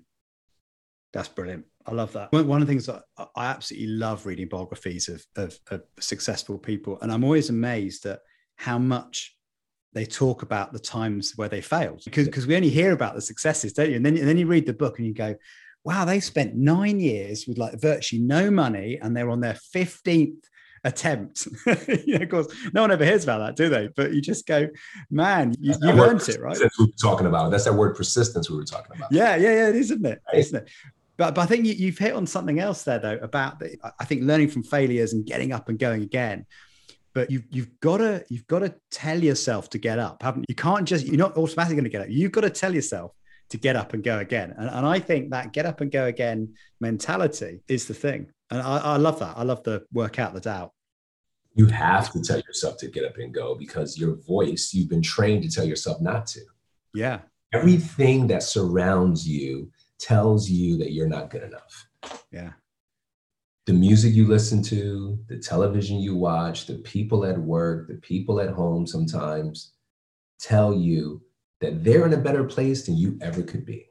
That's 1.11 1.27
brilliant. 1.27 1.65
I 1.87 1.91
love 1.91 2.13
that. 2.13 2.31
One 2.31 2.61
of 2.61 2.67
the 2.67 2.71
things 2.71 2.87
that 2.87 3.03
I 3.35 3.45
absolutely 3.45 3.89
love 3.89 4.25
reading 4.25 4.47
biographies 4.47 5.07
of, 5.07 5.23
of, 5.35 5.57
of 5.69 5.83
successful 5.99 6.57
people, 6.57 6.97
and 7.01 7.11
I'm 7.11 7.23
always 7.23 7.49
amazed 7.49 8.05
at 8.05 8.19
how 8.55 8.79
much 8.79 9.35
they 9.93 10.05
talk 10.05 10.41
about 10.41 10.73
the 10.73 10.79
times 10.79 11.33
where 11.35 11.47
they 11.47 11.61
failed 11.61 12.01
because 12.03 12.25
because 12.25 12.45
we 12.45 12.55
only 12.55 12.69
hear 12.69 12.91
about 12.91 13.15
the 13.15 13.21
successes, 13.21 13.73
don't 13.73 13.89
you? 13.89 13.95
And 13.95 14.05
then 14.05 14.17
and 14.17 14.27
then 14.27 14.37
you 14.37 14.47
read 14.47 14.65
the 14.65 14.73
book 14.73 14.97
and 14.97 15.07
you 15.07 15.13
go, 15.13 15.35
wow, 15.83 16.05
they 16.05 16.19
spent 16.19 16.55
nine 16.55 16.99
years 16.99 17.45
with 17.47 17.57
like 17.57 17.79
virtually 17.79 18.21
no 18.21 18.51
money, 18.51 18.99
and 19.01 19.15
they're 19.15 19.29
on 19.29 19.39
their 19.39 19.55
fifteenth 19.55 20.43
attempt. 20.85 21.47
you 22.05 22.17
know, 22.17 22.23
of 22.23 22.29
course, 22.29 22.47
no 22.73 22.81
one 22.81 22.91
ever 22.91 23.05
hears 23.05 23.23
about 23.23 23.39
that, 23.39 23.55
do 23.55 23.69
they? 23.69 23.89
But 23.95 24.13
you 24.13 24.21
just 24.21 24.45
go, 24.47 24.67
man, 25.09 25.53
you, 25.59 25.73
you 25.81 26.03
earned 26.03 26.27
it, 26.29 26.39
right? 26.39 26.57
We 26.57 26.85
were 26.85 26.91
talking 27.01 27.27
about 27.27 27.51
that's 27.51 27.65
that 27.65 27.73
word 27.73 27.95
persistence 27.95 28.49
we 28.49 28.57
were 28.57 28.65
talking 28.65 28.95
about. 28.95 29.11
Yeah, 29.11 29.35
yeah, 29.35 29.53
yeah, 29.53 29.69
it 29.69 29.75
is, 29.75 29.91
isn't 29.91 30.05
it? 30.05 30.21
Right. 30.27 30.39
Isn't 30.39 30.57
it? 30.63 30.69
But, 31.17 31.35
but 31.35 31.41
I 31.41 31.45
think 31.45 31.65
you, 31.65 31.87
have 31.87 31.97
hit 31.97 32.13
on 32.13 32.27
something 32.27 32.59
else 32.59 32.83
there, 32.83 32.99
though, 32.99 33.19
about 33.21 33.59
the, 33.59 33.77
I 33.99 34.05
think 34.05 34.23
learning 34.23 34.49
from 34.49 34.63
failures 34.63 35.13
and 35.13 35.25
getting 35.25 35.53
up 35.53 35.69
and 35.69 35.79
going 35.79 36.01
again. 36.01 36.45
But 37.13 37.31
you've 37.31 37.45
you've 37.49 37.79
got 37.79 37.97
to 37.97 38.25
you've 38.27 38.45
got 38.45 38.59
to 38.59 38.75
tell 38.91 39.23
yourself 39.23 39.69
to 39.69 39.77
get 39.77 39.99
up, 39.99 40.21
haven't 40.21 40.41
you? 40.41 40.45
You 40.49 40.55
can't 40.55 40.85
just 40.85 41.05
you're 41.05 41.15
not 41.15 41.37
automatically 41.37 41.75
going 41.75 41.85
to 41.85 41.89
get 41.89 42.01
up. 42.01 42.07
You've 42.09 42.33
got 42.33 42.41
to 42.41 42.49
tell 42.49 42.75
yourself 42.75 43.13
to 43.49 43.57
get 43.57 43.77
up 43.77 43.93
and 43.93 44.03
go 44.03 44.19
again. 44.19 44.53
And, 44.57 44.69
and 44.69 44.85
I 44.85 44.99
think 44.99 45.31
that 45.31 45.53
get 45.53 45.65
up 45.65 45.79
and 45.79 45.89
go 45.89 46.05
again 46.05 46.55
mentality 46.81 47.61
is 47.69 47.87
the 47.87 47.93
thing. 47.93 48.31
And 48.49 48.61
I, 48.61 48.77
I 48.79 48.97
love 48.97 49.19
that. 49.19 49.37
I 49.37 49.43
love 49.43 49.63
the 49.63 49.85
work 49.93 50.19
out 50.19 50.33
the 50.33 50.41
doubt. 50.41 50.71
You 51.53 51.67
have 51.67 52.11
to 52.11 52.21
tell 52.21 52.41
yourself 52.41 52.77
to 52.79 52.89
get 52.89 53.05
up 53.05 53.17
and 53.17 53.33
go 53.33 53.55
because 53.55 53.97
your 53.97 54.15
voice, 54.15 54.73
you've 54.73 54.89
been 54.89 55.01
trained 55.01 55.43
to 55.43 55.49
tell 55.49 55.65
yourself 55.65 56.01
not 56.01 56.27
to. 56.27 56.41
Yeah. 56.93 57.19
Everything 57.53 58.27
that 58.27 58.43
surrounds 58.43 59.25
you 59.25 59.71
tells 59.99 60.49
you 60.49 60.77
that 60.77 60.91
you're 60.91 61.07
not 61.07 61.29
good 61.29 61.43
enough. 61.43 61.87
Yeah. 62.31 62.51
The 63.65 63.73
music 63.73 64.13
you 64.13 64.27
listen 64.27 64.61
to, 64.63 65.17
the 65.27 65.39
television 65.39 65.99
you 65.99 66.15
watch, 66.15 66.67
the 66.67 66.75
people 66.75 67.25
at 67.25 67.37
work, 67.37 67.87
the 67.87 67.95
people 67.95 68.39
at 68.39 68.49
home 68.49 68.85
sometimes 68.85 69.73
tell 70.39 70.73
you 70.73 71.21
that 71.61 71.83
they're 71.83 72.05
in 72.05 72.13
a 72.13 72.17
better 72.17 72.43
place 72.43 72.85
than 72.85 72.97
you 72.97 73.17
ever 73.21 73.41
could 73.41 73.65
be. 73.65 73.87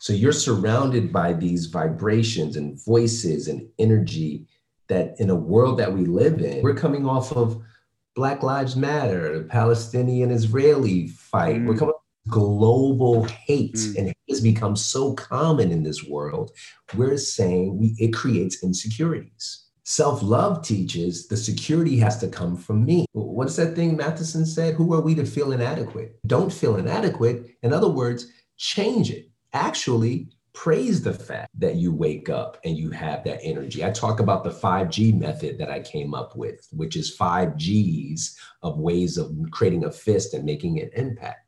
So 0.00 0.12
you're 0.12 0.32
surrounded 0.32 1.12
by 1.12 1.32
these 1.32 1.66
vibrations 1.66 2.56
and 2.56 2.82
voices 2.84 3.48
and 3.48 3.68
energy 3.78 4.46
that 4.88 5.16
in 5.18 5.30
a 5.30 5.34
world 5.34 5.78
that 5.78 5.92
we 5.92 6.04
live 6.04 6.40
in, 6.40 6.62
we're 6.62 6.74
coming 6.74 7.06
off 7.06 7.32
of 7.32 7.60
Black 8.14 8.42
Lives 8.42 8.76
Matter, 8.76 9.38
the 9.38 9.44
Palestinian 9.44 10.30
Israeli 10.30 11.08
fight. 11.08 11.56
Mm. 11.56 11.66
We're 11.66 11.76
coming 11.76 11.95
global 12.28 13.24
hate 13.24 13.74
mm. 13.74 13.96
and 13.96 14.14
has 14.28 14.40
become 14.40 14.76
so 14.76 15.14
common 15.14 15.70
in 15.70 15.82
this 15.82 16.04
world 16.04 16.50
we're 16.94 17.16
saying 17.16 17.78
we 17.78 17.94
it 17.98 18.12
creates 18.12 18.62
insecurities 18.62 19.64
self-love 19.84 20.62
teaches 20.64 21.28
the 21.28 21.36
security 21.36 21.96
has 21.96 22.18
to 22.18 22.28
come 22.28 22.56
from 22.56 22.84
me 22.84 23.06
what's 23.12 23.56
that 23.56 23.74
thing 23.76 23.96
matheson 23.96 24.44
said 24.44 24.74
who 24.74 24.92
are 24.92 25.00
we 25.00 25.14
to 25.14 25.24
feel 25.24 25.52
inadequate 25.52 26.18
don't 26.26 26.52
feel 26.52 26.76
inadequate 26.76 27.46
in 27.62 27.72
other 27.72 27.88
words 27.88 28.26
change 28.56 29.10
it 29.10 29.30
actually 29.52 30.28
praise 30.56 31.02
the 31.02 31.12
fact 31.12 31.50
that 31.58 31.76
you 31.76 31.92
wake 31.92 32.30
up 32.30 32.56
and 32.64 32.78
you 32.78 32.90
have 32.90 33.22
that 33.22 33.38
energy. 33.42 33.84
I 33.84 33.90
talk 33.90 34.20
about 34.20 34.42
the 34.42 34.50
5G 34.50 35.20
method 35.20 35.58
that 35.58 35.70
I 35.70 35.80
came 35.80 36.14
up 36.14 36.34
with, 36.34 36.66
which 36.72 36.96
is 36.96 37.14
five 37.14 37.58
G's 37.58 38.36
of 38.62 38.78
ways 38.78 39.18
of 39.18 39.30
creating 39.50 39.84
a 39.84 39.92
fist 39.92 40.32
and 40.32 40.44
making 40.44 40.80
an 40.80 40.88
impact. 40.96 41.45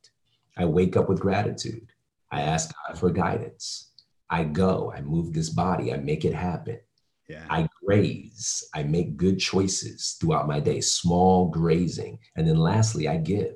I 0.59 0.65
wake 0.65 0.97
up 0.97 1.09
with 1.09 1.21
gratitude. 1.21 1.93
I 2.31 2.43
ask 2.43 2.75
God 2.87 2.99
for 2.99 3.11
guidance. 3.11 3.93
I 4.29 4.45
go, 4.45 4.93
I 4.95 5.01
move 5.01 5.33
this 5.33 5.49
body, 5.49 5.93
I 5.93 5.97
make 5.97 6.25
it 6.25 6.35
happen. 6.35 6.81
Yeah. 7.29 7.45
I 7.49 7.69
graze, 7.85 8.65
I 8.75 8.83
make 8.83 9.17
good 9.17 9.39
choices 9.39 10.17
throughout 10.21 10.49
my 10.49 10.61
day, 10.61 10.81
small 10.81 11.49
grazing. 11.49 12.19
And 12.37 12.47
then 12.47 12.57
lastly, 12.57 13.07
I 13.09 13.19
give. 13.19 13.55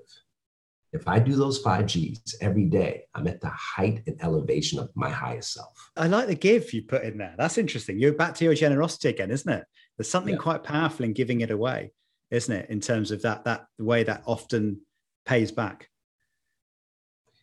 If 0.92 1.09
I 1.09 1.18
do 1.18 1.34
those 1.34 1.59
five 1.59 1.86
G's 1.86 2.36
every 2.42 2.66
day, 2.66 3.05
I'm 3.14 3.26
at 3.26 3.40
the 3.40 3.48
height 3.48 4.03
and 4.07 4.22
elevation 4.22 4.78
of 4.78 4.90
my 4.94 5.09
highest 5.09 5.55
self. 5.55 5.90
I 5.96 6.07
like 6.07 6.26
the 6.26 6.34
give 6.34 6.72
you 6.74 6.82
put 6.82 7.03
in 7.03 7.16
there. 7.16 7.34
That's 7.38 7.57
interesting. 7.57 7.98
You're 7.98 8.12
back 8.12 8.34
to 8.36 8.44
your 8.44 8.55
generosity 8.55 9.09
again, 9.09 9.30
isn't 9.30 9.50
it? 9.50 9.64
There's 9.96 10.11
something 10.11 10.34
yeah. 10.34 10.40
quite 10.40 10.64
powerful 10.64 11.07
in 11.07 11.14
giving 11.14 11.40
it 11.40 11.50
away, 11.50 11.92
isn't 12.30 12.55
it? 12.55 12.68
In 12.68 12.80
terms 12.80 13.11
of 13.11 13.22
that, 13.22 13.44
that 13.44 13.66
way 13.78 14.05
that 14.05 14.22
often 14.26 14.82
pays 15.24 15.50
back 15.50 15.88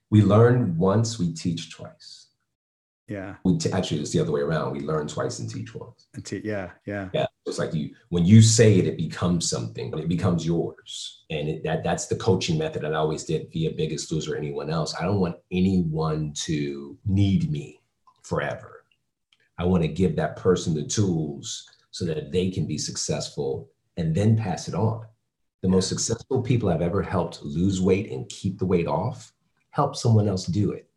we 0.09 0.21
learn 0.21 0.77
once, 0.77 1.19
we 1.19 1.33
teach 1.33 1.71
twice. 1.71 2.27
Yeah. 3.07 3.35
We 3.43 3.57
t- 3.57 3.71
actually, 3.71 4.01
it's 4.01 4.11
the 4.11 4.19
other 4.19 4.31
way 4.31 4.41
around. 4.41 4.73
We 4.73 4.81
learn 4.81 5.07
twice 5.07 5.39
and 5.39 5.49
teach 5.49 5.73
once. 5.73 6.07
And 6.13 6.23
te- 6.23 6.41
yeah, 6.43 6.71
yeah. 6.85 7.09
Yeah. 7.13 7.25
It's 7.45 7.57
like 7.57 7.73
you 7.73 7.95
when 8.09 8.25
you 8.25 8.43
say 8.43 8.77
it, 8.77 8.85
it 8.85 8.97
becomes 8.97 9.49
something. 9.49 9.91
It 9.97 10.07
becomes 10.07 10.45
yours, 10.45 11.23
and 11.31 11.49
it, 11.49 11.63
that 11.63 11.83
that's 11.83 12.05
the 12.05 12.15
coaching 12.15 12.59
method 12.59 12.83
that 12.83 12.93
I 12.93 12.97
always 12.97 13.23
did 13.23 13.51
via 13.51 13.71
Biggest 13.71 14.11
Loser 14.11 14.35
or 14.35 14.37
anyone 14.37 14.69
else. 14.69 14.93
I 14.99 15.03
don't 15.03 15.19
want 15.19 15.37
anyone 15.51 16.33
to 16.45 16.95
need 17.07 17.51
me 17.51 17.79
forever. 18.21 18.85
I 19.57 19.65
want 19.65 19.81
to 19.81 19.87
give 19.87 20.15
that 20.15 20.35
person 20.35 20.75
the 20.75 20.85
tools 20.85 21.67
so 21.89 22.05
that 22.05 22.31
they 22.31 22.51
can 22.51 22.67
be 22.67 22.77
successful 22.77 23.69
and 23.97 24.13
then 24.13 24.37
pass 24.37 24.67
it 24.67 24.75
on. 24.75 25.05
The 25.63 25.69
most 25.69 25.89
successful 25.89 26.43
people 26.43 26.69
I've 26.69 26.83
ever 26.83 27.01
helped 27.01 27.41
lose 27.41 27.81
weight 27.81 28.11
and 28.11 28.29
keep 28.29 28.59
the 28.59 28.65
weight 28.65 28.87
off 28.87 29.33
help 29.71 29.95
someone 29.95 30.27
else 30.27 30.45
do 30.45 30.71
it. 30.71 30.89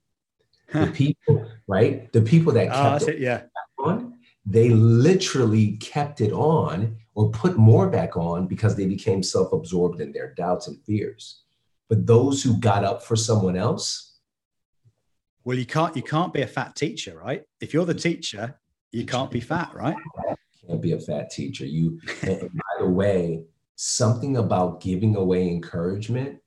The 0.73 0.91
people, 0.95 1.47
right? 1.67 2.11
The 2.13 2.23
people 2.23 2.53
that 2.55 2.69
ah, 2.71 2.99
kept 2.99 3.11
it, 3.11 3.19
yeah. 3.19 3.43
on, 3.79 4.15
they 4.47 4.71
literally 4.71 5.73
kept 5.77 6.21
it 6.21 6.33
on 6.33 6.97
or 7.15 7.31
put 7.31 7.59
more 7.59 7.89
back 7.91 8.17
on 8.17 8.47
because 8.47 8.75
they 8.75 8.87
became 8.87 9.23
self-absorbed 9.23 10.01
in 10.01 10.13
their 10.13 10.35
doubts 10.35 10.69
and 10.69 10.83
fears. 10.85 11.43
But 11.89 12.07
those 12.07 12.43
who 12.43 12.59
got 12.59 12.85
up 12.85 13.03
for 13.03 13.17
someone 13.17 13.57
else, 13.57 14.17
well, 15.45 15.59
you 15.59 15.67
can't 15.67 15.95
you 15.95 16.03
can't 16.03 16.33
be 16.33 16.41
a 16.43 16.47
fat 16.47 16.75
teacher, 16.75 17.19
right? 17.19 17.43
If 17.61 17.75
you're 17.75 17.85
the 17.85 17.95
teacher, 17.95 18.59
you 18.93 19.05
can't 19.05 19.31
be 19.31 19.41
fat, 19.41 19.75
right? 19.75 19.97
You 20.29 20.69
can't 20.69 20.81
be 20.81 20.93
a 20.93 21.01
fat 21.01 21.31
teacher. 21.31 21.67
You, 21.67 22.01
by 22.23 22.49
the 22.79 22.89
way, 22.89 23.45
something 23.77 24.37
about 24.39 24.81
giving 24.81 25.17
away 25.17 25.49
encouragement 25.49 26.39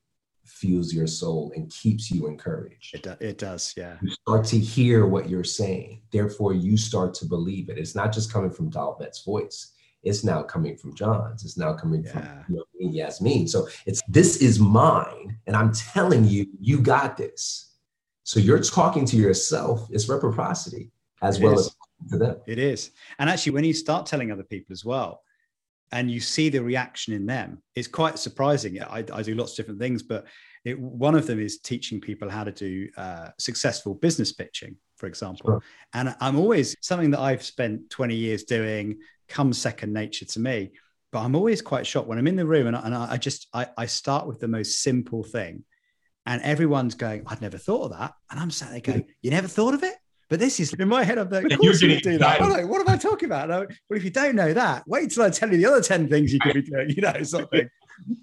fuels 0.45 0.93
your 0.93 1.07
soul 1.07 1.51
and 1.55 1.69
keeps 1.71 2.11
you 2.11 2.27
encouraged. 2.27 2.95
It, 2.95 3.03
do, 3.03 3.15
it 3.19 3.37
does, 3.37 3.73
yeah. 3.75 3.97
You 4.01 4.09
start 4.09 4.45
to 4.47 4.59
hear 4.59 5.05
what 5.07 5.29
you're 5.29 5.43
saying. 5.43 6.01
Therefore, 6.11 6.53
you 6.53 6.77
start 6.77 7.13
to 7.15 7.25
believe 7.25 7.69
it. 7.69 7.77
It's 7.77 7.95
not 7.95 8.13
just 8.13 8.31
coming 8.31 8.51
from 8.51 8.69
Dolvett's 8.69 9.23
voice. 9.23 9.73
it's 10.05 10.23
now 10.23 10.43
coming 10.43 10.77
from 10.77 10.93
John's. 10.95 11.43
It's 11.43 11.57
now 11.57 11.73
coming 11.73 12.03
yeah. 12.03 12.11
from 12.11 12.45
you 12.47 12.55
know, 12.57 12.91
Yasmin. 12.91 13.47
So 13.47 13.67
it's 13.85 14.01
this 14.07 14.37
is 14.37 14.59
mine, 14.59 15.37
and 15.47 15.55
I'm 15.55 15.73
telling 15.73 16.25
you, 16.25 16.45
you 16.61 16.79
got 16.79 17.17
this. 17.17 17.73
So 18.23 18.39
you're 18.39 18.61
talking 18.61 19.05
to 19.07 19.17
yourself. 19.17 19.87
It's 19.91 20.07
reciprocity 20.07 20.91
as 21.21 21.39
it 21.39 21.43
well 21.43 21.59
is. 21.59 21.67
as 21.67 22.11
to 22.11 22.17
them. 22.17 22.37
It 22.45 22.59
is, 22.59 22.91
and 23.19 23.29
actually, 23.29 23.53
when 23.53 23.63
you 23.63 23.73
start 23.73 24.05
telling 24.05 24.31
other 24.31 24.43
people 24.43 24.73
as 24.73 24.85
well, 24.85 25.21
and 25.91 26.09
you 26.09 26.19
see 26.19 26.49
the 26.49 26.63
reaction 26.63 27.13
in 27.13 27.25
them, 27.25 27.61
it's 27.75 27.87
quite 27.87 28.19
surprising. 28.19 28.81
I, 28.81 29.03
I 29.13 29.21
do 29.21 29.35
lots 29.35 29.51
of 29.51 29.57
different 29.57 29.79
things, 29.79 30.03
but 30.03 30.25
it, 30.63 30.79
one 30.79 31.15
of 31.15 31.27
them 31.27 31.39
is 31.39 31.59
teaching 31.59 32.01
people 32.01 32.29
how 32.29 32.43
to 32.43 32.51
do 32.51 32.89
uh, 32.97 33.29
successful 33.37 33.93
business 33.93 34.31
pitching, 34.31 34.77
for 34.97 35.05
example. 35.07 35.51
Sure. 35.51 35.63
And 35.93 36.15
I'm 36.19 36.37
always 36.37 36.75
something 36.81 37.11
that 37.11 37.19
I've 37.19 37.43
spent 37.43 37.89
20 37.91 38.15
years 38.15 38.43
doing 38.43 38.97
comes 39.27 39.57
second 39.57 39.93
nature 39.93 40.25
to 40.25 40.39
me. 40.39 40.71
But 41.11 41.21
I'm 41.21 41.35
always 41.35 41.61
quite 41.61 41.87
shocked 41.87 42.07
when 42.07 42.17
I'm 42.17 42.27
in 42.27 42.35
the 42.35 42.45
room 42.45 42.67
and 42.67 42.75
I, 42.75 42.81
and 42.81 42.95
I 42.95 43.17
just 43.17 43.47
I, 43.53 43.67
I 43.77 43.85
start 43.85 44.27
with 44.27 44.39
the 44.39 44.49
most 44.49 44.81
simple 44.81 45.23
thing, 45.23 45.63
and 46.25 46.41
everyone's 46.41 46.95
going, 46.95 47.23
"I'd 47.27 47.41
never 47.41 47.57
thought 47.57 47.85
of 47.85 47.97
that," 47.97 48.15
and 48.29 48.37
I'm 48.37 48.51
sat 48.51 48.71
there 48.71 48.81
going, 48.81 49.05
"You 49.21 49.31
never 49.31 49.47
thought 49.47 49.73
of 49.73 49.83
it?" 49.83 49.95
But 50.29 50.39
this 50.39 50.59
is 50.59 50.73
in 50.73 50.87
my 50.87 51.03
head. 51.03 51.17
I'm 51.17 51.29
like, 51.29 51.51
of 51.51 51.59
course 51.59 51.81
you 51.81 51.99
do 52.01 52.17
that. 52.17 52.41
I'm 52.41 52.49
Like, 52.49 52.67
what 52.67 52.81
am 52.81 52.89
I 52.89 52.97
talking 52.97 53.27
about? 53.27 53.49
Like, 53.49 53.69
well, 53.89 53.97
if 53.97 54.03
you 54.03 54.09
don't 54.09 54.35
know 54.35 54.53
that, 54.53 54.83
wait 54.87 55.11
till 55.11 55.23
I 55.23 55.29
tell 55.29 55.51
you 55.51 55.57
the 55.57 55.65
other 55.67 55.81
10 55.81 56.09
things 56.09 56.33
you 56.33 56.39
could 56.39 56.53
be 56.53 56.61
doing, 56.63 56.89
you 56.89 57.01
know, 57.01 57.23
something. 57.23 57.69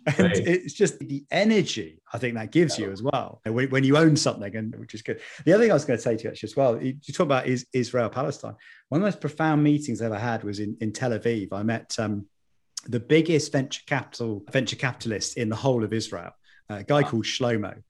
And 0.06 0.18
right. 0.18 0.36
it's 0.36 0.74
just 0.74 0.98
the 0.98 1.24
energy 1.30 2.02
I 2.12 2.18
think 2.18 2.34
that 2.34 2.50
gives 2.50 2.78
yeah. 2.78 2.86
you 2.86 2.92
as 2.92 3.02
well 3.02 3.40
when, 3.44 3.70
when, 3.70 3.84
you 3.84 3.96
own 3.96 4.16
something, 4.16 4.54
and 4.54 4.76
which 4.76 4.92
is 4.92 5.00
good. 5.00 5.22
The 5.46 5.54
other 5.54 5.64
thing 5.64 5.70
I 5.70 5.74
was 5.74 5.86
going 5.86 5.96
to 5.96 6.02
say 6.02 6.14
to 6.14 6.24
you 6.24 6.28
actually 6.28 6.48
as 6.48 6.56
well, 6.56 6.82
you, 6.82 6.94
you 7.02 7.14
talk 7.14 7.24
about 7.24 7.46
is 7.46 7.66
Israel 7.72 8.10
Palestine. 8.10 8.54
One 8.90 9.00
of 9.00 9.02
the 9.02 9.06
most 9.06 9.22
profound 9.22 9.62
meetings 9.62 10.02
I 10.02 10.06
ever 10.06 10.18
had 10.18 10.44
was 10.44 10.60
in, 10.60 10.76
in 10.82 10.92
Tel 10.92 11.12
Aviv. 11.12 11.54
I 11.54 11.62
met 11.62 11.96
um, 11.98 12.26
the 12.86 13.00
biggest 13.00 13.50
venture 13.50 13.80
capital 13.86 14.44
venture 14.50 14.76
capitalist 14.76 15.38
in 15.38 15.48
the 15.48 15.56
whole 15.56 15.84
of 15.84 15.94
Israel, 15.94 16.32
a 16.68 16.84
guy 16.84 17.00
wow. 17.00 17.08
called 17.08 17.24
Shlomo. 17.24 17.82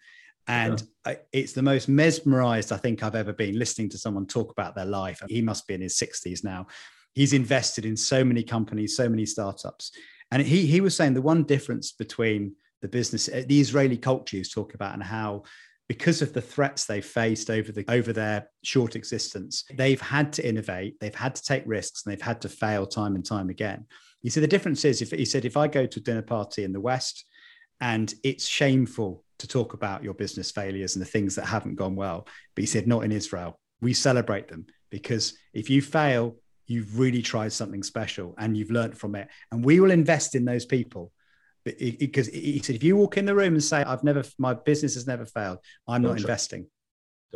And 0.49 0.83
yeah. 1.07 1.15
it's 1.33 1.53
the 1.53 1.63
most 1.63 1.89
mesmerized 1.89 2.73
I 2.73 2.77
think 2.77 3.03
I've 3.03 3.15
ever 3.15 3.33
been 3.33 3.59
listening 3.59 3.89
to 3.91 3.99
someone 3.99 4.27
talk 4.27 4.51
about 4.51 4.75
their 4.75 4.87
life. 4.87 5.23
He 5.29 5.43
must 5.43 5.67
be 5.67 5.75
in 5.75 5.81
his 5.81 5.97
60s 5.97 6.43
now. 6.43 6.67
He's 7.15 7.33
invested 7.33 7.85
in 7.85 7.97
so 7.97 8.25
many 8.25 8.43
companies, 8.43 8.97
so 8.97 9.09
many 9.09 9.27
startups. 9.27 9.93
And 10.31 10.43
he, 10.43 10.67
he 10.67 10.81
was 10.81 10.97
saying 10.97 11.15
the 11.15 11.23
one 11.23 11.45
difference 11.45 11.93
between 11.93 12.55
the 12.81 12.89
business, 12.89 13.29
uh, 13.29 13.45
the 13.47 13.61
Israeli 13.61 13.97
culture 13.97 14.37
he's 14.37 14.53
talking 14.53 14.75
about, 14.75 14.95
and 14.95 15.03
how 15.03 15.45
because 15.89 16.23
of 16.23 16.33
the 16.33 16.41
threats 16.41 16.87
they 16.87 17.01
faced 17.01 17.51
over 17.51 17.71
the 17.71 17.85
over 17.89 18.13
their 18.13 18.49
short 18.65 18.97
existence, 18.97 19.65
they've 19.75 20.01
had 20.01 20.33
to 20.33 20.47
innovate, 20.47 20.99
they've 21.01 21.15
had 21.15 21.35
to 21.35 21.43
take 21.43 21.63
risks, 21.67 22.05
and 22.05 22.13
they've 22.13 22.23
had 22.23 22.41
to 22.41 22.49
fail 22.49 22.87
time 22.87 23.15
and 23.15 23.25
time 23.25 23.51
again. 23.51 23.85
You 24.23 24.31
see, 24.31 24.41
the 24.41 24.47
difference 24.47 24.85
is 24.85 25.03
if 25.03 25.11
he 25.11 25.25
said, 25.25 25.45
if 25.45 25.57
I 25.57 25.69
go 25.69 25.85
to 25.87 26.01
a 26.01 26.03
dinner 26.03 26.23
party 26.23 26.65
in 26.65 26.73
the 26.73 26.81
West 26.81 27.25
and 27.81 28.13
it's 28.23 28.47
shameful 28.47 29.25
to 29.43 29.49
talk 29.49 29.75
about 29.75 30.03
your 30.03 30.15
business 30.15 30.51
failures 30.51 30.97
and 30.97 31.05
the 31.05 31.11
things 31.11 31.35
that 31.35 31.47
haven't 31.47 31.75
gone 31.75 31.95
well. 31.95 32.27
But 32.55 32.63
he 32.63 32.67
said, 32.67 32.87
not 32.87 33.05
in 33.05 33.13
Israel. 33.13 33.59
We 33.81 33.93
celebrate 33.93 34.49
them 34.49 34.67
because 34.91 35.37
if 35.53 35.69
you 35.69 35.83
fail, 35.83 36.37
you've 36.67 36.99
really 36.99 37.23
tried 37.23 37.53
something 37.53 37.83
special 37.83 38.35
and 38.39 38.57
you've 38.57 38.71
learned 38.71 38.97
from 38.97 39.15
it. 39.17 39.29
And 39.51 39.65
we 39.65 39.81
will 39.81 39.91
invest 39.91 40.35
in 40.35 40.45
those 40.45 40.65
people. 40.65 41.13
Because 41.65 42.29
he 42.29 42.61
said, 42.61 42.77
if 42.77 42.83
you 42.83 42.97
walk 42.97 43.17
in 43.17 43.25
the 43.25 43.35
room 43.35 43.55
and 43.55 43.63
say, 43.63 43.83
I've 43.83 44.03
never, 44.03 44.25
my 44.39 44.55
business 44.55 44.95
has 44.95 45.07
never 45.07 45.27
failed, 45.27 45.59
I'm 45.87 46.03
Don't 46.03 46.13
not 46.13 46.21
investing. 46.21 46.67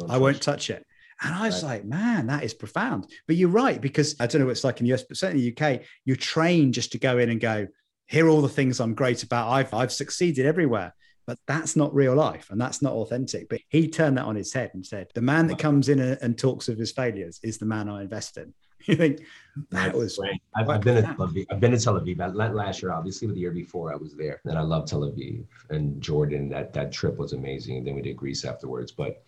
I 0.08 0.18
won't 0.18 0.42
touch 0.42 0.70
it. 0.70 0.84
And 1.22 1.34
I 1.34 1.46
was 1.46 1.62
right. 1.62 1.70
like, 1.70 1.84
man, 1.84 2.26
that 2.26 2.44
is 2.44 2.52
profound. 2.52 3.06
But 3.26 3.36
you're 3.36 3.48
right, 3.48 3.80
because 3.80 4.16
I 4.20 4.26
don't 4.26 4.40
know 4.40 4.46
what 4.46 4.52
it's 4.52 4.64
like 4.64 4.80
in 4.80 4.86
the 4.86 4.94
US, 4.94 5.04
but 5.04 5.16
certainly 5.16 5.46
in 5.46 5.54
the 5.54 5.64
UK, 5.64 5.82
you're 6.04 6.16
trained 6.16 6.74
just 6.74 6.92
to 6.92 6.98
go 6.98 7.18
in 7.18 7.30
and 7.30 7.40
go, 7.40 7.66
here 8.06 8.26
are 8.26 8.28
all 8.28 8.42
the 8.42 8.48
things 8.48 8.80
I'm 8.80 8.94
great 8.94 9.22
about. 9.22 9.48
I've, 9.48 9.72
I've 9.72 9.92
succeeded 9.92 10.44
everywhere 10.46 10.94
but 11.26 11.38
that's 11.46 11.74
not 11.74 11.94
real 11.94 12.14
life 12.14 12.50
and 12.50 12.60
that's 12.60 12.80
not 12.80 12.92
authentic. 12.92 13.48
But 13.48 13.60
he 13.68 13.88
turned 13.88 14.16
that 14.16 14.24
on 14.24 14.36
his 14.36 14.52
head 14.52 14.70
and 14.74 14.86
said, 14.86 15.08
the 15.14 15.20
man 15.20 15.48
that 15.48 15.58
comes 15.58 15.88
in 15.88 15.98
and 15.98 16.38
talks 16.38 16.68
of 16.68 16.78
his 16.78 16.92
failures 16.92 17.40
is 17.42 17.58
the 17.58 17.66
man 17.66 17.88
I 17.88 18.02
invest 18.02 18.36
in. 18.36 18.54
You 18.86 18.94
think 18.94 19.22
that 19.70 19.92
was 19.96 20.16
right. 20.16 20.40
I've, 20.54 20.68
I've, 20.68 20.80
been 20.80 20.98
in 20.98 21.04
Tel 21.04 21.16
Aviv. 21.16 21.46
I've 21.50 21.58
been 21.58 21.72
in 21.72 21.80
Tel 21.80 21.98
Aviv 21.98 22.54
last 22.54 22.82
year, 22.82 22.92
obviously, 22.92 23.26
but 23.26 23.34
the 23.34 23.40
year 23.40 23.50
before 23.50 23.92
I 23.92 23.96
was 23.96 24.14
there, 24.14 24.40
and 24.44 24.56
I 24.56 24.60
love 24.60 24.86
Tel 24.86 25.00
Aviv 25.00 25.44
and 25.70 26.00
Jordan. 26.00 26.48
That 26.50 26.72
that 26.74 26.92
trip 26.92 27.16
was 27.16 27.32
amazing, 27.32 27.78
and 27.78 27.86
then 27.86 27.96
we 27.96 28.02
did 28.02 28.16
Greece 28.16 28.44
afterwards. 28.44 28.92
But 28.92 29.24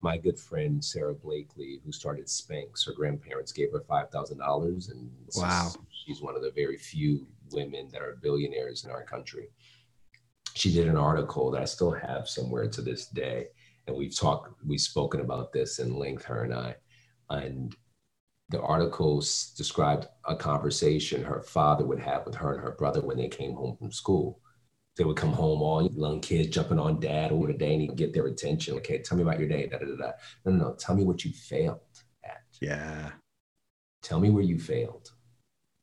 my 0.00 0.16
good 0.16 0.36
friend 0.36 0.84
Sara 0.84 1.14
Blakely, 1.14 1.80
who 1.84 1.92
started 1.92 2.26
Spanx, 2.26 2.84
her 2.86 2.92
grandparents 2.92 3.52
gave 3.52 3.70
her 3.70 3.84
five 3.86 4.10
thousand 4.10 4.38
dollars, 4.38 4.88
and 4.88 5.08
wow, 5.36 5.70
she's 6.04 6.20
one 6.20 6.34
of 6.34 6.42
the 6.42 6.50
very 6.50 6.78
few 6.78 7.24
women 7.52 7.88
that 7.92 8.02
are 8.02 8.18
billionaires 8.20 8.84
in 8.84 8.90
our 8.90 9.04
country 9.04 9.48
she 10.54 10.72
did 10.72 10.88
an 10.88 10.96
article 10.96 11.50
that 11.50 11.62
I 11.62 11.66
still 11.66 11.92
have 11.92 12.28
somewhere 12.28 12.68
to 12.68 12.82
this 12.82 13.06
day. 13.06 13.48
And 13.86 13.96
we've 13.96 14.16
talked, 14.16 14.50
we've 14.64 14.80
spoken 14.80 15.20
about 15.20 15.52
this 15.52 15.78
in 15.78 15.96
length, 15.96 16.24
her 16.24 16.44
and 16.44 16.54
I. 16.54 16.76
And 17.30 17.74
the 18.50 18.60
article 18.60 19.20
described 19.56 20.06
a 20.26 20.36
conversation 20.36 21.24
her 21.24 21.42
father 21.42 21.84
would 21.86 21.98
have 21.98 22.26
with 22.26 22.34
her 22.36 22.52
and 22.52 22.62
her 22.62 22.72
brother 22.72 23.00
when 23.00 23.16
they 23.16 23.28
came 23.28 23.54
home 23.54 23.76
from 23.76 23.90
school. 23.90 24.40
They 24.96 25.04
would 25.04 25.16
come 25.16 25.32
home, 25.32 25.62
all 25.62 25.90
young 25.90 26.20
kids 26.20 26.50
jumping 26.50 26.78
on 26.78 27.00
dad 27.00 27.32
over 27.32 27.46
the 27.46 27.54
day 27.54 27.72
and 27.72 27.80
he'd 27.80 27.96
get 27.96 28.12
their 28.12 28.26
attention. 28.26 28.76
Okay, 28.76 28.98
tell 28.98 29.16
me 29.16 29.22
about 29.22 29.38
your 29.38 29.48
day. 29.48 29.66
Da, 29.66 29.78
da, 29.78 29.86
da, 29.86 29.96
da. 29.96 30.12
No, 30.44 30.52
no, 30.52 30.64
no. 30.64 30.74
Tell 30.74 30.94
me 30.94 31.04
what 31.04 31.24
you 31.24 31.32
failed 31.32 31.80
at. 32.22 32.42
Yeah. 32.60 33.12
Tell 34.02 34.20
me 34.20 34.28
where 34.28 34.42
you 34.42 34.58
failed. 34.58 35.10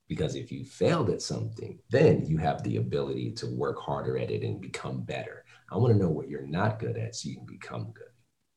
Because 0.10 0.36
if 0.36 0.52
you 0.52 0.66
failed 0.66 1.10
at 1.12 1.22
something, 1.22 1.80
then 1.90 2.26
you 2.26 2.38
have 2.38 2.62
the 2.64 2.78
ability 2.78 3.32
to 3.34 3.48
work 3.48 3.80
harder 3.80 4.18
at 4.18 4.32
it 4.32 4.44
and 4.44 4.60
become 4.60 5.04
better. 5.04 5.46
I 5.72 5.78
want 5.78 5.94
to 5.94 6.00
know 6.00 6.10
what 6.10 6.28
you're 6.28 6.48
not 6.48 6.80
good 6.80 6.98
at 6.98 7.16
so 7.16 7.30
you 7.30 7.36
can 7.36 7.46
become 7.46 7.92
good. 7.94 8.08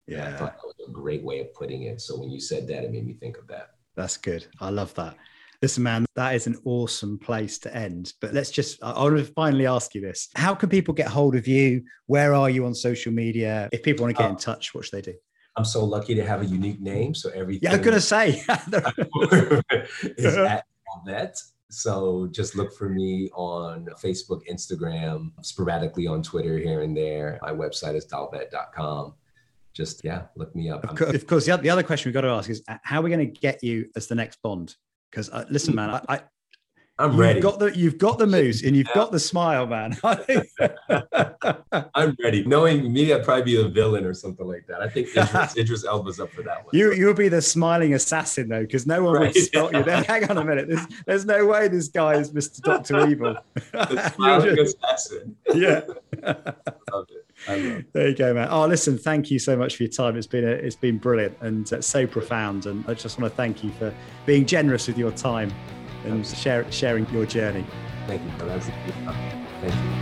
Yeah. 0.08 0.26
And 0.26 0.34
I 0.34 0.38
thought 0.38 0.56
that 0.56 0.66
was 0.66 0.88
a 0.88 0.90
great 0.90 1.22
way 1.22 1.40
of 1.40 1.52
putting 1.54 1.82
it. 1.82 2.00
So 2.00 2.18
when 2.18 2.30
you 2.30 2.40
said 2.40 2.66
that, 2.68 2.84
it 2.84 2.90
made 2.90 3.06
me 3.06 3.14
think 3.14 3.36
of 3.36 3.46
that. 3.48 3.68
That's 3.94 4.16
good. 4.16 4.46
I 4.60 4.70
love 4.70 4.94
that. 4.94 5.14
Listen, 5.60 5.84
man, 5.84 6.06
that 6.16 6.34
is 6.34 6.48
an 6.48 6.56
awesome 6.64 7.18
place 7.18 7.58
to 7.60 7.76
end. 7.76 8.14
But 8.20 8.34
let's 8.34 8.50
just, 8.50 8.82
I 8.82 9.00
want 9.00 9.18
to 9.18 9.24
finally 9.24 9.66
ask 9.66 9.94
you 9.94 10.00
this. 10.00 10.28
How 10.34 10.54
can 10.54 10.68
people 10.68 10.92
get 10.92 11.06
hold 11.06 11.36
of 11.36 11.46
you? 11.46 11.84
Where 12.06 12.34
are 12.34 12.50
you 12.50 12.66
on 12.66 12.74
social 12.74 13.12
media? 13.12 13.68
If 13.70 13.82
people 13.82 14.04
want 14.04 14.16
to 14.16 14.22
get 14.22 14.30
in 14.30 14.36
uh, 14.36 14.40
touch, 14.40 14.74
what 14.74 14.86
should 14.86 14.96
they 14.96 15.12
do? 15.12 15.18
I'm 15.56 15.64
so 15.64 15.84
lucky 15.84 16.14
to 16.14 16.24
have 16.24 16.40
a 16.40 16.46
unique 16.46 16.80
name. 16.80 17.14
So 17.14 17.30
everything. 17.30 17.70
Yeah, 17.70 17.76
I'm 17.76 17.82
going 17.82 17.94
to 17.94 18.00
say. 18.00 18.42
is 20.02 20.36
at 20.36 20.64
that. 21.06 21.36
So 21.70 22.28
just 22.30 22.54
look 22.54 22.74
for 22.74 22.88
me 22.88 23.30
on 23.34 23.86
Facebook, 24.02 24.42
Instagram, 24.50 25.32
sporadically 25.40 26.06
on 26.06 26.22
Twitter 26.22 26.58
here 26.58 26.82
and 26.82 26.94
there. 26.94 27.38
My 27.40 27.52
website 27.52 27.94
is 27.94 28.06
dolvett.com. 28.06 29.14
Just, 29.72 30.04
yeah, 30.04 30.24
look 30.36 30.54
me 30.54 30.68
up. 30.68 30.84
Of 30.84 30.96
course, 30.96 31.14
of 31.14 31.26
course 31.26 31.46
the 31.46 31.70
other 31.70 31.82
question 31.82 32.10
we've 32.10 32.14
got 32.14 32.22
to 32.22 32.28
ask 32.28 32.50
is 32.50 32.62
how 32.82 33.00
are 33.00 33.02
we 33.02 33.10
going 33.10 33.32
to 33.32 33.40
get 33.40 33.64
you 33.64 33.88
as 33.96 34.06
the 34.06 34.14
next 34.14 34.42
Bond? 34.42 34.76
Because 35.10 35.30
uh, 35.30 35.46
listen, 35.48 35.74
man, 35.74 36.00
I 36.08 36.20
I'm 36.98 37.16
ready. 37.16 37.34
You've 37.34 37.42
got 37.42 37.58
the 37.58 37.76
you've 37.76 37.98
got 37.98 38.18
the 38.18 38.26
moves 38.26 38.62
and 38.62 38.76
you've 38.76 38.92
got 38.94 39.12
the 39.12 39.18
smile, 39.18 39.66
man. 39.66 39.96
I'm 41.94 42.16
ready. 42.22 42.44
Knowing 42.44 42.92
me, 42.92 43.12
I'd 43.12 43.24
probably 43.24 43.44
be 43.44 43.60
a 43.60 43.66
villain 43.66 44.04
or 44.04 44.12
something 44.12 44.46
like 44.46 44.66
that. 44.68 44.82
I 44.82 44.88
think 44.88 45.08
Idris, 45.16 45.56
Idris 45.56 45.84
Elba's 45.86 46.20
up 46.20 46.30
for 46.32 46.42
that 46.42 46.64
one. 46.64 46.70
You 46.72 46.92
you'll 46.92 47.14
be 47.14 47.28
the 47.28 47.40
smiling 47.40 47.94
assassin 47.94 48.48
though, 48.48 48.60
because 48.60 48.86
no 48.86 49.02
one 49.02 49.14
right. 49.14 49.34
would 49.34 49.42
spot 49.42 49.72
you. 49.72 49.82
There, 49.82 50.02
hang 50.02 50.30
on 50.30 50.36
a 50.36 50.44
minute. 50.44 50.68
There's, 50.68 50.86
there's 51.06 51.24
no 51.24 51.46
way 51.46 51.68
this 51.68 51.88
guy 51.88 52.14
is 52.14 52.30
Mr. 52.30 52.60
Doctor 52.60 53.06
Evil. 53.08 53.36
The 53.72 54.12
smiling 54.14 54.58
assassin. 54.58 55.36
Yeah. 55.54 55.80
love 56.22 57.08
it. 57.08 57.92
There 57.94 58.08
you 58.08 58.14
go, 58.14 58.34
man. 58.34 58.48
Oh, 58.50 58.66
listen, 58.66 58.98
thank 58.98 59.30
you 59.30 59.38
so 59.38 59.56
much 59.56 59.76
for 59.76 59.82
your 59.82 59.90
time. 59.90 60.16
It's 60.16 60.26
been 60.26 60.44
a, 60.44 60.52
it's 60.52 60.76
been 60.76 60.98
brilliant 60.98 61.36
and 61.40 61.72
uh, 61.72 61.80
so 61.80 62.06
profound. 62.06 62.66
And 62.66 62.84
I 62.86 62.94
just 62.94 63.18
want 63.18 63.32
to 63.32 63.36
thank 63.36 63.64
you 63.64 63.70
for 63.72 63.92
being 64.26 64.46
generous 64.46 64.86
with 64.86 64.98
your 64.98 65.10
time 65.10 65.52
and 66.04 66.26
share, 66.26 66.70
sharing 66.70 67.08
your 67.10 67.26
journey. 67.26 67.64
Thank 68.06 68.22
you. 68.22 68.30
Thank 68.38 69.74
you. 69.74 70.01